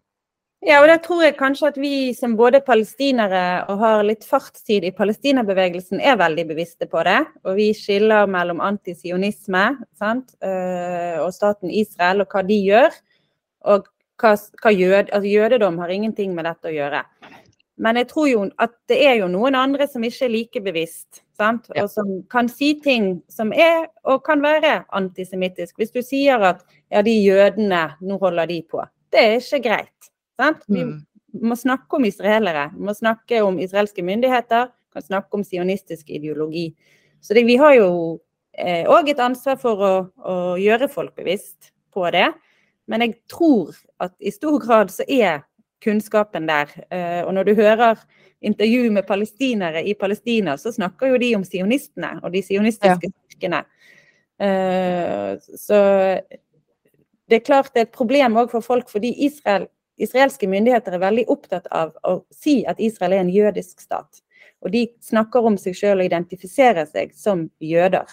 Ja, 0.66 0.80
og 0.82 0.88
da 0.90 0.96
tror 0.98 1.22
jeg 1.22 1.36
kanskje 1.38 1.70
at 1.70 1.76
vi 1.78 2.14
som 2.18 2.34
både 2.38 2.64
palestinere 2.66 3.42
og 3.70 3.78
har 3.84 4.00
litt 4.08 4.26
fartstid 4.26 4.88
i 4.88 4.94
palestinabevegelsen, 4.96 6.02
er 6.02 6.18
veldig 6.18 6.48
bevisste 6.50 6.88
på 6.90 7.04
det. 7.06 7.20
Og 7.46 7.60
vi 7.60 7.68
skiller 7.78 8.26
mellom 8.32 8.64
antisionisme 8.66 9.68
sant? 10.00 10.34
eh, 10.42 11.22
og 11.22 11.30
staten 11.36 11.70
Israel 11.70 12.26
og 12.26 12.34
hva 12.34 12.42
de 12.48 12.58
gjør. 12.58 12.98
Og 13.70 13.86
hva, 14.18 14.34
hva 14.64 14.74
jød, 14.74 15.12
altså 15.12 15.30
jødedom 15.30 15.78
har 15.84 15.94
ingenting 15.94 16.34
med 16.34 16.50
dette 16.50 16.72
å 16.72 16.74
gjøre. 16.74 17.04
Men 17.78 18.02
jeg 18.02 18.10
tror 18.10 18.28
jo 18.32 18.44
at 18.58 18.74
det 18.90 18.98
er 19.06 19.20
jo 19.22 19.30
noen 19.30 19.56
andre 19.56 19.86
som 19.86 20.02
ikke 20.04 20.26
er 20.26 20.34
like 20.34 20.66
bevisst. 20.66 21.22
Sant? 21.38 21.70
Og 21.78 21.90
som 21.94 22.10
kan 22.34 22.50
si 22.50 22.74
ting 22.82 23.20
som 23.30 23.54
er 23.54 23.92
og 24.10 24.24
kan 24.26 24.42
være 24.42 24.80
antisemittisk. 24.98 25.78
Hvis 25.78 25.94
du 25.94 26.02
sier 26.02 26.42
at 26.42 26.66
ja, 26.90 27.06
de 27.06 27.14
jødene, 27.14 27.92
nå 28.02 28.18
holder 28.18 28.50
de 28.50 28.64
på. 28.66 28.82
Det 29.14 29.22
er 29.22 29.38
ikke 29.38 29.66
greit. 29.70 30.17
Sant? 30.38 30.64
Vi 30.68 30.84
Mm. 30.84 31.06
må 31.42 31.56
snakke 31.56 31.98
om 31.98 32.06
israelere. 32.06 32.72
Vi 32.74 32.86
må 32.86 32.94
snakke 32.96 33.42
om 33.44 33.60
israelske 33.60 34.04
myndigheter. 34.04 34.72
kan 34.94 35.02
snakke 35.04 35.34
om 35.34 35.44
sionistisk 35.44 36.10
ideologi. 36.10 36.74
Så 37.22 37.34
det, 37.34 37.44
vi 37.46 37.56
har 37.58 37.76
jo 37.76 38.20
òg 38.58 39.10
et 39.10 39.20
ansvar 39.20 39.60
for 39.62 39.78
å, 39.78 39.92
å 40.26 40.58
gjøre 40.58 40.88
folk 40.90 41.16
bevisst 41.16 41.72
på 41.94 42.10
det. 42.12 42.34
Men 42.88 43.02
jeg 43.02 43.20
tror 43.30 43.76
at 44.00 44.14
i 44.20 44.32
stor 44.32 44.58
grad 44.60 44.90
så 44.90 45.04
er 45.08 45.44
kunnskapen 45.84 46.48
der. 46.48 46.72
Eh, 46.90 47.22
og 47.28 47.34
når 47.34 47.44
du 47.46 47.54
hører 47.56 48.00
intervju 48.42 48.92
med 48.92 49.06
palestinere 49.06 49.84
i 49.86 49.94
Palestina, 49.94 50.58
så 50.58 50.72
snakker 50.74 51.12
jo 51.12 51.18
de 51.22 51.36
om 51.36 51.44
sionistene 51.46 52.20
og 52.24 52.32
de 52.34 52.42
sionistiske 52.42 53.12
styrkene. 53.12 53.64
Eh, 54.40 55.38
så 55.58 55.78
det 57.30 57.36
er 57.42 57.46
klart 57.46 57.74
det 57.74 57.82
er 57.82 57.90
et 57.90 57.96
problem 57.98 58.38
òg 58.40 58.50
for 58.50 58.62
folk, 58.66 58.90
fordi 58.90 59.14
Israel, 59.26 59.68
israelske 59.98 60.48
myndigheter 60.50 60.94
er 60.94 61.04
veldig 61.04 61.26
opptatt 61.34 61.68
av 61.72 61.94
å 62.04 62.20
si 62.32 62.60
at 62.70 62.80
Israel 62.80 63.14
er 63.18 63.24
en 63.26 63.34
jødisk 63.34 63.82
stat. 63.82 64.22
Og 64.66 64.72
de 64.74 64.88
snakker 65.06 65.46
om 65.46 65.58
seg 65.58 65.76
selv 65.78 66.02
og 66.02 66.06
identifiserer 66.10 66.86
seg 66.90 67.14
som 67.16 67.50
jøder. 67.62 68.06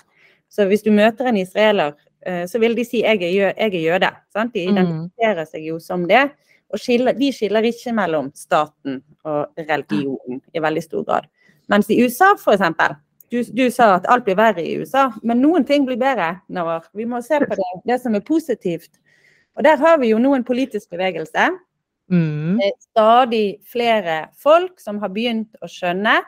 Så 0.53 0.67
hvis 0.69 0.85
du 0.85 0.91
møter 0.95 1.27
en 1.31 1.37
israeler, 1.41 1.95
eh, 2.27 2.45
så 2.47 2.61
vil 2.61 2.75
de 2.77 2.85
si 2.85 3.03
jeg 3.03 3.23
er, 3.23 3.31
jø 3.33 3.53
jeg 3.57 3.75
er 3.75 3.81
jøde. 3.81 4.11
Sant? 4.33 4.53
De 4.55 4.67
Mm. 4.67 4.77
identifiserer 4.77 5.47
seg 5.47 5.65
jo 5.67 5.79
som 5.79 6.07
det. 6.09 6.31
Og 6.73 6.79
skiller, 6.81 7.13
de 7.13 7.31
skiller 7.33 7.63
ikke 7.63 7.93
mellom 7.95 8.33
staten 8.35 9.03
og 9.25 9.47
religionen 9.57 10.41
i 10.55 10.59
veldig 10.61 10.83
stor 10.83 11.05
grad. 11.05 11.27
Mens 11.69 11.89
i 11.91 12.03
USA, 12.03 12.35
eksempel, 12.35 12.97
du, 13.31 13.43
du 13.43 13.71
sa 13.71 13.95
at 13.97 14.07
alt 14.09 14.25
blir 14.25 14.37
verre 14.37 14.63
i 14.63 14.77
USA, 14.79 15.11
men 15.23 15.41
noen 15.41 15.65
ting 15.65 15.87
blir 15.87 15.97
bedre. 15.97 16.41
Når 16.49 16.89
Vi 16.95 17.05
må 17.05 17.23
se 17.23 17.39
på 17.41 17.55
det, 17.57 17.71
det 17.87 18.01
som 18.03 18.15
er 18.15 18.21
positivt. 18.21 18.91
Og 19.57 19.65
der 19.65 19.77
har 19.77 19.99
vi 19.99 20.09
jo 20.11 20.19
nå 20.19 20.35
en 20.35 20.45
politisk 20.45 20.91
bevegelse. 20.91 21.51
Mm. 22.11 22.59
Det 22.61 22.67
er 22.67 22.81
stadig 22.85 23.45
flere 23.65 24.17
folk 24.37 24.81
som 24.81 24.99
har 25.01 25.09
begynt 25.09 25.55
å 25.63 25.69
skjønne 25.71 26.19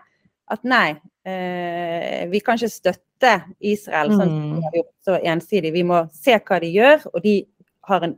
at 0.48 0.62
nei, 0.64 0.94
eh, 1.26 2.26
vi 2.30 2.40
kan 2.40 2.56
ikke 2.56 2.70
støtte 2.70 3.32
Israel 3.60 4.08
sånn 4.14 4.28
som 4.28 4.40
de 4.40 4.56
Mm. 4.56 4.62
har 4.62 4.72
gjort 4.72 4.94
så 5.04 5.18
ensidig. 5.24 5.72
Vi 5.72 5.82
må 5.82 6.08
se 6.12 6.38
hva 6.38 6.60
de 6.60 6.66
gjør, 6.72 7.06
og 7.14 7.22
de 7.22 7.46
har 7.88 8.02
en, 8.02 8.16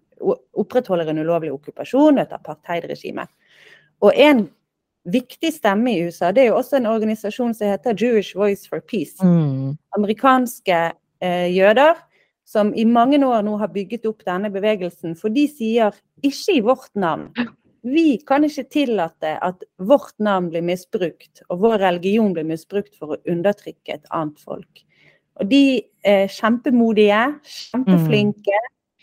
opprettholder 0.55 1.09
en 1.09 1.19
ulovlig 1.19 1.53
okkupasjon 1.53 2.19
og 2.19 2.23
et 2.25 2.33
apartheidregime. 2.33 3.27
Og 4.03 4.13
en 4.17 4.49
viktig 5.07 5.53
stemme 5.53 5.93
i 5.95 6.03
USA, 6.07 6.33
det 6.33 6.43
er 6.45 6.49
jo 6.49 6.57
også 6.59 6.77
en 6.77 6.87
organisasjon 6.87 7.55
som 7.55 7.67
heter 7.69 7.95
Jewish 7.95 8.35
Voice 8.37 8.67
for 8.69 8.81
Peace 8.81 9.17
Mm. 9.25 9.77
amerikanske 9.97 10.93
eh, 11.21 11.49
jøder 11.55 11.95
som 12.49 12.73
i 12.75 12.87
mange 12.89 13.21
år 13.27 13.43
nå 13.45 13.59
har 13.61 13.69
bygget 13.75 14.07
opp 14.09 14.25
denne 14.25 14.49
bevegelsen, 14.53 15.17
for 15.21 15.33
de 15.33 15.45
sier 15.53 15.97
ikke 16.25 16.57
i 16.57 16.63
vårt 16.65 16.91
navn. 16.97 17.29
Vi 17.85 18.19
kan 18.27 18.45
ikke 18.47 18.65
tillate 18.73 19.35
at 19.45 19.63
vårt 19.77 20.17
navn 20.25 20.49
blir 20.53 20.65
misbrukt, 20.65 21.43
og 21.49 21.61
vår 21.67 21.79
religion 21.85 22.33
blir 22.37 22.49
misbrukt 22.49 22.97
for 22.97 23.15
å 23.15 23.21
undertrykke 23.29 23.99
et 23.99 24.09
annet 24.17 24.41
folk. 24.41 24.83
Og 25.39 25.51
de 25.51 25.63
er 26.09 26.27
kjempemodige, 26.33 27.21
kjempeflinke, 27.45 28.63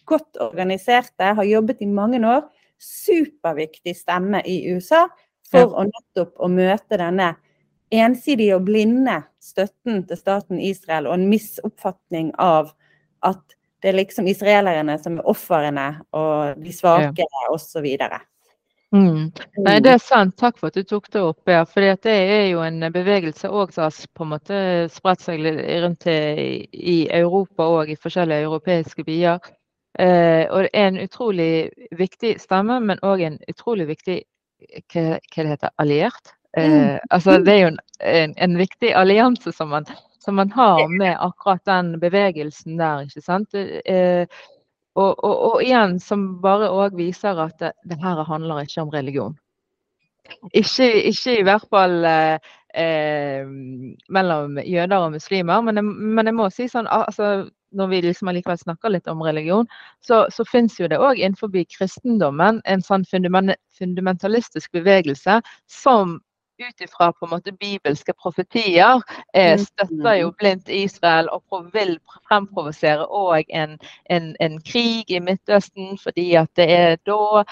godt 0.09 0.41
organiserte, 0.41 1.31
har 1.37 1.47
jobbet 1.47 1.83
i 1.85 1.89
mange 1.89 2.19
år. 2.25 2.43
Superviktig 2.81 3.93
stemme 3.95 4.41
i 4.45 4.57
USA 4.73 5.05
for 5.51 5.77
å 5.77 5.85
nettopp 5.87 6.33
å 6.41 6.49
møte 6.51 6.97
denne 6.99 7.35
ensidige 7.93 8.57
og 8.57 8.65
blinde 8.67 9.21
støtten 9.39 10.01
til 10.09 10.19
staten 10.19 10.59
Israel 10.59 11.07
og 11.07 11.19
en 11.19 11.29
misoppfatning 11.29 12.33
av 12.41 12.73
at 13.25 13.43
det 13.83 13.91
er 13.91 13.99
liksom 13.99 14.27
israelerne 14.29 14.95
som 15.01 15.19
er 15.19 15.27
ofrene 15.29 15.89
og 16.15 16.61
de 16.63 16.71
svake 16.73 17.27
osv. 17.53 17.85
Mm. 18.95 19.31
Nei, 19.65 19.75
det 19.83 19.91
er 19.91 20.01
sant. 20.01 20.37
Takk 20.39 20.57
for 20.61 20.71
at 20.71 20.77
du 20.77 20.87
tok 20.87 21.09
det 21.13 21.21
opp. 21.21 21.41
Ja. 21.51 21.65
For 21.69 21.83
det 21.83 22.13
er 22.13 22.47
jo 22.49 22.63
en 22.65 22.79
bevegelse 22.93 23.49
også, 23.49 23.75
som 23.75 23.85
har 23.89 24.15
på 24.17 24.25
en 24.25 24.31
måte 24.31 24.61
spredt 24.93 25.25
seg 25.25 25.43
rundt 25.83 26.07
i, 26.09 26.63
i 26.71 26.97
Europa 27.13 27.67
og 27.75 27.91
i 27.91 27.99
forskjellige 27.99 28.47
europeiske 28.47 29.05
byer. 29.05 29.51
Eh, 29.99 30.45
og 30.51 30.65
det 30.65 30.71
er 30.73 30.87
en 30.89 31.03
utrolig 31.03 31.51
viktig 31.95 32.35
stemme, 32.41 32.79
men 32.83 33.03
òg 33.05 33.23
en 33.23 33.37
utrolig 33.51 33.87
viktig 33.93 34.17
hva, 34.91 35.05
hva 35.19 35.43
det 35.43 35.51
heter, 35.53 35.75
alliert. 35.79 36.33
Eh, 36.57 36.71
mm. 36.71 37.05
altså, 37.09 37.37
det 37.43 37.53
er 37.53 37.61
jo 37.61 37.71
en, 37.73 37.79
en, 38.01 38.35
en 38.47 38.57
viktig 38.59 38.91
allianse 38.95 39.53
som 39.55 39.71
man, 39.71 39.87
som 40.25 40.35
man, 40.35 40.51
har 40.51 40.87
med 40.97 41.17
akkurat 41.19 41.65
den 41.65 41.95
bevegelsen 42.01 42.77
der. 42.81 43.05
ikke 43.05 43.21
sant? 43.21 43.53
Eh, 43.85 44.25
og, 44.95 45.23
og, 45.23 45.33
og, 45.47 45.57
igjen, 45.63 45.99
som 45.99 46.27
bare 46.41 46.71
òg 46.71 46.95
viser 46.97 47.39
at 47.43 47.57
det, 47.61 47.73
det, 47.85 47.99
her 48.01 48.23
handler 48.25 48.63
ikke 48.63 48.85
om 48.85 48.93
religion. 48.93 49.35
Ikke, 50.57 50.87
ikke 51.11 51.35
i 51.39 51.43
hvert 51.45 51.67
fall 51.69 51.99
eh, 52.09 52.53
eh 52.73 53.45
mellom 54.09 54.57
jøder 54.57 55.05
og 55.05 55.13
muslimer, 55.13 55.61
men 55.61 55.77
jeg, 55.77 55.85
men 55.85 56.31
jeg 56.31 56.37
må 56.39 56.49
si 56.49 56.65
sånn 56.71 56.89
altså, 56.89 57.45
når 57.75 57.91
vi 57.91 58.01
liksom 58.07 58.31
allikevel 58.31 58.57
snakker 58.57 58.93
litt 58.95 59.07
om 59.11 59.21
religion, 59.23 59.67
så, 60.01 60.25
så 60.31 60.45
fins 60.47 60.79
jo 60.79 60.89
det 60.89 60.97
òg 60.97 61.19
innenfor 61.19 61.53
kristendommen 61.69 62.61
en 62.65 62.81
sånn 62.81 63.05
fundamentalistisk 63.11 64.71
bevegelse 64.73 65.41
som 65.69 66.17
ut 66.59 66.81
ifra 66.81 67.11
på 67.13 67.25
en 67.25 67.33
måte 67.35 67.51
bibelske 67.51 68.13
profetier 68.13 69.01
eh, 69.33 69.55
mm. 69.55 69.65
støtter 69.65 70.19
jo 70.21 70.31
blindt 70.39 70.69
Israel 70.69 71.29
og 71.33 71.69
vil 71.73 71.97
fremprovosere 72.27 73.07
òg 73.07 73.49
en, 73.49 73.77
en, 74.09 74.35
en, 74.39 74.59
krig 74.61 75.11
i 75.11 75.19
Midtøsten, 75.19 75.97
fordi 76.01 76.33
at 76.39 76.51
det 76.55 76.69
er 76.71 76.95
da 77.05 77.43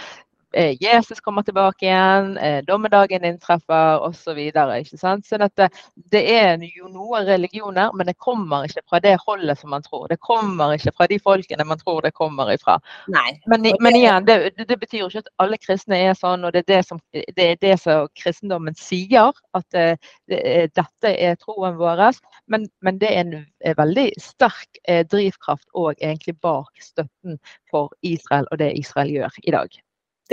Jesus 0.54 1.22
kommer 1.22 1.42
tilbake 1.44 1.86
igjen, 1.86 2.38
eh, 2.38 2.64
dommedagen 2.64 3.26
inntreffer 3.26 4.04
osv. 4.06 4.40
Så 4.86 4.98
sånn 5.02 5.42
at 5.42 5.56
det, 5.58 5.70
det, 6.14 6.22
er 6.30 6.62
jo 6.62 6.90
noen 6.92 7.26
religioner, 7.26 7.94
men 7.98 8.08
det 8.08 8.14
kommer 8.22 8.68
ikke 8.68 8.84
fra 8.90 9.00
det 9.02 9.16
holdet 9.26 9.60
som 9.60 9.74
man 9.74 9.86
tror. 9.86 10.06
Det 10.12 10.20
kommer 10.22 10.76
ikke 10.76 10.94
fra 10.94 11.08
de 11.10 11.18
folkene 11.20 11.66
man 11.66 11.82
tror 11.82 12.04
det 12.06 12.14
kommer 12.14 12.52
ifra. 12.54 12.78
Nei. 13.14 13.40
Men, 13.50 13.66
men 13.82 13.98
igjen, 13.98 14.28
det, 14.30 14.54
det, 14.60 14.78
betyr 14.78 15.02
jo 15.02 15.08
ikke 15.10 15.24
at 15.24 15.32
alle 15.42 15.58
kristne 15.58 15.98
er 16.10 16.14
sånn, 16.18 16.46
og 16.46 16.54
det 16.54 16.66
er 16.66 16.70
det 16.70 16.82
som, 16.86 17.02
det 17.14 17.48
er 17.48 17.58
det 17.64 17.78
som 17.82 18.12
kristendommen 18.20 18.78
sier, 18.78 19.34
at 19.58 19.80
eh, 19.80 20.14
dette 20.30 21.14
er 21.14 21.40
troen 21.42 21.80
vår. 21.82 22.04
Men, 22.46 22.68
men, 22.86 23.00
det 23.02 23.10
er 23.10 23.24
en 23.26 23.80
veldig 23.80 24.06
sterk 24.22 24.78
drivkraft 25.10 25.66
og 25.74 25.98
egentlig 25.98 26.38
bak 26.46 26.70
støtten 26.82 27.40
for 27.72 27.90
Israel 28.06 28.46
og 28.52 28.62
det 28.62 28.74
Israel 28.78 29.10
gjør 29.10 29.42
i 29.44 29.56
dag. 29.56 29.82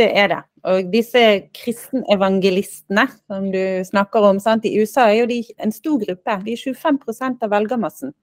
Det 0.01 0.09
er 0.16 0.30
det. 0.32 0.40
Og 0.70 0.88
disse 0.92 1.20
kristenevangelistene 1.57 3.05
som 3.18 3.51
du 3.53 3.62
snakker 3.84 4.24
om, 4.30 4.40
sant? 4.40 4.64
i 4.64 4.80
USA 4.80 5.11
er 5.11 5.22
jo 5.22 5.30
de 5.30 5.40
en 5.61 5.72
stor 5.74 6.01
gruppe. 6.01 6.36
De 6.46 6.57
er 6.57 6.62
25% 6.62 7.44
av 7.44 7.53
velgermassen. 7.53 8.14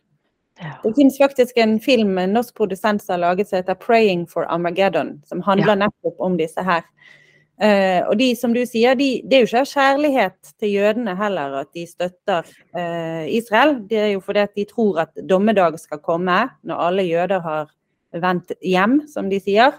Ja. 0.57 0.73
Det 0.81 0.95
finnes 0.97 1.19
faktisk 1.21 1.59
en 1.61 1.75
film 1.79 2.17
en 2.17 2.33
norsk 2.33 2.55
produsent 2.57 3.03
som 3.03 3.13
har 3.13 3.19
laget 3.27 3.49
som 3.49 3.59
heter 3.59 3.75
'Praying 3.75 4.25
for 4.29 4.49
Armageddon', 4.49 5.21
som 5.25 5.41
handler 5.41 5.75
ja. 5.75 5.85
nettopp 5.85 6.19
om 6.19 6.37
disse 6.37 6.63
her. 6.63 6.81
Uh, 7.57 8.09
og 8.09 8.17
de, 8.19 8.35
som 8.37 8.53
du 8.53 8.61
sier, 8.65 8.93
de, 8.93 9.21
det 9.25 9.33
er 9.33 9.39
jo 9.41 9.47
ikke 9.49 9.61
av 9.61 9.69
kjærlighet 9.71 10.51
til 10.61 10.73
jødene 10.75 11.15
heller 11.17 11.55
at 11.61 11.71
de 11.73 11.87
støtter 11.89 12.45
uh, 12.77 13.25
Israel. 13.29 13.79
Det 13.89 13.97
er 13.97 14.11
jo 14.13 14.21
fordi 14.21 14.39
at 14.39 14.53
de 14.55 14.65
tror 14.65 14.99
at 15.01 15.09
dommedag 15.29 15.79
skal 15.81 15.97
komme 15.97 16.49
når 16.61 16.83
alle 16.89 17.05
jøder 17.05 17.41
har 17.41 17.71
vendt 18.13 18.53
hjem, 18.61 19.07
som 19.09 19.29
de 19.29 19.39
sier. 19.41 19.73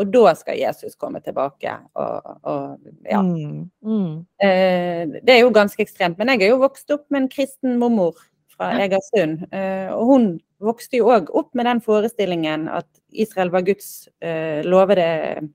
Og 0.00 0.08
da 0.08 0.32
skal 0.38 0.56
Jesus 0.56 0.94
komme 0.96 1.20
tilbake. 1.20 1.74
Og, 2.00 2.36
og 2.48 2.78
ja. 3.04 3.20
Mm, 3.20 3.66
mm. 3.84 4.12
Eh, 4.40 5.18
det 5.20 5.34
er 5.34 5.42
jo 5.42 5.52
ganske 5.52 5.84
ekstremt. 5.84 6.18
Men 6.18 6.32
jeg 6.32 6.46
er 6.46 6.54
jo 6.54 6.62
vokst 6.62 6.90
opp 6.94 7.04
med 7.12 7.24
en 7.24 7.32
kristen 7.32 7.76
mormor 7.80 8.16
fra 8.54 8.72
Egersund. 8.80 9.44
Eh, 9.52 9.90
og 9.92 10.06
hun 10.08 10.28
vokste 10.62 11.00
jo 11.00 11.10
òg 11.12 11.28
opp 11.36 11.52
med 11.58 11.68
den 11.68 11.82
forestillingen 11.84 12.68
at 12.72 12.88
Israel 13.12 13.52
var 13.52 13.66
Guds 13.66 14.08
eh, 14.22 14.62
lovede 14.64 15.48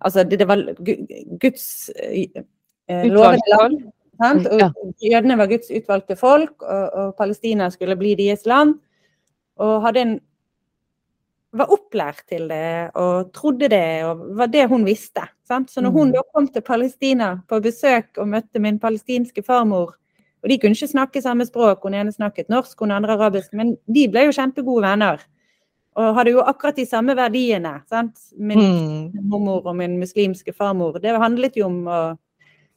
Altså 0.00 0.22
det, 0.24 0.38
det 0.40 0.46
var 0.48 0.62
Guds 1.40 1.90
eh, 1.92 2.44
lovede 3.04 3.50
land. 3.52 3.82
Sant? 4.20 4.46
Og 4.46 4.94
jødene 5.02 5.36
var 5.36 5.48
Guds 5.50 5.68
utvalgte 5.72 6.16
folk, 6.16 6.62
og, 6.62 6.92
og 6.92 7.14
Palestina 7.18 7.68
skulle 7.70 7.96
bli 8.00 8.14
deres 8.16 8.46
land. 8.48 8.74
Og 9.60 9.82
hadde 9.84 10.00
en 10.00 10.14
var 11.56 11.72
opplært 11.74 12.22
til 12.30 12.46
det 12.50 12.90
og 12.98 13.32
trodde 13.34 13.70
det, 13.72 14.04
og 14.06 14.22
var 14.38 14.50
det 14.52 14.68
hun 14.70 14.84
visste. 14.86 15.24
Sant? 15.48 15.70
Så 15.70 15.82
når 15.82 15.94
hun 15.96 16.10
mm. 16.10 16.14
da 16.14 16.22
kom 16.34 16.46
til 16.48 16.62
Palestina 16.62 17.30
på 17.48 17.58
besøk 17.64 18.20
og 18.22 18.30
møtte 18.30 18.62
min 18.62 18.78
palestinske 18.78 19.42
farmor, 19.46 19.96
og 20.40 20.48
de 20.48 20.56
kunne 20.60 20.78
ikke 20.78 20.88
snakke 20.94 21.22
samme 21.22 21.44
språk, 21.44 21.82
hun 21.84 21.96
ene 21.98 22.12
snakket 22.14 22.48
norsk, 22.52 22.78
hun 22.80 22.94
andre 22.94 23.16
arabisk, 23.18 23.52
men 23.52 23.74
de 23.86 24.06
ble 24.08 24.28
jo 24.28 24.36
kjempegode 24.36 24.86
venner. 24.86 25.20
Og 25.98 26.14
hadde 26.16 26.32
jo 26.36 26.44
akkurat 26.46 26.78
de 26.78 26.86
samme 26.86 27.16
verdiene. 27.18 27.80
Sant? 27.90 28.14
Min 28.38 28.60
mm. 28.62 29.24
mormor 29.28 29.66
og 29.66 29.76
min 29.76 29.98
muslimske 30.00 30.54
farmor. 30.56 31.00
Det 31.02 31.18
handlet 31.18 31.58
jo 31.58 31.66
om 31.66 31.80
å 31.90 32.00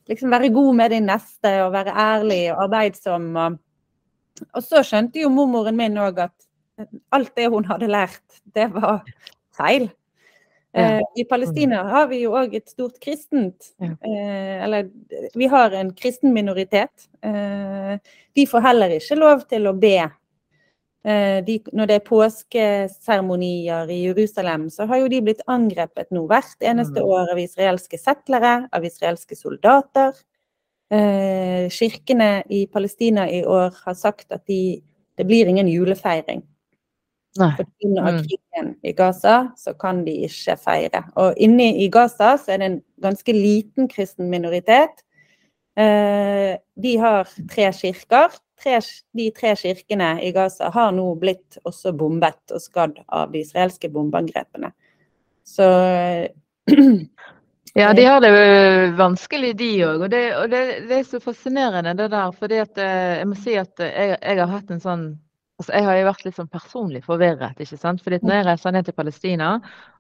liksom 0.10 0.34
være 0.34 0.50
god 0.52 0.80
med 0.82 0.92
din 0.92 1.08
neste 1.08 1.54
og 1.64 1.76
være 1.76 1.94
ærlig 1.94 2.42
og 2.56 2.66
arbeidsom. 2.66 3.30
Og, 3.38 3.60
og 4.50 4.66
så 4.66 4.82
skjønte 4.84 5.22
jo 5.22 5.32
mormoren 5.32 5.78
min 5.78 6.02
òg 6.02 6.26
at 6.26 6.36
alt 7.14 7.36
det 7.38 7.50
hun 7.54 7.66
hadde 7.70 7.92
lært, 7.92 8.42
det 8.56 8.70
var 8.74 9.04
feil. 9.58 9.90
Ja. 10.74 10.98
Eh, 10.98 11.02
I 11.22 11.24
Palestina 11.30 11.84
har 11.86 12.08
vi 12.10 12.24
jo 12.24 12.34
òg 12.34 12.56
et 12.58 12.72
stort 12.72 12.96
kristent 13.02 13.68
ja. 13.78 13.92
eh, 13.94 14.64
Eller 14.66 14.88
vi 15.38 15.46
har 15.46 15.76
en 15.78 15.92
kristen 15.94 16.34
minoritet. 16.34 17.10
Eh, 17.22 18.00
de 18.34 18.46
får 18.50 18.64
heller 18.66 18.96
ikke 18.98 19.20
lov 19.20 19.44
til 19.52 19.70
å 19.70 19.76
be. 19.78 20.00
Eh, 21.04 21.44
de, 21.46 21.60
når 21.76 21.90
det 21.92 21.96
er 22.00 22.08
påskeseremonier 22.08 23.92
i 23.92 24.00
Jerusalem, 24.08 24.70
så 24.74 24.88
har 24.90 25.04
jo 25.04 25.12
de 25.12 25.20
blitt 25.26 25.44
angrepet 25.52 26.10
nå 26.16 26.24
hvert 26.32 26.64
eneste 26.64 27.04
mm. 27.04 27.10
år 27.20 27.34
av 27.36 27.42
israelske 27.44 28.00
settlere, 28.00 28.54
av 28.74 28.88
israelske 28.88 29.38
soldater. 29.38 30.16
Eh, 30.94 31.68
kirkene 31.74 32.32
i 32.50 32.66
Palestina 32.72 33.28
i 33.30 33.44
år 33.46 33.76
har 33.84 34.00
sagt 34.00 34.32
at 34.32 34.48
de, 34.50 34.80
det 35.20 35.28
blir 35.28 35.52
ingen 35.52 35.70
julefeiring. 35.70 36.42
For 37.34 37.66
pga. 37.66 38.02
Mm. 38.02 38.20
krigen 38.28 38.76
i 38.86 38.94
Gaza 38.94 39.52
så 39.58 39.74
kan 39.74 40.04
de 40.06 40.14
ikke 40.28 40.58
feire. 40.62 41.04
Og 41.18 41.38
inne 41.42 41.72
i 41.82 41.90
Gaza 41.90 42.36
så 42.38 42.54
er 42.54 42.62
det 42.62 42.70
en 42.70 42.82
ganske 43.02 43.34
liten 43.34 43.90
kristen 43.90 44.30
minoritet. 44.30 45.02
Eh, 45.76 46.54
de 46.76 46.98
har 47.02 47.30
tre 47.50 47.72
kirker. 47.74 48.38
Tre, 48.64 48.78
de 49.18 49.32
tre 49.36 49.56
kirkene 49.60 50.14
i 50.24 50.32
Gaza 50.32 50.70
har 50.72 50.94
nå 50.96 51.08
blitt 51.20 51.58
også 51.66 51.92
bombet 51.98 52.54
og 52.54 52.62
skadd 52.62 53.02
av 53.10 53.34
de 53.34 53.42
israelske 53.42 53.90
bombeangrepene. 53.92 54.72
Så 55.44 55.68
Ja, 57.76 57.94
de 57.98 58.04
har 58.06 58.22
det 58.22 58.30
vanskelig, 58.98 59.56
de 59.58 59.72
òg. 59.82 60.04
Og, 60.06 60.10
det, 60.14 60.22
og 60.38 60.52
det, 60.52 60.60
det, 60.86 61.00
er 61.00 61.08
så 61.10 61.20
fascinerende, 61.20 61.96
det 61.98 62.12
der. 62.14 62.32
fordi 62.38 62.60
at 62.62 62.78
eh, 62.78 63.18
jeg 63.18 63.30
må 63.32 63.38
si 63.42 63.56
at 63.58 63.82
jeg, 63.82 64.18
jeg 64.22 64.38
har 64.38 64.52
hatt 64.52 64.70
en 64.70 64.84
sånn 64.84 65.08
Altså, 65.62 65.74
jeg 65.78 65.86
har 65.86 65.98
jo 66.00 66.06
vært 66.08 66.24
litt 66.26 66.38
sånn 66.40 66.50
personlig 66.50 67.00
forvirret. 67.06 67.60
ikke 67.62 67.78
sant? 67.78 68.02
Fordi 68.02 68.18
når 68.24 68.36
jeg 68.36 68.46
reiser 68.48 68.74
ned 68.74 68.88
til 68.88 68.96
Palestina, 68.98 69.50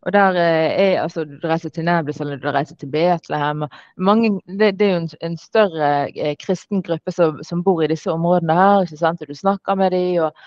og 0.01 0.15
der 0.15 0.39
eh, 0.41 0.71
er, 0.81 0.95
altså, 1.03 1.27
du 1.29 1.45
reiser 1.45 1.69
til 1.69 1.85
Nablus 1.85 2.21
eller 2.23 2.41
du 2.41 2.49
reiser 2.49 2.79
til 2.81 2.89
Betlehem 2.91 3.67
mange, 3.95 4.31
det, 4.47 4.73
det, 4.79 4.87
er 4.87 4.95
jo 4.95 5.03
en, 5.03 5.07
en 5.29 5.37
større 5.37 5.91
eh, 6.09 6.33
kristen 6.41 6.81
gruppe 6.83 7.13
som, 7.13 7.37
som, 7.45 7.61
bor 7.63 7.83
i 7.85 7.91
disse 7.93 8.09
områdene 8.11 8.57
her. 8.57 8.87
ikke 8.87 8.99
sant? 9.03 9.21
Og 9.21 9.29
du 9.29 9.37
snakker 9.37 9.77
med 9.77 9.93
dem, 9.93 10.25
og, 10.25 10.43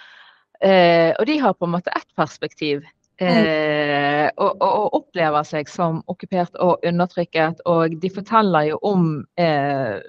eh, 0.61 1.15
og 1.15 1.31
de 1.31 1.39
har 1.41 1.55
på 1.55 1.71
en 1.71 1.77
måte 1.79 1.95
ett 1.95 2.11
perspektiv. 2.19 2.83
Eh, 3.17 4.27
og, 4.37 4.59
og, 4.61 4.67
og, 4.69 4.95
opplever 4.99 5.47
seg 5.49 5.71
som 5.73 6.03
okkupert 6.11 6.59
og 6.61 6.85
undertrykket. 6.85 7.63
Og 7.65 7.95
de 8.03 8.11
forteller 8.13 8.73
jo 8.73 8.81
om 8.85 9.07
eh, 9.41 10.03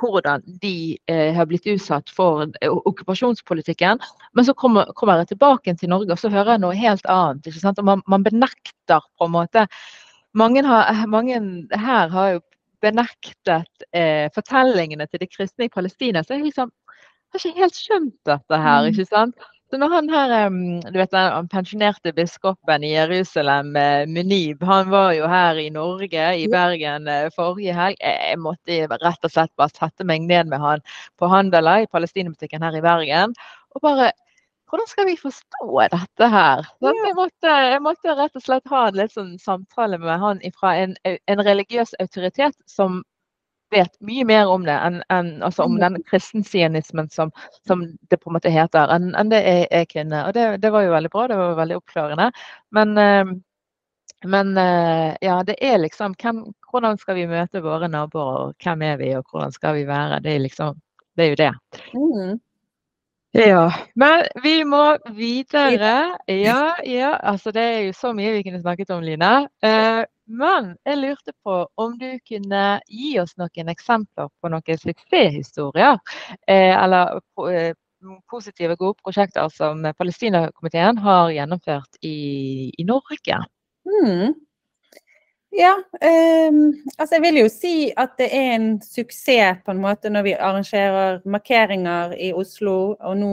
hvordan 0.00 0.42
de 0.62 0.98
eh, 1.10 1.30
har 1.36 1.48
blitt 1.50 1.68
utsatt 1.68 2.10
for 2.14 2.46
eh, 2.48 2.70
okkupasjonspolitikken. 2.70 4.00
Men 4.32 4.46
så 4.48 4.54
kommer, 4.54 4.88
kommer, 4.96 5.20
jeg 5.20 5.34
tilbake 5.34 5.74
til 5.76 5.92
Norge 5.92 6.14
og 6.14 6.22
så 6.22 6.32
hører 6.32 6.54
jeg 6.54 6.64
noe 6.64 6.78
helt 6.78 7.06
annet. 7.10 7.46
ikke 7.46 7.62
sant? 7.62 7.78
Og 7.82 7.88
man, 7.88 8.04
man 8.10 8.24
benekter 8.24 9.04
på 9.18 9.28
en 9.28 9.34
måte 9.34 9.66
mange, 10.32 10.62
har, 10.62 11.06
mange, 11.10 11.40
her 11.74 12.08
har 12.08 12.32
jo 12.36 12.42
benektet 12.80 13.86
eh, 13.92 14.30
fortellingene 14.34 15.06
til 15.10 15.22
de 15.22 15.28
kristne 15.28 15.66
i 15.66 15.72
Palestina. 15.72 16.22
Så 16.24 16.36
jeg 16.36 16.46
liksom, 16.48 16.70
har 17.30 17.42
ikke 17.42 17.62
helt 17.62 17.78
skjønt 17.78 18.16
dette 18.28 18.60
her. 18.64 18.86
Mm. 18.86 18.92
ikke 18.92 19.08
sant? 19.10 19.50
Så 19.70 19.78
når 19.78 19.92
han 19.92 20.08
her, 20.10 20.32
du 20.90 20.96
vet 20.98 21.12
den 21.14 21.48
pensjonerte 21.50 22.10
biskopen 22.16 22.82
i 22.82 22.88
Jerusalem, 22.90 23.68
Munib, 24.10 24.64
han 24.66 24.88
var 24.90 25.12
jo 25.14 25.28
her 25.30 25.60
i 25.62 25.68
Norge, 25.70 26.24
i 26.42 26.48
Bergen, 26.50 27.06
eh, 27.06 27.28
forrige 27.36 27.76
helg. 27.76 28.00
Jeg 28.02 28.40
måtte 28.42 28.80
rett 28.90 29.28
og 29.28 29.30
slett 29.30 29.52
bare 29.60 29.70
sette 29.70 30.06
meg 30.06 30.26
ned 30.26 30.50
med 30.50 30.58
han 30.58 30.82
på 31.22 31.30
Handela 31.30 31.76
i 31.84 31.86
palestinabutikken 31.92 32.66
her 32.66 32.80
i 32.80 32.82
Bergen. 32.82 33.36
Og 33.76 33.84
bare 33.86 34.10
hvordan 34.70 34.86
skal 34.86 35.06
vi 35.06 35.16
forstå 35.18 35.86
dette 35.90 36.26
her? 36.30 36.66
Jeg, 36.82 37.14
måtte, 37.18 37.54
jeg, 37.66 37.80
måtte, 37.82 38.14
rett 38.14 38.36
og 38.38 38.44
slett 38.44 38.70
ha 38.70 38.84
en 38.86 38.98
litt 39.00 39.14
sånn 39.16 39.32
samtale 39.42 39.98
med 39.98 40.22
han 40.22 40.42
fra 40.54 40.76
en, 40.78 40.94
en, 41.02 41.42
religiøs 41.42 41.96
autoritet 42.02 42.54
som 42.70 43.00
vet 43.70 43.92
mye 44.06 44.24
mer 44.28 44.50
om 44.50 44.64
det 44.66 44.76
enn, 44.76 45.00
enn 45.12 45.30
altså 45.46 45.66
om 45.66 45.76
mm. 45.76 45.80
den 45.84 46.02
kristensionismen 46.10 47.10
som, 47.10 47.32
som, 47.66 47.84
det 48.10 48.20
på 48.20 48.30
en 48.30 48.38
måte 48.38 48.52
heter, 48.52 48.90
enn, 48.94 49.12
enn 49.18 49.32
det 49.32 49.40
er, 49.46 49.62
er 49.70 49.86
kvinne. 49.90 50.24
Og 50.26 50.34
det, 50.36 50.48
det, 50.64 50.72
var 50.74 50.86
jo 50.86 50.96
veldig 50.96 51.12
bra, 51.12 51.28
det 51.30 51.38
var 51.40 51.56
veldig 51.60 51.78
oppklarende. 51.80 52.28
Men, 52.76 52.98
eh, 52.98 53.32
men 54.30 54.52
eh, 54.60 55.16
ja, 55.24 55.40
det 55.46 55.56
er 55.64 55.80
liksom 55.86 56.18
hvem, 56.20 56.44
Hvordan 56.70 57.00
skal 57.00 57.16
vi 57.16 57.26
møte 57.26 57.64
våre 57.64 57.88
naboer, 57.90 58.44
og 58.44 58.62
hvem 58.62 58.84
er 58.86 59.00
vi, 59.00 59.10
og 59.18 59.26
hvordan 59.26 59.50
skal 59.54 59.74
vi 59.74 59.88
være? 59.88 60.20
Det 60.22 60.36
er 60.36 60.44
liksom 60.44 60.78
det 61.16 61.24
er 61.24 61.28
jo 61.28 61.40
det. 61.40 61.54
Mm. 61.94 62.38
Ja, 63.32 63.72
men 63.94 64.24
vi 64.42 64.64
må 64.64 64.96
videre. 65.14 66.16
Ja, 66.26 66.74
ja, 66.86 67.10
altså 67.22 67.52
det 67.54 67.62
er 67.62 67.80
jo 67.86 67.92
så 67.94 68.14
mye 68.16 68.32
vi 68.34 68.42
kunne 68.46 68.62
snakket 68.62 68.90
om, 68.94 69.04
Line. 69.06 69.48
Eh, 69.62 70.00
men 70.30 70.74
jeg 70.86 71.00
lurte 71.00 71.34
på 71.44 71.56
om 71.80 71.96
du 71.98 72.08
kunne 72.28 72.64
gi 72.86 73.14
oss 73.20 73.36
noen 73.40 73.72
eksempler 73.72 74.30
på 74.40 74.50
noen 74.52 74.82
suksesshistorier. 74.82 75.98
Eh, 76.46 76.74
eller 76.74 77.18
eh, 77.50 77.72
positive, 78.30 78.76
gode 78.80 78.96
prosjekter 79.02 79.50
som 79.52 79.82
Palestinakomiteen 79.98 81.00
har 81.04 81.32
gjennomført 81.34 81.98
i, 82.06 82.70
i 82.78 82.86
Norge. 82.88 83.42
Mm. 83.90 84.38
Ja, 85.50 85.72
um, 86.46 86.58
altså 86.96 87.16
jeg 87.16 87.22
vil 87.24 87.38
jo 87.40 87.48
si 87.50 87.72
at 87.98 88.12
det 88.20 88.28
er 88.30 88.52
en 88.54 88.68
suksess 88.84 89.64
på 89.66 89.74
en 89.74 89.80
måte 89.82 90.12
når 90.12 90.22
vi 90.28 90.34
arrangerer 90.38 91.24
markeringer 91.26 92.14
i 92.14 92.30
Oslo, 92.30 92.94
og 92.94 93.16
nå 93.18 93.32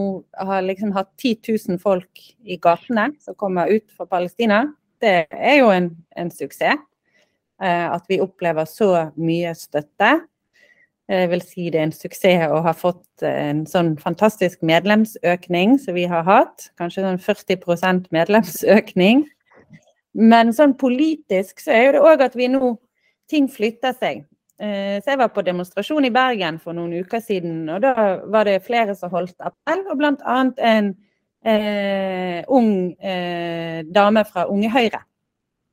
har 0.50 0.66
liksom 0.66 0.96
hatt 0.98 1.12
10 1.22 1.54
000 1.70 1.80
folk 1.84 2.24
i 2.42 2.58
gatene 2.58 3.12
som 3.22 3.38
kommer 3.38 3.70
ut 3.70 3.86
fra 3.94 4.10
Palestina. 4.10 4.64
Det 5.02 5.28
er 5.32 5.60
jo 5.62 5.70
en, 5.74 5.92
en 6.18 6.32
suksess. 6.34 6.82
Uh, 7.58 7.90
at 7.96 8.04
vi 8.10 8.20
opplever 8.22 8.68
så 8.70 9.10
mye 9.18 9.54
støtte. 9.58 10.12
Jeg 11.08 11.30
vil 11.32 11.42
si 11.42 11.70
det 11.72 11.80
er 11.80 11.86
en 11.88 11.96
suksess 11.96 12.52
å 12.52 12.60
ha 12.66 12.74
fått 12.76 13.24
en 13.26 13.62
sånn 13.70 13.94
fantastisk 13.98 14.60
medlemsøkning 14.68 15.78
som 15.80 15.96
vi 15.96 16.04
har 16.12 16.26
hatt. 16.28 16.68
Kanskje 16.78 17.06
sånn 17.06 17.22
40% 17.24 18.10
medlemsøkning. 18.14 19.24
Men 20.18 20.52
sånn 20.54 20.76
politisk 20.78 21.64
så 21.64 21.72
er 21.78 21.86
jo 21.86 21.96
det 21.96 22.04
òg 22.12 22.26
at 22.28 22.36
vi 22.38 22.52
nå 22.52 22.76
Ting 23.28 23.50
flytter 23.52 23.92
seg. 23.92 24.22
Eh, 24.56 25.02
så 25.04 25.12
jeg 25.12 25.20
var 25.20 25.34
på 25.36 25.44
demonstrasjon 25.44 26.06
i 26.08 26.14
Bergen 26.16 26.62
for 26.64 26.72
noen 26.78 26.94
uker 27.04 27.20
siden, 27.20 27.66
og 27.70 27.82
da 27.84 28.22
var 28.32 28.48
det 28.48 28.62
flere 28.64 28.96
som 28.96 29.12
holdt 29.12 29.36
appell, 29.44 29.84
og 29.92 30.00
bl.a. 30.00 30.38
en 30.64 30.88
eh, 31.46 32.44
ung 32.48 32.94
eh, 33.00 33.84
dame 33.86 34.24
fra 34.26 34.48
Unge 34.52 34.72
Høyre. 34.74 35.02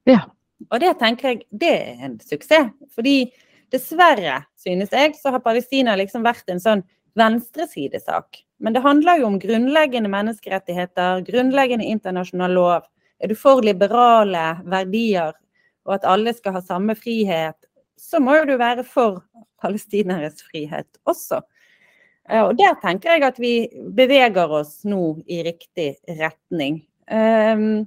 Ja. 0.09 0.25
Og 0.71 0.81
det 0.81 0.95
tenker 1.01 1.33
jeg 1.33 1.45
det 1.51 1.75
er 1.75 2.07
en 2.09 2.19
suksess. 2.23 2.73
Fordi 2.95 3.33
dessverre, 3.73 4.45
synes 4.61 4.93
jeg, 4.93 5.15
så 5.19 5.35
har 5.35 5.45
Palestina 5.45 5.97
liksom 5.99 6.25
vært 6.27 6.51
en 6.53 6.63
sånn 6.63 6.85
venstresidesak. 7.19 8.43
Men 8.63 8.75
det 8.75 8.85
handler 8.85 9.21
jo 9.21 9.29
om 9.29 9.39
grunnleggende 9.43 10.11
menneskerettigheter, 10.11 11.25
grunnleggende 11.27 11.87
internasjonal 11.91 12.55
lov. 12.55 12.87
Er 13.21 13.31
du 13.31 13.37
for 13.39 13.63
liberale 13.65 14.47
verdier 14.69 15.35
og 15.85 15.99
at 15.99 16.07
alle 16.09 16.33
skal 16.35 16.57
ha 16.57 16.63
samme 16.65 16.97
frihet, 16.97 17.57
så 18.01 18.21
må 18.21 18.39
jo 18.39 18.47
du 18.49 18.55
være 18.61 18.85
for 18.89 19.21
palestineres 19.63 20.43
frihet 20.49 20.89
også. 21.09 21.43
Eh, 22.31 22.41
og 22.41 22.57
der 22.59 22.77
tenker 22.83 23.15
jeg 23.15 23.27
at 23.27 23.41
vi 23.41 23.55
beveger 23.97 24.53
oss 24.61 24.81
nå 24.89 25.19
i 25.29 25.43
riktig 25.47 25.95
retning. 26.21 26.83
Um, 27.11 27.85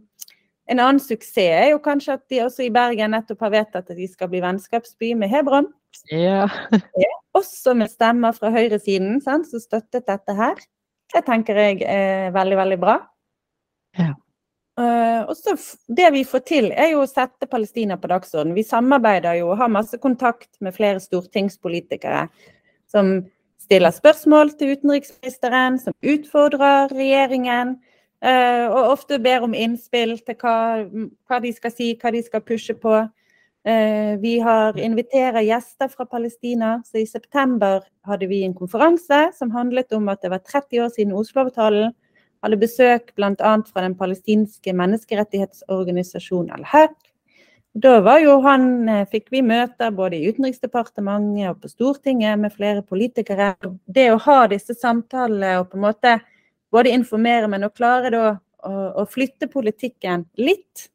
en 0.67 0.81
annen 0.83 0.99
suksess 1.01 1.39
er 1.39 1.69
jo 1.71 1.81
kanskje 1.81 2.17
at 2.17 2.25
de 2.29 2.43
også 2.43 2.67
i 2.67 2.73
Bergen 2.73 3.15
nettopp 3.15 3.45
har 3.47 3.53
vedtatt 3.55 3.89
at 3.89 3.97
de 3.97 4.07
skal 4.11 4.29
bli 4.29 4.43
vennskapsby 4.43 5.13
med 5.17 5.31
Hebron. 5.31 5.71
Ja. 6.11 6.45
også 7.37 7.73
med 7.77 7.89
stemmer 7.91 8.35
fra 8.35 8.51
høyresiden 8.53 9.21
som 9.23 9.45
støttet 9.47 10.05
dette 10.09 10.37
her. 10.37 10.59
Det 11.13 11.23
tenker 11.25 11.57
jeg 11.61 11.81
er 11.87 12.33
veldig, 12.35 12.57
veldig 12.59 12.79
bra. 12.81 12.97
Ja. 13.97 14.11
Uh, 14.77 15.23
og 15.25 15.33
så 15.33 15.55
Det 15.89 16.11
vi 16.13 16.21
får 16.27 16.43
til, 16.45 16.67
er 16.69 16.91
jo 16.91 17.01
å 17.01 17.09
sette 17.09 17.49
Palestina 17.49 17.95
på 17.97 18.11
dagsordenen. 18.11 18.53
Vi 18.53 18.67
samarbeider 18.67 19.39
jo 19.39 19.49
og 19.53 19.57
har 19.63 19.73
masse 19.73 19.97
kontakt 19.97 20.51
med 20.61 20.75
flere 20.75 21.01
stortingspolitikere 21.01 22.27
som 22.91 23.15
stiller 23.67 23.91
spørsmål 23.91 24.53
til 24.55 24.77
utenriksministeren, 24.77 25.77
som 25.81 25.95
utfordrer 26.03 26.87
regjeringen. 26.95 27.77
Uh, 28.23 28.65
og 28.73 28.93
ofte 28.95 29.19
ber 29.21 29.43
om 29.45 29.53
innspill 29.53 30.15
til 30.25 30.37
hva, 30.41 30.55
hva, 31.29 31.37
de 31.43 31.51
skal 31.53 31.73
si, 31.73 31.91
hva 32.01 32.09
de 32.15 32.23
skal 32.25 32.41
pushe 32.41 32.73
på. 32.79 32.95
Uh, 33.67 34.13
vi 34.23 34.37
har 34.41 34.79
inviterer 34.79 35.43
gjester 35.45 35.91
fra 35.91 36.07
Palestina. 36.09 36.77
så 36.87 37.03
I 37.03 37.05
september 37.05 37.83
hadde 38.07 38.31
vi 38.31 38.41
en 38.45 38.55
konferanse 38.57 39.27
som 39.37 39.51
handlet 39.51 39.93
om 39.93 40.07
at 40.09 40.23
det 40.23 40.31
var 40.31 40.41
30 40.47 40.85
år 40.85 40.93
siden 40.95 41.13
Oslo-avtalen 41.13 41.93
hadde 42.45 42.61
besøk 42.61 43.13
bl.a. 43.17 43.53
fra 43.67 43.83
den 43.83 43.97
palestinske 43.97 44.73
menneskerettighetsorganisasjonen 44.73 46.55
Al-Haq. 46.57 46.95
Da 47.73 47.99
var 48.01 48.19
jo 48.19 48.39
han, 48.41 48.89
eh, 48.89 49.05
fikk 49.11 49.27
vi 49.31 49.41
møter 49.41 49.91
både 49.91 50.17
i 50.17 50.29
Utenriksdepartementet 50.31 51.49
og 51.51 51.61
på 51.61 51.69
Stortinget 51.69 52.39
med 52.39 52.53
flere 52.55 52.81
politikere. 52.81 53.55
Det 53.85 54.09
å 54.11 54.21
ha 54.23 54.47
disse 54.47 54.73
samtalene 54.73 55.59
og 55.59 55.69
på 55.71 55.77
en 55.77 55.85
måte 55.85 56.19
både 56.71 56.93
informere, 56.95 57.47
men 57.47 57.67
å 57.67 57.73
klare 57.73 58.11
da 58.11 58.23
å, 58.65 58.71
å 59.01 59.05
flytte 59.05 59.49
politikken 59.51 60.25
litt 60.37 60.89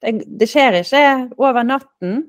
det, 0.00 0.22
det, 0.26 0.48
skjer 0.48 0.80
ikke 0.80 1.36
over 1.40 1.64
natten, 1.66 2.26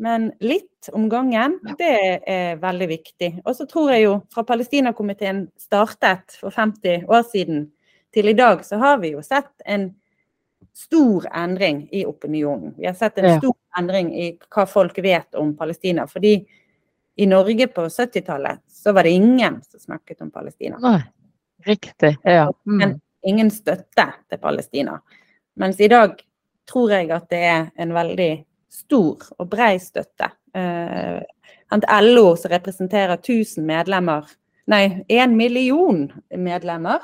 men 0.00 0.30
litt 0.40 0.88
om 0.96 1.08
gangen, 1.12 1.58
det 1.78 2.22
er 2.24 2.60
veldig 2.62 2.88
viktig. 2.88 3.30
Og 3.44 3.56
så 3.56 3.66
tror 3.68 3.92
jeg 3.92 4.06
jo 4.06 4.14
fra 4.32 4.44
Palestinakomiteen 4.48 5.44
startet 5.60 6.38
for 6.40 6.54
50 6.54 7.04
år 7.10 7.26
siden, 7.28 7.66
til 8.14 8.30
i 8.30 8.34
dag 8.34 8.64
så 8.66 8.80
har 8.80 8.98
vi 9.02 9.12
jo 9.12 9.20
sett 9.22 9.52
en 9.70 9.90
stor 10.74 11.26
endring 11.34 11.88
i 11.92 12.04
opinionen. 12.06 12.74
Vi 12.78 12.86
har 12.86 12.94
sett 12.94 13.18
en 13.18 13.38
stor 13.38 13.56
endring 13.78 14.14
i 14.14 14.30
hva 14.50 14.66
folk 14.66 14.98
vet 14.98 15.34
om 15.34 15.56
Palestina. 15.56 16.06
Fordi 16.06 16.34
i 17.20 17.26
Norge 17.26 17.66
på 17.66 17.84
70-tallet 17.88 18.62
så 18.68 18.92
var 18.92 19.02
det 19.02 19.10
ingen 19.10 19.60
som 19.62 19.80
snakket 19.80 20.20
om 20.20 20.30
Palestina. 20.30 20.78
Nei, 20.80 21.00
riktig. 21.64 22.16
Ja. 22.22 22.52
Mm. 22.66 22.78
Men 22.78 23.00
ingen 23.22 23.50
støtte 23.50 24.06
til 24.28 24.38
Palestina. 24.38 25.00
Mens 25.60 25.80
i 25.80 25.88
dag 25.88 26.16
tror 26.70 26.94
jeg 26.94 27.10
at 27.12 27.28
det 27.30 27.42
er 27.44 27.66
en 27.76 27.94
veldig 27.94 28.32
stor 28.70 29.26
og 29.38 29.48
brei 29.50 29.74
støtte. 29.82 30.30
Eh, 30.54 31.20
LO, 32.02 32.36
som 32.36 32.50
representerer 32.50 33.18
1000 33.18 33.66
medlemmer, 33.66 34.26
nei, 34.70 35.02
1 35.08 35.34
million 35.36 36.06
medlemmer, 36.36 37.02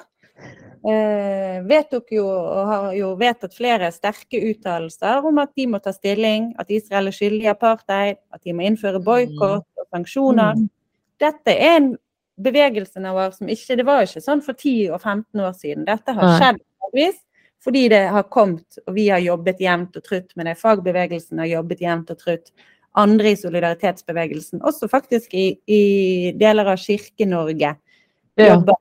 vedtok 0.86 2.12
jo 2.14 2.24
og 2.28 2.68
har 2.70 2.88
jo 2.94 3.10
vedtatt 3.18 3.54
flere 3.56 3.88
sterke 3.90 4.38
uttalelser 4.52 5.24
om 5.26 5.40
at 5.42 5.50
de 5.58 5.66
må 5.70 5.80
ta 5.82 5.90
stilling, 5.94 6.52
at 6.60 6.70
Israel 6.70 7.10
er 7.10 7.16
skyldig 7.16 7.48
i 7.48 7.50
apartheid, 7.50 8.20
at 8.30 8.42
de 8.46 8.54
må 8.54 8.66
innføre 8.68 9.02
boikott 9.02 9.66
og 9.66 9.88
sanksjoner. 9.90 10.60
Mm. 10.60 10.68
Dette 11.22 11.56
er 11.56 11.78
en 11.80 11.90
bevegelse 12.36 13.00
vår 13.00 13.32
som 13.32 13.48
ikke 13.48 13.76
Det 13.80 13.86
var 13.88 14.04
ikke 14.04 14.22
sånn 14.22 14.42
for 14.44 14.54
10 14.54 14.92
og 14.92 15.00
15 15.00 15.40
år 15.40 15.54
siden. 15.56 15.86
Dette 15.88 16.14
har 16.14 16.36
skjedd 16.38 16.62
fordi 17.66 17.88
det 17.90 18.04
har 18.14 18.28
kommet, 18.30 18.78
og 18.86 18.94
vi 18.94 19.08
har 19.10 19.18
jobbet 19.18 19.58
jevnt 19.60 19.96
og 19.98 20.04
trutt 20.06 20.30
med 20.36 20.46
det. 20.46 20.54
Fagbevegelsen 20.60 21.40
har 21.42 21.48
jobbet 21.50 21.80
jevnt 21.82 22.12
og 22.14 22.20
trutt. 22.20 22.52
Andre 22.96 23.32
i 23.32 23.36
solidaritetsbevegelsen, 23.36 24.62
også 24.62 24.86
faktisk 24.88 25.34
i, 25.34 25.48
i 25.66 25.80
deler 26.38 26.70
av 26.72 26.78
Kirke-Norge, 26.80 27.74
jobber 28.38 28.78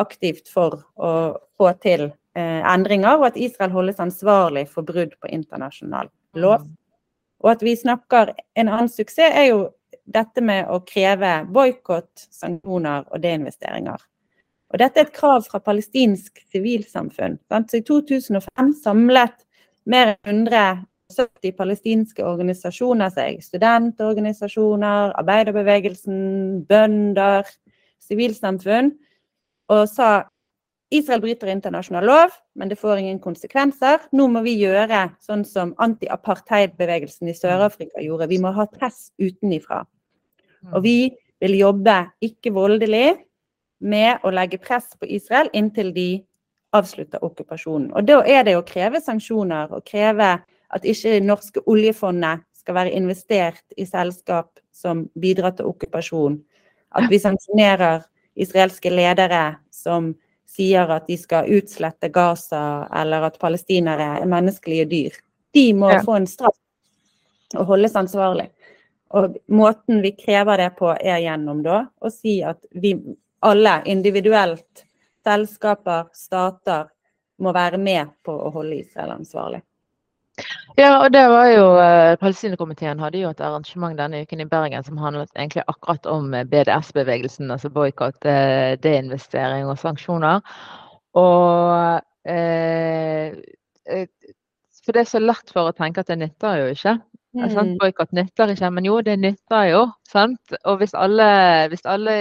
aktivt 0.00 0.50
for 0.52 0.80
å 0.96 1.12
få 1.58 1.72
til 1.82 2.08
eh, 2.08 2.62
endringer, 2.62 3.18
og 3.18 3.30
at 3.30 3.40
Israel 3.40 3.74
holdes 3.74 4.02
ansvarlig 4.02 4.68
for 4.72 4.86
brudd 4.86 5.16
på 5.20 5.30
internasjonal 5.34 6.10
lov. 6.38 6.66
Mm. 6.66 6.76
Og 7.44 7.50
at 7.52 7.62
vi 7.62 7.76
snakker 7.78 8.32
En 8.58 8.68
annen 8.68 8.90
suksess 8.90 9.34
er 9.34 9.50
jo 9.52 9.58
dette 10.08 10.42
med 10.42 10.70
å 10.72 10.80
kreve 10.86 11.44
boikott, 11.52 12.28
sanksjoner 12.32 13.04
og 13.12 13.20
deinvesteringer. 13.22 14.00
Og 14.72 14.80
dette 14.80 15.00
er 15.00 15.08
et 15.08 15.16
krav 15.16 15.46
fra 15.48 15.60
palestinsk 15.64 16.40
sivilsamfunn. 16.52 17.38
Så 17.48 17.80
I 17.80 17.84
2005 17.86 18.72
samlet 18.82 19.36
mer 19.88 20.16
enn 20.28 20.44
170 20.48 21.54
palestinske 21.56 22.24
organisasjoner 22.24 23.12
seg. 23.12 23.40
Studentorganisasjoner, 23.44 25.14
arbeiderbevegelsen, 25.20 26.64
bønder, 26.68 27.48
sivilsamfunn 28.04 28.92
og 29.72 29.86
sa 29.90 30.10
Israel 30.94 31.20
bryter 31.20 31.50
internasjonal 31.52 32.06
lov, 32.08 32.34
men 32.56 32.70
det 32.70 32.78
får 32.80 33.02
ingen 33.02 33.18
konsekvenser. 33.20 34.06
Nå 34.16 34.28
må 34.32 34.40
vi 34.46 34.54
gjøre 34.56 35.10
sånn 35.20 35.44
som 35.44 35.74
anti-apartheid-bevegelsen 35.84 37.28
i 37.28 37.36
Sør-Afrika 37.36 38.00
gjorde. 38.00 38.30
Vi 38.30 38.40
må 38.40 38.54
ha 38.56 38.64
press 38.72 39.10
utenifra. 39.20 39.82
Mm. 40.64 40.72
Og 40.72 40.82
vi 40.86 40.98
vil 41.44 41.58
jobbe 41.58 41.98
ikke 42.24 42.54
voldelig 42.56 43.18
med 43.84 44.24
å 44.24 44.32
legge 44.32 44.58
press 44.62 44.88
på 44.98 45.06
Israel 45.18 45.52
inntil 45.52 45.92
de 45.94 46.08
avslutter 46.76 47.22
okkupasjonen. 47.24 47.92
Og 47.92 48.08
da 48.08 48.22
er 48.24 48.48
det 48.48 48.56
å 48.58 48.64
kreve 48.66 49.00
sanksjoner 49.04 49.70
og 49.72 49.84
kreve 49.88 50.38
at 50.68 50.84
ikke 50.84 51.14
det 51.14 51.24
norske 51.24 51.62
oljefondet 51.68 52.44
skal 52.58 52.76
være 52.80 52.96
investert 52.96 53.64
i 53.76 53.86
selskap 53.88 54.58
som 54.74 55.06
bidrar 55.20 55.54
til 55.56 55.68
okkupasjon. 55.70 56.40
At 56.96 57.08
vi 57.12 57.20
sanksjonerer 57.20 58.02
israelske 58.40 58.90
ledere 58.92 59.58
som 59.74 60.12
sier 60.48 60.90
at 60.90 61.06
de 61.06 61.16
skal 61.20 61.50
utslette 61.58 62.10
Gaza, 62.12 62.88
eller 62.94 63.28
at 63.28 63.38
palestinere 63.38 64.14
er 64.18 64.30
menneskelige 64.30 64.88
dyr. 64.90 65.18
De 65.54 65.66
må 65.74 65.92
ja. 65.92 66.00
få 66.04 66.18
en 66.18 66.26
straff 66.28 66.56
og 67.56 67.68
holdes 67.70 67.96
ansvarlig. 67.96 68.48
Og 69.16 69.38
måten 69.48 70.02
vi 70.04 70.12
krever 70.18 70.60
det 70.60 70.70
på, 70.76 70.90
er 70.92 71.22
gjennom 71.24 71.62
da 71.64 71.84
å 72.00 72.10
si 72.12 72.40
at 72.44 72.60
vi 72.76 72.92
alle 73.44 73.78
individuelt, 73.88 74.84
selskaper, 75.24 76.10
stater, 76.12 76.88
må 77.38 77.52
være 77.54 77.78
med 77.78 78.10
på 78.26 78.34
å 78.34 78.50
holde 78.52 78.80
Israel 78.82 79.14
ansvarlig. 79.14 79.62
Ja, 80.78 80.92
og 81.02 81.12
det 81.12 81.24
var 81.30 81.48
jo 81.50 81.64
eh, 81.82 82.14
Palestinakomiteen 82.20 83.00
hadde 83.02 83.18
jo 83.22 83.32
et 83.32 83.40
arrangement 83.42 83.98
denne 83.98 84.22
uken 84.22 84.44
i 84.44 84.46
Bergen 84.46 84.84
som 84.86 85.00
handlet 85.02 85.30
egentlig 85.34 85.64
akkurat 85.66 86.06
om 86.06 86.30
eh, 86.34 86.46
BDS-bevegelsen, 86.46 87.50
altså 87.50 87.70
boikott, 87.74 88.20
eh, 88.28 88.76
deinvestering 88.82 89.66
og 89.66 89.78
sanksjoner. 89.80 90.44
Og 91.18 92.30
eh, 92.30 93.34
For 94.84 94.94
det 94.94 95.02
er 95.02 95.10
så 95.10 95.22
lett 95.22 95.50
for 95.52 95.68
å 95.68 95.74
tenke 95.74 96.04
at 96.04 96.12
det 96.12 96.20
nytter 96.20 96.62
jo 96.62 96.70
ikke. 96.76 96.94
Mm. 97.38 97.74
Boikott 97.80 98.14
nytter 98.16 98.54
ikke, 98.54 98.70
men 98.72 98.86
jo, 98.86 99.00
det 99.04 99.18
nytter 99.20 99.66
jo. 99.72 99.82
sant? 100.08 100.56
Og 100.64 100.78
hvis 100.80 100.94
alle, 100.96 101.26
hvis 101.72 101.84
alle 101.84 102.14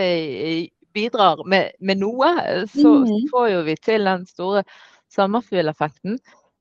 bidrar 0.97 1.45
med, 1.45 1.78
med 1.80 2.01
noe, 2.01 2.34
så, 2.74 2.97
mm. 3.05 3.30
får 3.32 3.47
jo 3.53 3.63
vi 3.70 3.78
til 3.86 4.09
den 4.09 4.26
store 4.30 4.65
sommerfugleffekten. 5.13 6.18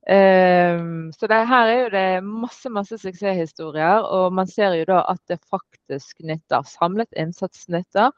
Um, 0.07 1.11
så 1.11 1.27
det, 1.27 1.41
her 1.49 1.67
er 1.67 1.79
jo 1.81 1.87
det 1.91 2.23
masse 2.23 2.69
masse 2.71 2.95
suksesshistorier, 3.01 4.05
og 4.07 4.33
man 4.33 4.47
ser 4.47 4.77
jo 4.79 4.85
da 4.87 5.01
at 5.11 5.19
det 5.27 5.41
faktisk 5.51 6.21
nytter. 6.23 6.63
Samlet 6.63 7.11
innsats 7.19 7.67
nytter. 7.67 8.13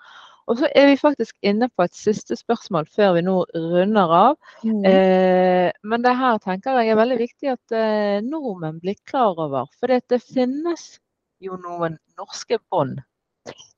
Og 0.50 0.58
så 0.58 0.70
er 0.76 0.88
vi 0.90 0.98
faktisk 0.98 1.36
inne 1.46 1.70
på 1.70 1.86
et 1.86 1.98
siste 1.98 2.36
spørsmål 2.38 2.88
før 2.94 3.14
vi 3.18 3.26
nå 3.26 3.36
runder 3.54 4.14
av. 4.20 4.38
Mm. 4.64 4.86
Eh, 4.86 5.68
men 5.84 6.06
det 6.06 6.16
her 6.18 6.40
tenker 6.42 6.80
jeg 6.80 6.94
er 6.94 6.98
veldig 6.98 7.20
viktig 7.20 7.52
at 7.54 7.76
eh, 7.78 8.18
nordmenn 8.26 8.80
blir 8.82 8.98
klar 9.10 9.38
over. 9.38 9.70
For 9.78 9.94
det, 9.94 10.04
det 10.10 10.22
finnes 10.26 10.96
jo 11.42 11.58
noen 11.62 12.00
norske 12.18 12.58
bånd 12.70 12.98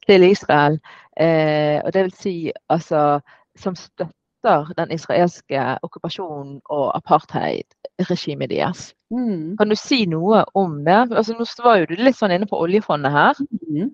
til 0.08 0.28
Israel. 0.28 0.80
Eh, 1.20 1.84
og 1.84 1.92
det 1.92 2.08
vil 2.08 2.16
si 2.16 2.36
altså 2.72 3.20
som 3.60 3.76
støtter 3.76 4.16
støtter 4.42 4.74
den 4.78 4.92
israelske 4.92 5.78
okkupasjonen 5.84 6.62
og 6.70 6.92
apartheidregimet 6.96 8.50
deres. 8.50 8.94
Mm. 9.12 9.58
Kan 9.58 9.70
du 9.70 9.76
si 9.76 10.06
noe 10.06 10.46
om 10.56 10.84
det? 10.86 11.12
Altså, 11.12 11.34
nå 11.34 11.46
var 11.64 11.80
jo 11.80 11.86
du 11.90 11.96
litt 11.96 12.18
sånn 12.18 12.32
inne 12.32 12.48
på 12.48 12.60
oljefondet 12.60 13.12
her. 13.12 13.36
Mm. 13.70 13.92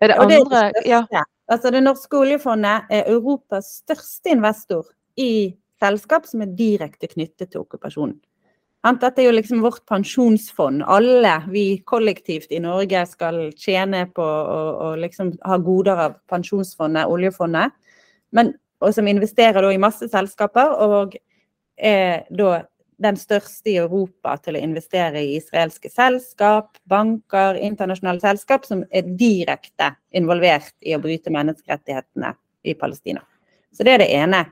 Er 0.00 0.08
det 0.08 0.18
andre 0.18 0.38
det, 0.50 0.60
er 0.60 0.72
det, 0.72 0.84
ja. 0.86 1.24
altså, 1.48 1.70
det 1.70 1.82
norske 1.82 2.16
oljefondet 2.16 2.90
er 2.90 3.10
Europas 3.10 3.80
største 3.82 4.30
investor 4.30 4.86
i 5.16 5.54
selskap 5.80 6.26
som 6.26 6.42
er 6.42 6.54
direkte 6.54 7.08
knyttet 7.08 7.50
til 7.50 7.64
okkupasjonen. 7.64 8.18
Dette 8.84 9.22
er 9.22 9.30
jo 9.30 9.32
liksom 9.32 9.62
vårt 9.64 9.80
pensjonsfond. 9.88 10.82
Alle 10.84 11.38
vi 11.48 11.78
kollektivt 11.88 12.50
i 12.52 12.60
Norge 12.60 13.06
skal 13.08 13.46
tjene 13.56 14.02
på 14.12 14.24
å 14.24 14.90
liksom 15.00 15.30
ha 15.40 15.56
goder 15.56 16.02
av 16.02 16.18
pensjonsfondet, 16.28 17.08
oljefondet. 17.08 17.72
Men 18.36 18.52
og 18.84 18.94
som 18.94 19.08
investerer 19.08 19.70
i 19.72 19.80
masse 19.80 20.08
selskaper, 20.12 20.76
og 20.84 21.16
er 21.74 22.24
da 22.30 22.62
den 23.04 23.16
største 23.18 23.72
i 23.72 23.78
Europa 23.82 24.36
til 24.42 24.56
å 24.56 24.62
investere 24.62 25.22
i 25.22 25.36
israelske 25.38 25.90
selskap, 25.90 26.76
banker, 26.90 27.58
internasjonale 27.58 28.22
selskap 28.22 28.66
som 28.68 28.84
er 28.94 29.08
direkte 29.18 29.92
involvert 30.14 30.74
i 30.80 30.94
å 30.94 31.02
bryte 31.02 31.32
menneskerettighetene 31.34 32.34
i 32.64 32.76
Palestina. 32.78 33.24
Så 33.74 33.86
det 33.86 33.96
er 33.96 34.04
det 34.04 34.12
ene. 34.14 34.44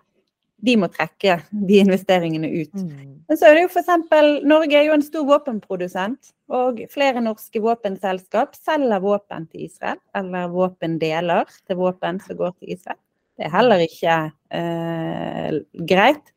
De 0.63 0.77
må 0.79 0.87
trekke 0.91 1.41
de 1.51 1.79
investeringene 1.83 2.51
ut. 2.51 2.75
Mm. 2.75 3.23
Men 3.29 3.39
så 3.39 3.49
er 3.49 3.57
det 3.57 3.65
jo 3.65 3.71
f.eks. 3.73 4.43
Norge 4.47 4.79
er 4.79 4.87
jo 4.87 4.95
en 4.95 5.03
stor 5.07 5.25
våpenprodusent. 5.27 6.35
Og 6.53 6.83
flere 6.93 7.23
norske 7.25 7.63
våpenselskap 7.65 8.55
selger 8.59 9.03
våpen 9.03 9.49
til 9.51 9.67
Israel, 9.67 9.99
eller 10.15 10.53
våpendeler 10.53 11.51
til 11.67 11.81
våpen 11.81 12.21
som 12.23 12.39
går 12.39 12.55
til 12.59 12.77
Israel. 12.77 13.01
Det 13.43 13.49
er 13.49 13.57
heller 13.57 13.81
ikke 13.83 14.17
eh, 14.55 15.55
greit. 15.91 16.29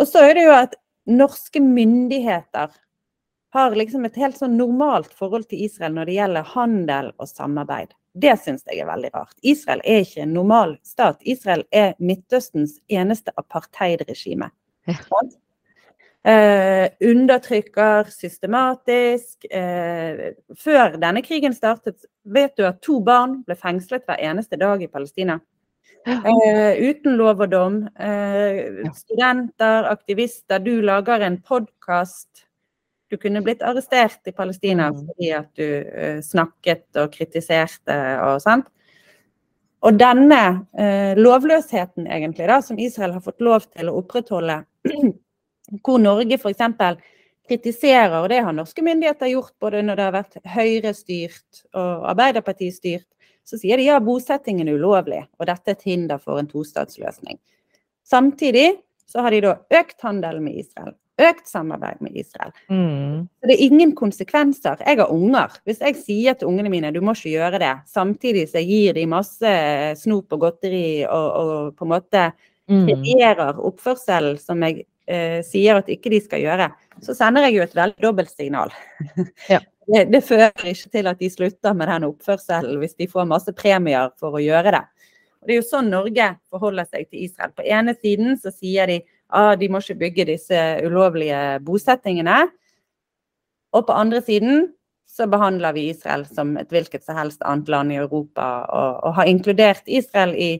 Og 0.00 0.08
så 0.08 0.22
er 0.24 0.38
det 0.38 0.46
jo 0.46 0.54
at 0.56 0.78
norske 1.04 1.60
myndigheter 1.60 2.72
har 3.52 3.76
liksom 3.76 4.08
et 4.08 4.16
helt 4.16 4.40
sånn 4.40 4.56
normalt 4.56 5.12
forhold 5.12 5.44
til 5.50 5.66
Israel 5.66 5.92
når 5.98 6.08
det 6.08 6.16
gjelder 6.16 6.48
handel 6.54 7.12
og 7.20 7.28
samarbeid. 7.28 7.92
Det 8.16 8.38
syns 8.40 8.64
jeg 8.70 8.80
er 8.80 8.88
veldig 8.88 9.12
rart. 9.12 9.36
Israel 9.44 9.84
er 9.84 10.00
ikke 10.06 10.24
en 10.24 10.32
normal 10.32 10.74
stat. 10.80 11.20
Israel 11.28 11.66
er 11.68 11.92
Midtøstens 12.00 12.78
eneste 12.88 13.36
apartheidregime. 13.36 14.48
Ja. 14.88 14.96
Eh, 16.24 16.88
undertrykker 17.04 18.08
systematisk. 18.08 19.44
Eh, 19.44 20.30
før 20.56 20.96
denne 20.96 21.20
krigen 21.20 21.52
startet, 21.52 22.08
vet 22.24 22.56
du 22.56 22.64
at 22.64 22.80
to 22.80 23.02
barn 23.04 23.42
ble 23.44 23.60
fengslet 23.60 24.08
hver 24.08 24.24
eneste 24.32 24.56
dag 24.56 24.80
i 24.80 24.88
Palestina. 24.88 25.42
Eh, 26.04 26.90
uten 26.90 27.16
lov 27.16 27.40
og 27.40 27.52
dom. 27.52 27.78
Eh, 27.96 28.84
studenter, 28.96 29.88
aktivister. 29.88 30.60
Du 30.60 30.82
lager 30.84 31.24
en 31.24 31.38
podkast. 31.40 32.44
Du 33.08 33.16
kunne 33.20 33.42
blitt 33.44 33.62
arrestert 33.62 34.26
i 34.28 34.32
Palestina 34.32 34.90
mm. 34.90 35.00
fordi 35.06 35.30
at 35.36 35.50
du 35.56 35.64
eh, 35.64 36.20
snakket 36.24 37.00
og 37.00 37.12
kritiserte 37.14 37.98
og 38.24 38.42
sånt. 38.44 38.68
Og 39.84 39.98
denne 40.00 40.40
eh, 40.80 41.12
lovløsheten 41.18 42.06
egentlig 42.08 42.48
da, 42.48 42.60
som 42.64 42.78
Israel 42.80 43.16
har 43.18 43.24
fått 43.24 43.44
lov 43.44 43.66
til 43.68 43.90
å 43.90 43.98
opprettholde, 44.00 44.62
hvor 45.84 46.00
Norge 46.00 46.38
f.eks. 46.38 46.62
kritiserer, 47.48 48.16
og 48.22 48.30
det 48.32 48.40
har 48.46 48.56
norske 48.56 48.84
myndigheter 48.84 49.34
gjort 49.34 49.52
både 49.60 49.82
når 49.84 50.00
det 50.00 50.06
har 50.06 50.16
vært 50.16 50.38
Høyre-styrt 50.54 51.66
og 51.76 52.08
Arbeiderparti-styrt, 52.14 53.08
så 53.44 53.60
sier 53.60 53.80
de 53.80 53.88
ja, 53.88 54.00
bosettingen 54.00 54.68
er 54.68 54.78
ulovlig, 54.80 55.22
og 55.38 55.48
dette 55.50 55.72
er 55.72 55.78
et 55.78 55.88
hinder 55.88 56.20
for 56.22 56.40
en 56.40 56.50
tostatsløsning. 56.50 57.38
Samtidig 58.04 58.70
så 59.08 59.24
har 59.24 59.34
de 59.34 59.42
da 59.44 59.56
økt 59.80 60.00
handel 60.04 60.40
med 60.44 60.60
Israel, 60.64 60.94
økt 61.20 61.46
samarbeid 61.48 62.00
med 62.04 62.16
Israel. 62.18 62.54
Mm. 62.72 63.26
Så 63.28 63.50
det 63.50 63.54
er 63.54 63.66
ingen 63.66 63.92
konsekvenser. 63.96 64.80
Jeg 64.82 64.98
har 64.98 65.12
unger. 65.12 65.52
Hvis 65.68 65.84
jeg 65.84 66.00
sier 66.00 66.38
til 66.38 66.50
ungene 66.50 66.72
mine 66.72 66.90
du 66.94 67.00
må 67.04 67.14
ikke 67.14 67.36
gjøre 67.36 67.60
det, 67.62 67.74
samtidig 67.90 68.48
så 68.48 68.62
jeg 68.62 68.70
gir 68.72 68.98
de 68.98 69.06
masse 69.12 69.54
snop 70.00 70.34
og 70.34 70.48
godteri 70.48 71.04
og, 71.04 71.28
og 71.44 71.78
på 71.78 71.86
en 71.86 71.94
måte 71.94 72.26
kreerer 72.66 73.52
mm. 73.52 73.62
oppførsel 73.68 74.34
som 74.40 74.62
jeg 74.64 74.86
eh, 75.06 75.40
sier 75.46 75.80
at 75.80 75.90
ikke 75.92 76.12
de 76.12 76.20
skal 76.24 76.44
gjøre, 76.44 76.70
så 77.04 77.16
sender 77.16 77.48
jeg 77.48 77.58
jo 77.58 77.64
et 77.66 77.76
veldig 77.76 78.06
dobbeltsignal. 78.08 78.74
Ja. 79.50 79.60
Det, 79.86 80.04
det, 80.12 80.22
fører 80.24 80.68
ikke 80.70 80.90
til 80.92 81.08
at 81.10 81.20
de 81.20 81.30
slutter 81.30 81.76
med 81.76 81.90
den 81.92 82.06
oppførselen 82.08 82.78
hvis 82.80 82.96
de 82.96 83.08
får 83.10 83.28
masse 83.28 83.52
premier 83.56 84.12
for 84.20 84.36
å 84.36 84.42
gjøre 84.42 84.72
det. 84.76 84.84
Og 85.42 85.48
Det 85.48 85.54
er 85.54 85.60
jo 85.60 85.66
sånn 85.68 85.90
Norge 85.92 86.28
forholder 86.52 86.88
seg 86.88 87.10
til 87.10 87.26
Israel. 87.26 87.52
På 87.52 87.66
ene 87.66 87.92
siden 87.98 88.38
så 88.40 88.52
sier 88.54 88.88
de 88.88 89.02
ah, 89.28 89.52
de 89.60 89.68
må 89.68 89.82
ikke 89.82 90.00
bygge 90.06 90.30
disse 90.32 90.62
ulovlige 90.86 91.42
bosettingene. 91.66 92.46
Og 93.74 93.84
på 93.84 93.96
andre 93.98 94.22
siden 94.24 94.70
så 95.14 95.26
behandler 95.30 95.74
vi 95.76 95.90
Israel 95.92 96.24
som 96.26 96.56
et 96.58 96.72
hvilket 96.72 97.04
som 97.04 97.18
helst 97.18 97.44
annet 97.44 97.68
land 97.70 97.92
i 97.92 98.00
Europa, 98.00 98.64
og, 98.72 99.04
og 99.04 99.14
har 99.18 99.28
inkludert 99.30 99.84
Israel 99.86 100.32
i 100.34 100.56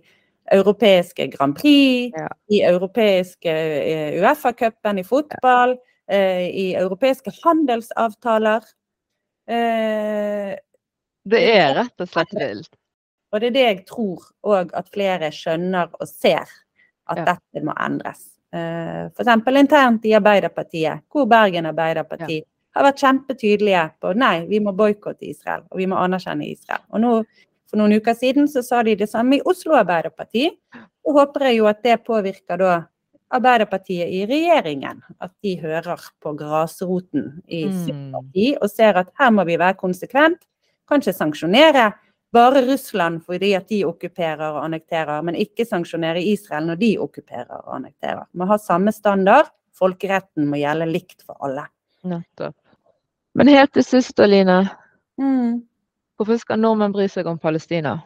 europeiske 0.53 1.31
Grand 1.33 1.57
Prix, 1.57 2.13
ja. 2.15 2.29
i 2.53 2.61
europeiske 2.69 3.51
eh, 3.51 4.21
Uefa-cupen 4.21 5.01
i 5.01 5.07
fotball, 5.07 5.75
ja. 5.79 6.19
eh, 6.19 6.47
i 6.51 6.67
europeiske 6.79 7.33
handelsavtaler. 7.41 8.67
Eh, 9.49 10.55
det 11.25 11.43
er 11.57 11.75
rett 11.79 12.05
og 12.05 12.11
slett 12.11 12.35
vilt. 12.37 12.73
Og 13.33 13.41
det 13.43 13.51
er 13.51 13.55
det 13.57 13.65
jeg 13.65 13.81
tror 13.89 14.25
òg 14.47 14.73
at 14.79 14.91
flere 14.95 15.31
skjønner 15.35 15.91
og 15.99 16.09
ser, 16.09 16.49
at 17.11 17.21
ja. 17.21 17.25
dette 17.33 17.65
må 17.67 17.75
endres. 17.83 18.23
Eh, 18.55 19.07
F.eks. 19.11 19.33
internt 19.59 20.05
i 20.07 20.15
Arbeiderpartiet, 20.15 21.03
hvor 21.11 21.27
Bergen 21.27 21.67
Arbeiderparti 21.67 22.39
ja. 22.39 22.47
har 22.77 22.87
vært 22.87 23.03
kjempetydelige 23.03 23.89
på 24.01 24.13
nei, 24.21 24.37
vi 24.47 24.61
må 24.63 24.73
boikotte 24.77 25.27
Israel, 25.27 25.65
og 25.71 25.83
vi 25.83 25.89
må 25.91 25.99
anerkjenne 25.99 26.47
Israel. 26.47 26.85
Og 26.93 27.03
nå, 27.03 27.17
For 27.65 27.81
noen 27.81 27.97
uker 27.99 28.15
siden 28.15 28.45
så 28.47 28.61
sa 28.63 28.85
de 28.87 28.93
det 28.95 29.09
samme 29.11 29.41
i 29.41 29.43
Oslo 29.51 29.75
Arbeiderparti. 29.75 30.45
Og 31.09 31.17
håper 31.17 31.49
jeg 31.49 31.57
jo 31.57 31.65
at 31.67 31.81
det 31.83 31.97
påvirker 32.07 32.61
da 32.61 32.75
Arbeiderpartiet 33.35 34.13
i 34.15 34.25
regjeringen. 34.31 35.03
At 35.23 35.33
de 35.45 35.57
hører 35.61 36.01
på 36.23 36.35
grasroten 36.39 37.43
i 37.47 37.65
mm. 37.69 37.77
sitt 37.85 38.03
parti 38.15 38.49
og 38.61 38.71
ser 38.73 39.01
at 39.03 39.13
her 39.19 39.35
må 39.35 39.47
vi 39.49 39.59
være 39.61 39.79
konsekvent. 39.81 40.41
Kanskje 40.91 41.17
sanksjonere 41.17 41.91
bare 42.35 42.65
Russland 42.67 43.23
fordi 43.27 43.53
at 43.59 43.69
de 43.71 43.85
okkuperer 43.87 44.45
og 44.51 44.65
annekterer, 44.65 45.23
men 45.23 45.39
ikke 45.39 45.67
sanksjonere 45.69 46.23
Israel 46.23 46.67
når 46.71 46.81
de 46.81 46.91
okkuperer 47.03 47.61
og 47.61 47.77
annekterer. 47.79 48.27
Vi 48.33 48.43
må 48.43 48.49
ha 48.51 48.59
samme 48.61 48.93
standard. 48.95 49.53
Folkeretten 49.75 50.47
må 50.51 50.61
gjelde 50.61 50.87
likt 50.91 51.23
for 51.27 51.39
alle. 51.43 51.67
Nettopp. 52.07 52.57
Men 53.35 53.51
helt 53.51 53.73
til 53.75 53.87
sist, 53.87 54.21
Line. 54.23 54.61
Mm. 55.19 55.65
Hvorfor 56.15 56.39
skal 56.39 56.61
nordmenn 56.63 56.95
bry 56.95 57.09
seg 57.11 57.27
om 57.27 57.41
Palestina 57.43 57.97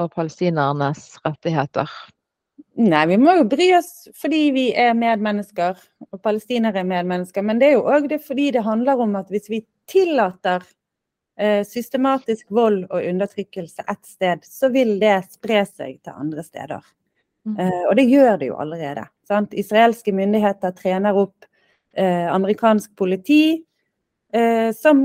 og 0.00 0.12
palestinernes 0.14 1.18
rettigheter? 1.26 1.90
Nei, 2.80 3.02
vi 3.10 3.16
må 3.20 3.34
jo 3.36 3.46
bry 3.48 3.66
oss 3.76 4.08
fordi 4.16 4.44
vi 4.56 4.66
er 4.78 4.94
medmennesker, 4.96 5.78
og 6.08 6.20
palestinere 6.24 6.80
er 6.80 6.88
medmennesker. 6.88 7.44
Men 7.44 7.60
det 7.60 7.70
er 7.70 7.74
jo 7.76 7.88
òg 7.92 8.12
fordi 8.24 8.50
det 8.56 8.64
handler 8.64 9.02
om 9.04 9.18
at 9.20 9.28
hvis 9.32 9.50
vi 9.52 9.60
tillater 9.90 10.64
eh, 11.36 11.60
systematisk 11.66 12.48
vold 12.56 12.86
og 12.88 13.04
undertrykkelse 13.04 13.84
ett 13.84 14.06
sted, 14.08 14.46
så 14.46 14.70
vil 14.72 14.96
det 15.02 15.18
spre 15.28 15.64
seg 15.68 15.98
til 16.00 16.16
andre 16.16 16.44
steder. 16.46 16.86
Mm. 17.48 17.58
Eh, 17.60 17.84
og 17.88 17.96
det 17.98 18.06
gjør 18.08 18.40
det 18.40 18.48
jo 18.48 18.56
allerede. 18.64 19.04
Sant? 19.28 19.54
Israelske 19.60 20.14
myndigheter 20.16 20.72
trener 20.76 21.20
opp 21.20 21.44
eh, 21.96 22.28
amerikansk 22.32 22.94
politi 22.96 23.42
eh, 24.32 24.70
som 24.76 25.04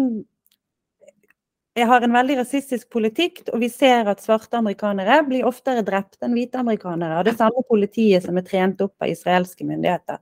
jeg 1.75 1.87
har 1.89 2.05
en 2.05 2.13
veldig 2.15 2.37
rasistisk 2.39 2.87
politikk, 2.93 3.41
og 3.51 3.59
vi 3.59 3.67
ser 3.67 4.07
at 4.07 4.21
svarte 4.23 4.55
amerikanere 4.55 5.17
blir 5.27 5.47
oftere 5.47 5.83
drept 5.83 6.23
enn 6.23 6.31
hvite 6.37 6.61
amerikanere. 6.61 7.17
Og 7.19 7.25
det 7.27 7.33
samme 7.35 7.65
politiet 7.67 8.23
som 8.23 8.37
er 8.39 8.45
trent 8.47 8.79
opp 8.85 9.03
av 9.03 9.11
israelske 9.11 9.67
myndigheter. 9.67 10.21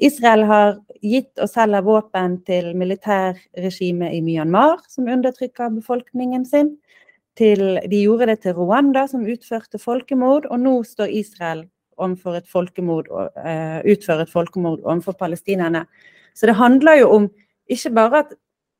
Israel 0.00 0.46
har 0.48 0.78
gitt 1.04 1.42
og 1.42 1.50
selger 1.52 1.84
våpen 1.84 2.38
til 2.48 2.70
militærregimet 2.80 4.16
i 4.16 4.22
Myanmar, 4.24 4.80
som 4.88 5.10
undertrykker 5.12 5.74
befolkningen 5.76 6.46
sin. 6.48 6.72
Til, 7.36 7.80
de 7.90 8.00
gjorde 8.00 8.30
det 8.30 8.38
til 8.46 8.56
Rwanda, 8.56 9.04
som 9.10 9.26
utførte 9.28 9.80
folkemord, 9.82 10.46
og 10.48 10.62
nå 10.62 10.78
står 10.88 11.12
Israel 11.12 11.66
overfor 12.00 12.38
et 12.38 12.48
folkemord, 12.48 13.10
uh, 13.10 13.80
utfører 13.84 14.24
et 14.24 14.32
folkemord 14.32 14.80
overfor 14.86 15.18
palestinerne. 15.18 15.84
Så 16.34 16.48
det 16.48 16.56
handler 16.56 17.02
jo 17.02 17.10
om 17.18 17.28
ikke 17.70 17.92
bare 17.92 18.24
at 18.24 18.32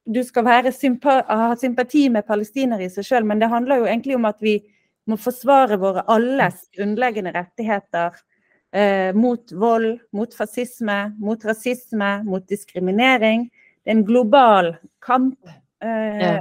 du 0.05 0.25
skal 0.25 0.73
sympa 0.73 1.25
ha 1.29 1.57
sympati 1.57 2.09
med 2.11 2.27
palestinere 2.27 2.85
i 2.85 2.93
seg 2.93 3.07
sjøl, 3.07 3.25
men 3.25 3.41
det 3.41 3.49
handler 3.53 3.83
jo 3.83 3.89
egentlig 3.89 4.17
om 4.17 4.29
at 4.29 4.41
vi 4.45 4.59
må 5.09 5.17
forsvare 5.21 5.77
våre 5.81 6.05
alles 6.09 6.67
grunnleggende 6.77 7.33
rettigheter 7.35 8.17
eh, 8.73 9.15
mot 9.17 9.53
vold, 9.53 9.99
mot 10.13 10.35
fascisme, 10.35 11.15
mot 11.21 11.45
rasisme, 11.45 12.23
mot 12.25 12.47
diskriminering. 12.49 13.49
Det 13.85 13.93
er 13.93 13.99
en 13.99 14.07
global 14.07 14.75
kamp. 15.05 15.39
Eh. 15.85 16.41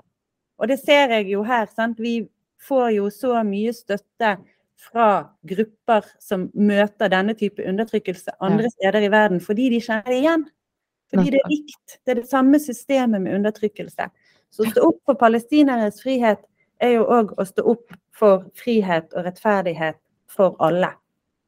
Og 0.60 0.70
det 0.72 0.80
ser 0.80 1.12
jeg 1.18 1.32
jo 1.34 1.44
her. 1.44 1.68
Sant? 1.76 2.00
Vi 2.00 2.22
får 2.64 2.90
jo 2.98 3.10
så 3.12 3.42
mye 3.48 3.74
støtte 3.76 4.38
fra 4.84 5.10
grupper 5.48 6.08
som 6.24 6.50
møter 6.56 7.12
denne 7.12 7.36
type 7.40 7.64
undertrykkelse 7.68 8.36
andre 8.44 8.72
steder 8.72 9.06
i 9.06 9.12
verden, 9.12 9.44
fordi 9.44 9.70
de 9.74 9.82
kjenner 9.84 10.12
det 10.12 10.20
igjen. 10.20 10.46
Fordi 11.14 11.34
det 11.36 11.42
er 11.44 11.52
likt. 11.52 12.00
Det 12.06 12.12
er 12.12 12.22
det 12.22 12.30
samme 12.30 12.60
systemet 12.60 13.22
med 13.22 13.36
undertrykkelse. 13.38 14.10
Så 14.54 14.66
å 14.66 14.72
stå 14.72 14.88
opp 14.88 15.00
for 15.06 15.20
palestineres 15.20 16.02
frihet 16.04 16.42
er 16.84 16.98
jo 16.98 17.06
òg 17.10 17.34
å 17.40 17.46
stå 17.48 17.66
opp 17.74 17.96
for 18.14 18.46
frihet 18.58 19.14
og 19.14 19.28
rettferdighet 19.28 20.00
for 20.30 20.58
alle. 20.64 20.92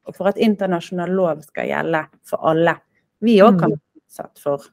Og 0.06 0.16
for 0.16 0.30
at 0.30 0.40
internasjonal 0.42 1.12
lov 1.14 1.42
skal 1.46 1.68
gjelde 1.70 2.04
for 2.26 2.46
alle. 2.50 2.76
Vi 3.22 3.38
òg 3.42 3.58
kan 3.60 3.74
mm. 3.74 3.78
bli 3.78 4.02
utsatt 4.02 4.42
for 4.42 4.66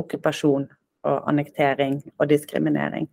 okkupasjon 0.00 0.68
og 1.08 1.28
annektering 1.28 2.00
og 2.18 2.28
diskriminering. 2.30 3.08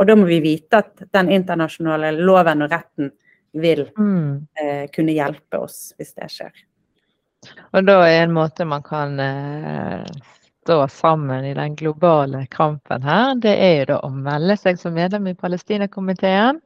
Og 0.00 0.08
da 0.08 0.16
må 0.16 0.26
vi 0.28 0.40
vite 0.44 0.80
at 0.80 1.04
den 1.12 1.30
internasjonale 1.34 2.12
loven 2.16 2.64
og 2.64 2.72
retten 2.72 3.12
vil 3.60 3.86
mm. 3.98 4.46
eh, 4.60 4.84
kunne 4.94 5.16
hjelpe 5.16 5.60
oss 5.64 5.90
hvis 5.98 6.14
det 6.16 6.28
skjer. 6.32 6.52
Og 7.72 7.86
da 7.88 8.02
er 8.06 8.26
en 8.26 8.36
måte 8.36 8.66
man 8.68 8.84
kan 8.84 9.16
eh, 9.20 10.04
stå 10.64 10.88
sammen 10.88 11.44
i 11.44 11.54
den 11.54 11.76
globale 11.76 12.46
kampen 12.50 13.02
her, 13.02 13.34
det 13.34 13.56
er 13.56 13.74
jo 13.78 13.88
da 13.94 13.98
å 14.04 14.10
melde 14.12 14.56
seg 14.60 14.78
som 14.80 14.94
medlem 14.96 15.30
i 15.30 15.38
Palestinakomiteen. 15.38 16.60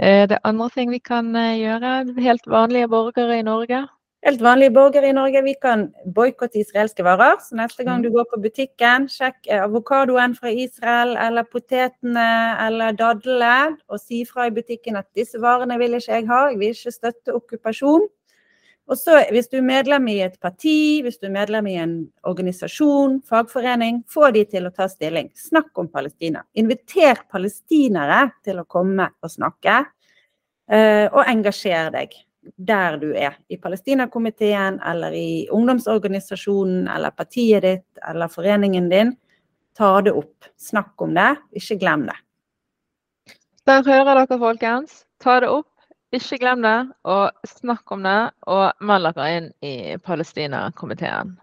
Eh, 0.00 0.26
det 0.26 0.38
er 0.38 0.48
andre 0.48 0.68
ting 0.74 0.90
vi 0.90 0.98
kan 0.98 1.30
eh, 1.36 1.60
gjøre, 1.60 1.94
helt 2.18 2.46
vanlige 2.50 2.90
borgere 2.90 3.38
i 3.38 3.46
Norge? 3.46 3.84
Helt 4.26 4.42
vanlige 4.44 4.74
borgere 4.76 5.08
i 5.08 5.14
Norge, 5.16 5.40
vi 5.46 5.54
kan 5.62 5.86
boikotte 6.16 6.60
israelske 6.60 7.04
varer. 7.06 7.38
Så 7.40 7.56
neste 7.56 7.86
gang 7.86 8.02
du 8.02 8.10
mm. 8.10 8.14
går 8.18 8.26
på 8.32 8.40
butikken, 8.42 9.06
sjekk 9.08 9.48
avokadoen 9.62 10.34
fra 10.36 10.52
Israel 10.52 11.14
eller 11.16 11.46
potetene 11.48 12.26
eller 12.66 12.98
dadlene, 12.98 13.78
og 13.88 14.02
si 14.02 14.26
fra 14.28 14.50
i 14.50 14.52
butikken 14.52 15.00
at 15.00 15.08
disse 15.16 15.40
varene 15.40 15.78
vil 15.80 15.96
ikke 15.96 16.18
jeg 16.18 16.28
ha, 16.28 16.42
jeg 16.50 16.60
vil 16.60 16.76
ikke 16.76 16.98
støtte 16.98 17.36
okkupasjon. 17.38 18.10
Og 18.90 18.98
så 18.98 19.20
Hvis 19.30 19.48
du 19.48 19.60
er 19.60 19.66
medlem 19.66 20.08
i 20.10 20.18
et 20.24 20.40
parti, 20.42 21.00
hvis 21.02 21.20
du 21.20 21.28
er 21.28 21.36
medlem 21.36 21.68
i 21.70 21.76
en 21.78 21.94
organisasjon, 22.26 23.20
fagforening, 23.22 24.02
få 24.10 24.32
de 24.34 24.42
til 24.50 24.66
å 24.66 24.72
ta 24.74 24.88
stilling. 24.90 25.30
Snakk 25.38 25.78
om 25.78 25.88
Palestina. 25.88 26.42
Inviter 26.58 27.22
palestinere 27.30 28.32
til 28.44 28.58
å 28.58 28.66
komme 28.66 29.06
og 29.22 29.30
snakke. 29.30 29.84
Eh, 30.70 31.06
og 31.06 31.22
engasjer 31.22 31.92
deg 31.94 32.18
der 32.56 32.98
du 32.98 33.12
er. 33.14 33.38
I 33.48 33.60
Palestinakomiteen 33.62 34.80
eller 34.86 35.14
i 35.14 35.46
ungdomsorganisasjonen 35.54 36.88
eller 36.90 37.14
partiet 37.14 37.62
ditt 37.62 38.02
eller 38.10 38.32
foreningen 38.32 38.88
din. 38.90 39.14
Ta 39.78 40.00
det 40.02 40.16
opp. 40.18 40.50
Snakk 40.58 40.98
om 41.02 41.14
det. 41.14 41.36
Ikke 41.54 41.78
glem 41.78 42.08
det. 42.10 42.18
Der 43.70 43.84
hører 43.86 44.24
dere, 44.24 44.38
folkens. 44.40 45.04
Ta 45.22 45.38
det 45.44 45.50
opp. 45.52 45.70
Ikke 46.10 46.40
glem 46.42 46.64
det, 46.64 46.78
og 47.06 47.46
snakk 47.46 47.92
om 47.94 48.02
det, 48.02 48.18
og 48.50 48.82
meld 48.82 49.12
dere 49.14 49.26
inn 49.36 49.52
i 49.62 49.74
Palestina-komiteen. 50.02 51.36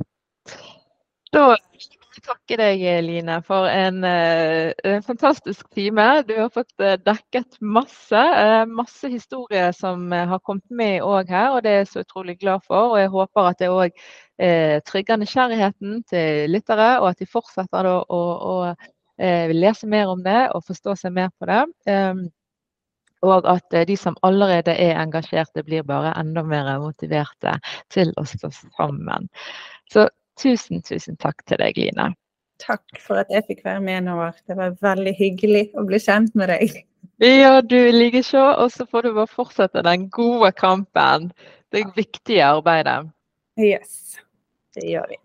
Da 1.31 1.43
vil 1.53 1.85
jeg 2.17 2.23
takke 2.25 2.57
deg, 2.59 2.83
Line, 3.05 3.37
for 3.47 3.69
en, 3.71 4.01
eh, 4.03 4.73
en, 4.89 5.05
fantastisk 5.05 5.69
time. 5.75 6.05
Du 6.27 6.33
har 6.35 6.49
fått 6.51 6.83
eh, 6.83 6.97
dekket 6.99 7.59
masse. 7.61 8.19
Eh, 8.19 8.65
masse 8.67 9.07
historier 9.11 9.71
som 9.71 10.11
har 10.11 10.43
kommet 10.43 10.67
med 10.67 11.05
òg 11.05 11.31
her, 11.31 11.53
og 11.55 11.63
det 11.63 11.71
er 11.71 11.79
jeg 11.85 11.91
så 11.93 12.03
utrolig 12.03 12.35
glad 12.41 12.65
for. 12.67 12.95
Og 12.95 12.99
jeg 12.99 13.13
håper 13.13 13.51
at 13.51 13.63
det 13.63 13.71
òg 13.71 14.07
trygger 14.85 15.17
nysgjerrigheten 15.17 16.03
til 16.11 16.51
lyttere, 16.51 16.99
og 16.99 17.07
at 17.09 17.21
de 17.23 17.25
fortsetter 17.25 17.87
å, 17.89 17.95
å, 18.05 18.19
å 18.51 19.55
lese 19.57 19.89
mer 19.89 20.11
om 20.11 20.19
det 20.21 20.43
og 20.53 20.61
forstå 20.67 20.93
seg 20.99 21.15
mer 21.15 21.31
på 21.39 21.47
det. 21.49 21.63
Og 23.27 23.47
at 23.49 23.73
eh, 23.75 23.85
de 23.87 23.97
som 23.99 24.17
allerede 24.27 24.75
er 24.75 24.99
engasjerte, 25.01 25.63
blir 25.67 25.85
bare 25.87 26.13
enda 26.19 26.43
mer 26.43 26.71
motiverte 26.83 27.57
til 27.93 28.13
å 28.17 28.25
stå 28.27 28.51
sammen. 28.55 29.29
Så 29.91 30.07
tusen, 30.39 30.81
tusen 30.85 31.19
takk 31.21 31.43
til 31.47 31.61
deg, 31.61 31.77
Line. 31.77 32.13
Takk 32.61 33.01
for 33.01 33.21
at 33.21 33.29
jeg 33.29 33.45
fikk 33.51 33.65
være 33.67 33.83
med, 33.85 34.07
Noah. 34.07 34.33
Det 34.47 34.57
var 34.57 34.77
veldig 34.81 35.13
hyggelig 35.17 35.67
å 35.77 35.85
bli 35.85 35.99
kjent 36.01 36.33
med 36.37 36.49
deg. 36.53 36.79
Ja, 37.21 37.61
du 37.61 37.77
likeså. 37.91 38.41
Og 38.63 38.71
så 38.73 38.85
får 38.89 39.07
du 39.07 39.13
bare 39.13 39.29
fortsette 39.29 39.85
den 39.85 40.09
gode 40.13 40.51
kampen. 40.57 41.31
Det 41.73 41.83
viktige 41.95 42.45
arbeidet. 42.45 43.09
Yes, 43.59 44.17
det 44.75 44.85
gjør 44.89 45.09
vi. 45.09 45.17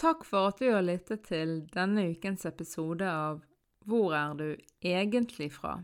Takk 0.00 0.24
for 0.24 0.50
at 0.50 0.60
du 0.60 0.70
har 0.72 0.82
lyttet 0.84 1.26
til 1.28 1.60
denne 1.74 2.08
ukens 2.10 2.46
episode 2.48 3.06
av 3.06 3.40
Hvor 3.88 4.14
er 4.16 4.34
du 4.36 4.48
egentlig 4.84 5.50
fra? 5.54 5.78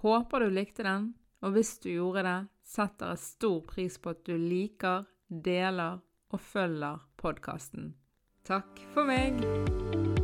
Håper 0.00 0.40
du 0.40 0.52
likte 0.54 0.84
den, 0.86 1.10
og 1.44 1.52
hvis 1.56 1.74
du 1.82 1.90
gjorde 1.92 2.24
det, 2.24 2.38
setter 2.64 3.12
jeg 3.12 3.24
stor 3.24 3.58
pris 3.68 3.98
på 4.00 4.14
at 4.14 4.22
du 4.24 4.32
liker, 4.36 5.04
deler 5.28 6.00
og 6.30 6.40
følger 6.40 7.04
podkasten. 7.20 7.92
Takk 8.48 8.80
for 8.94 9.04
meg! 9.04 10.19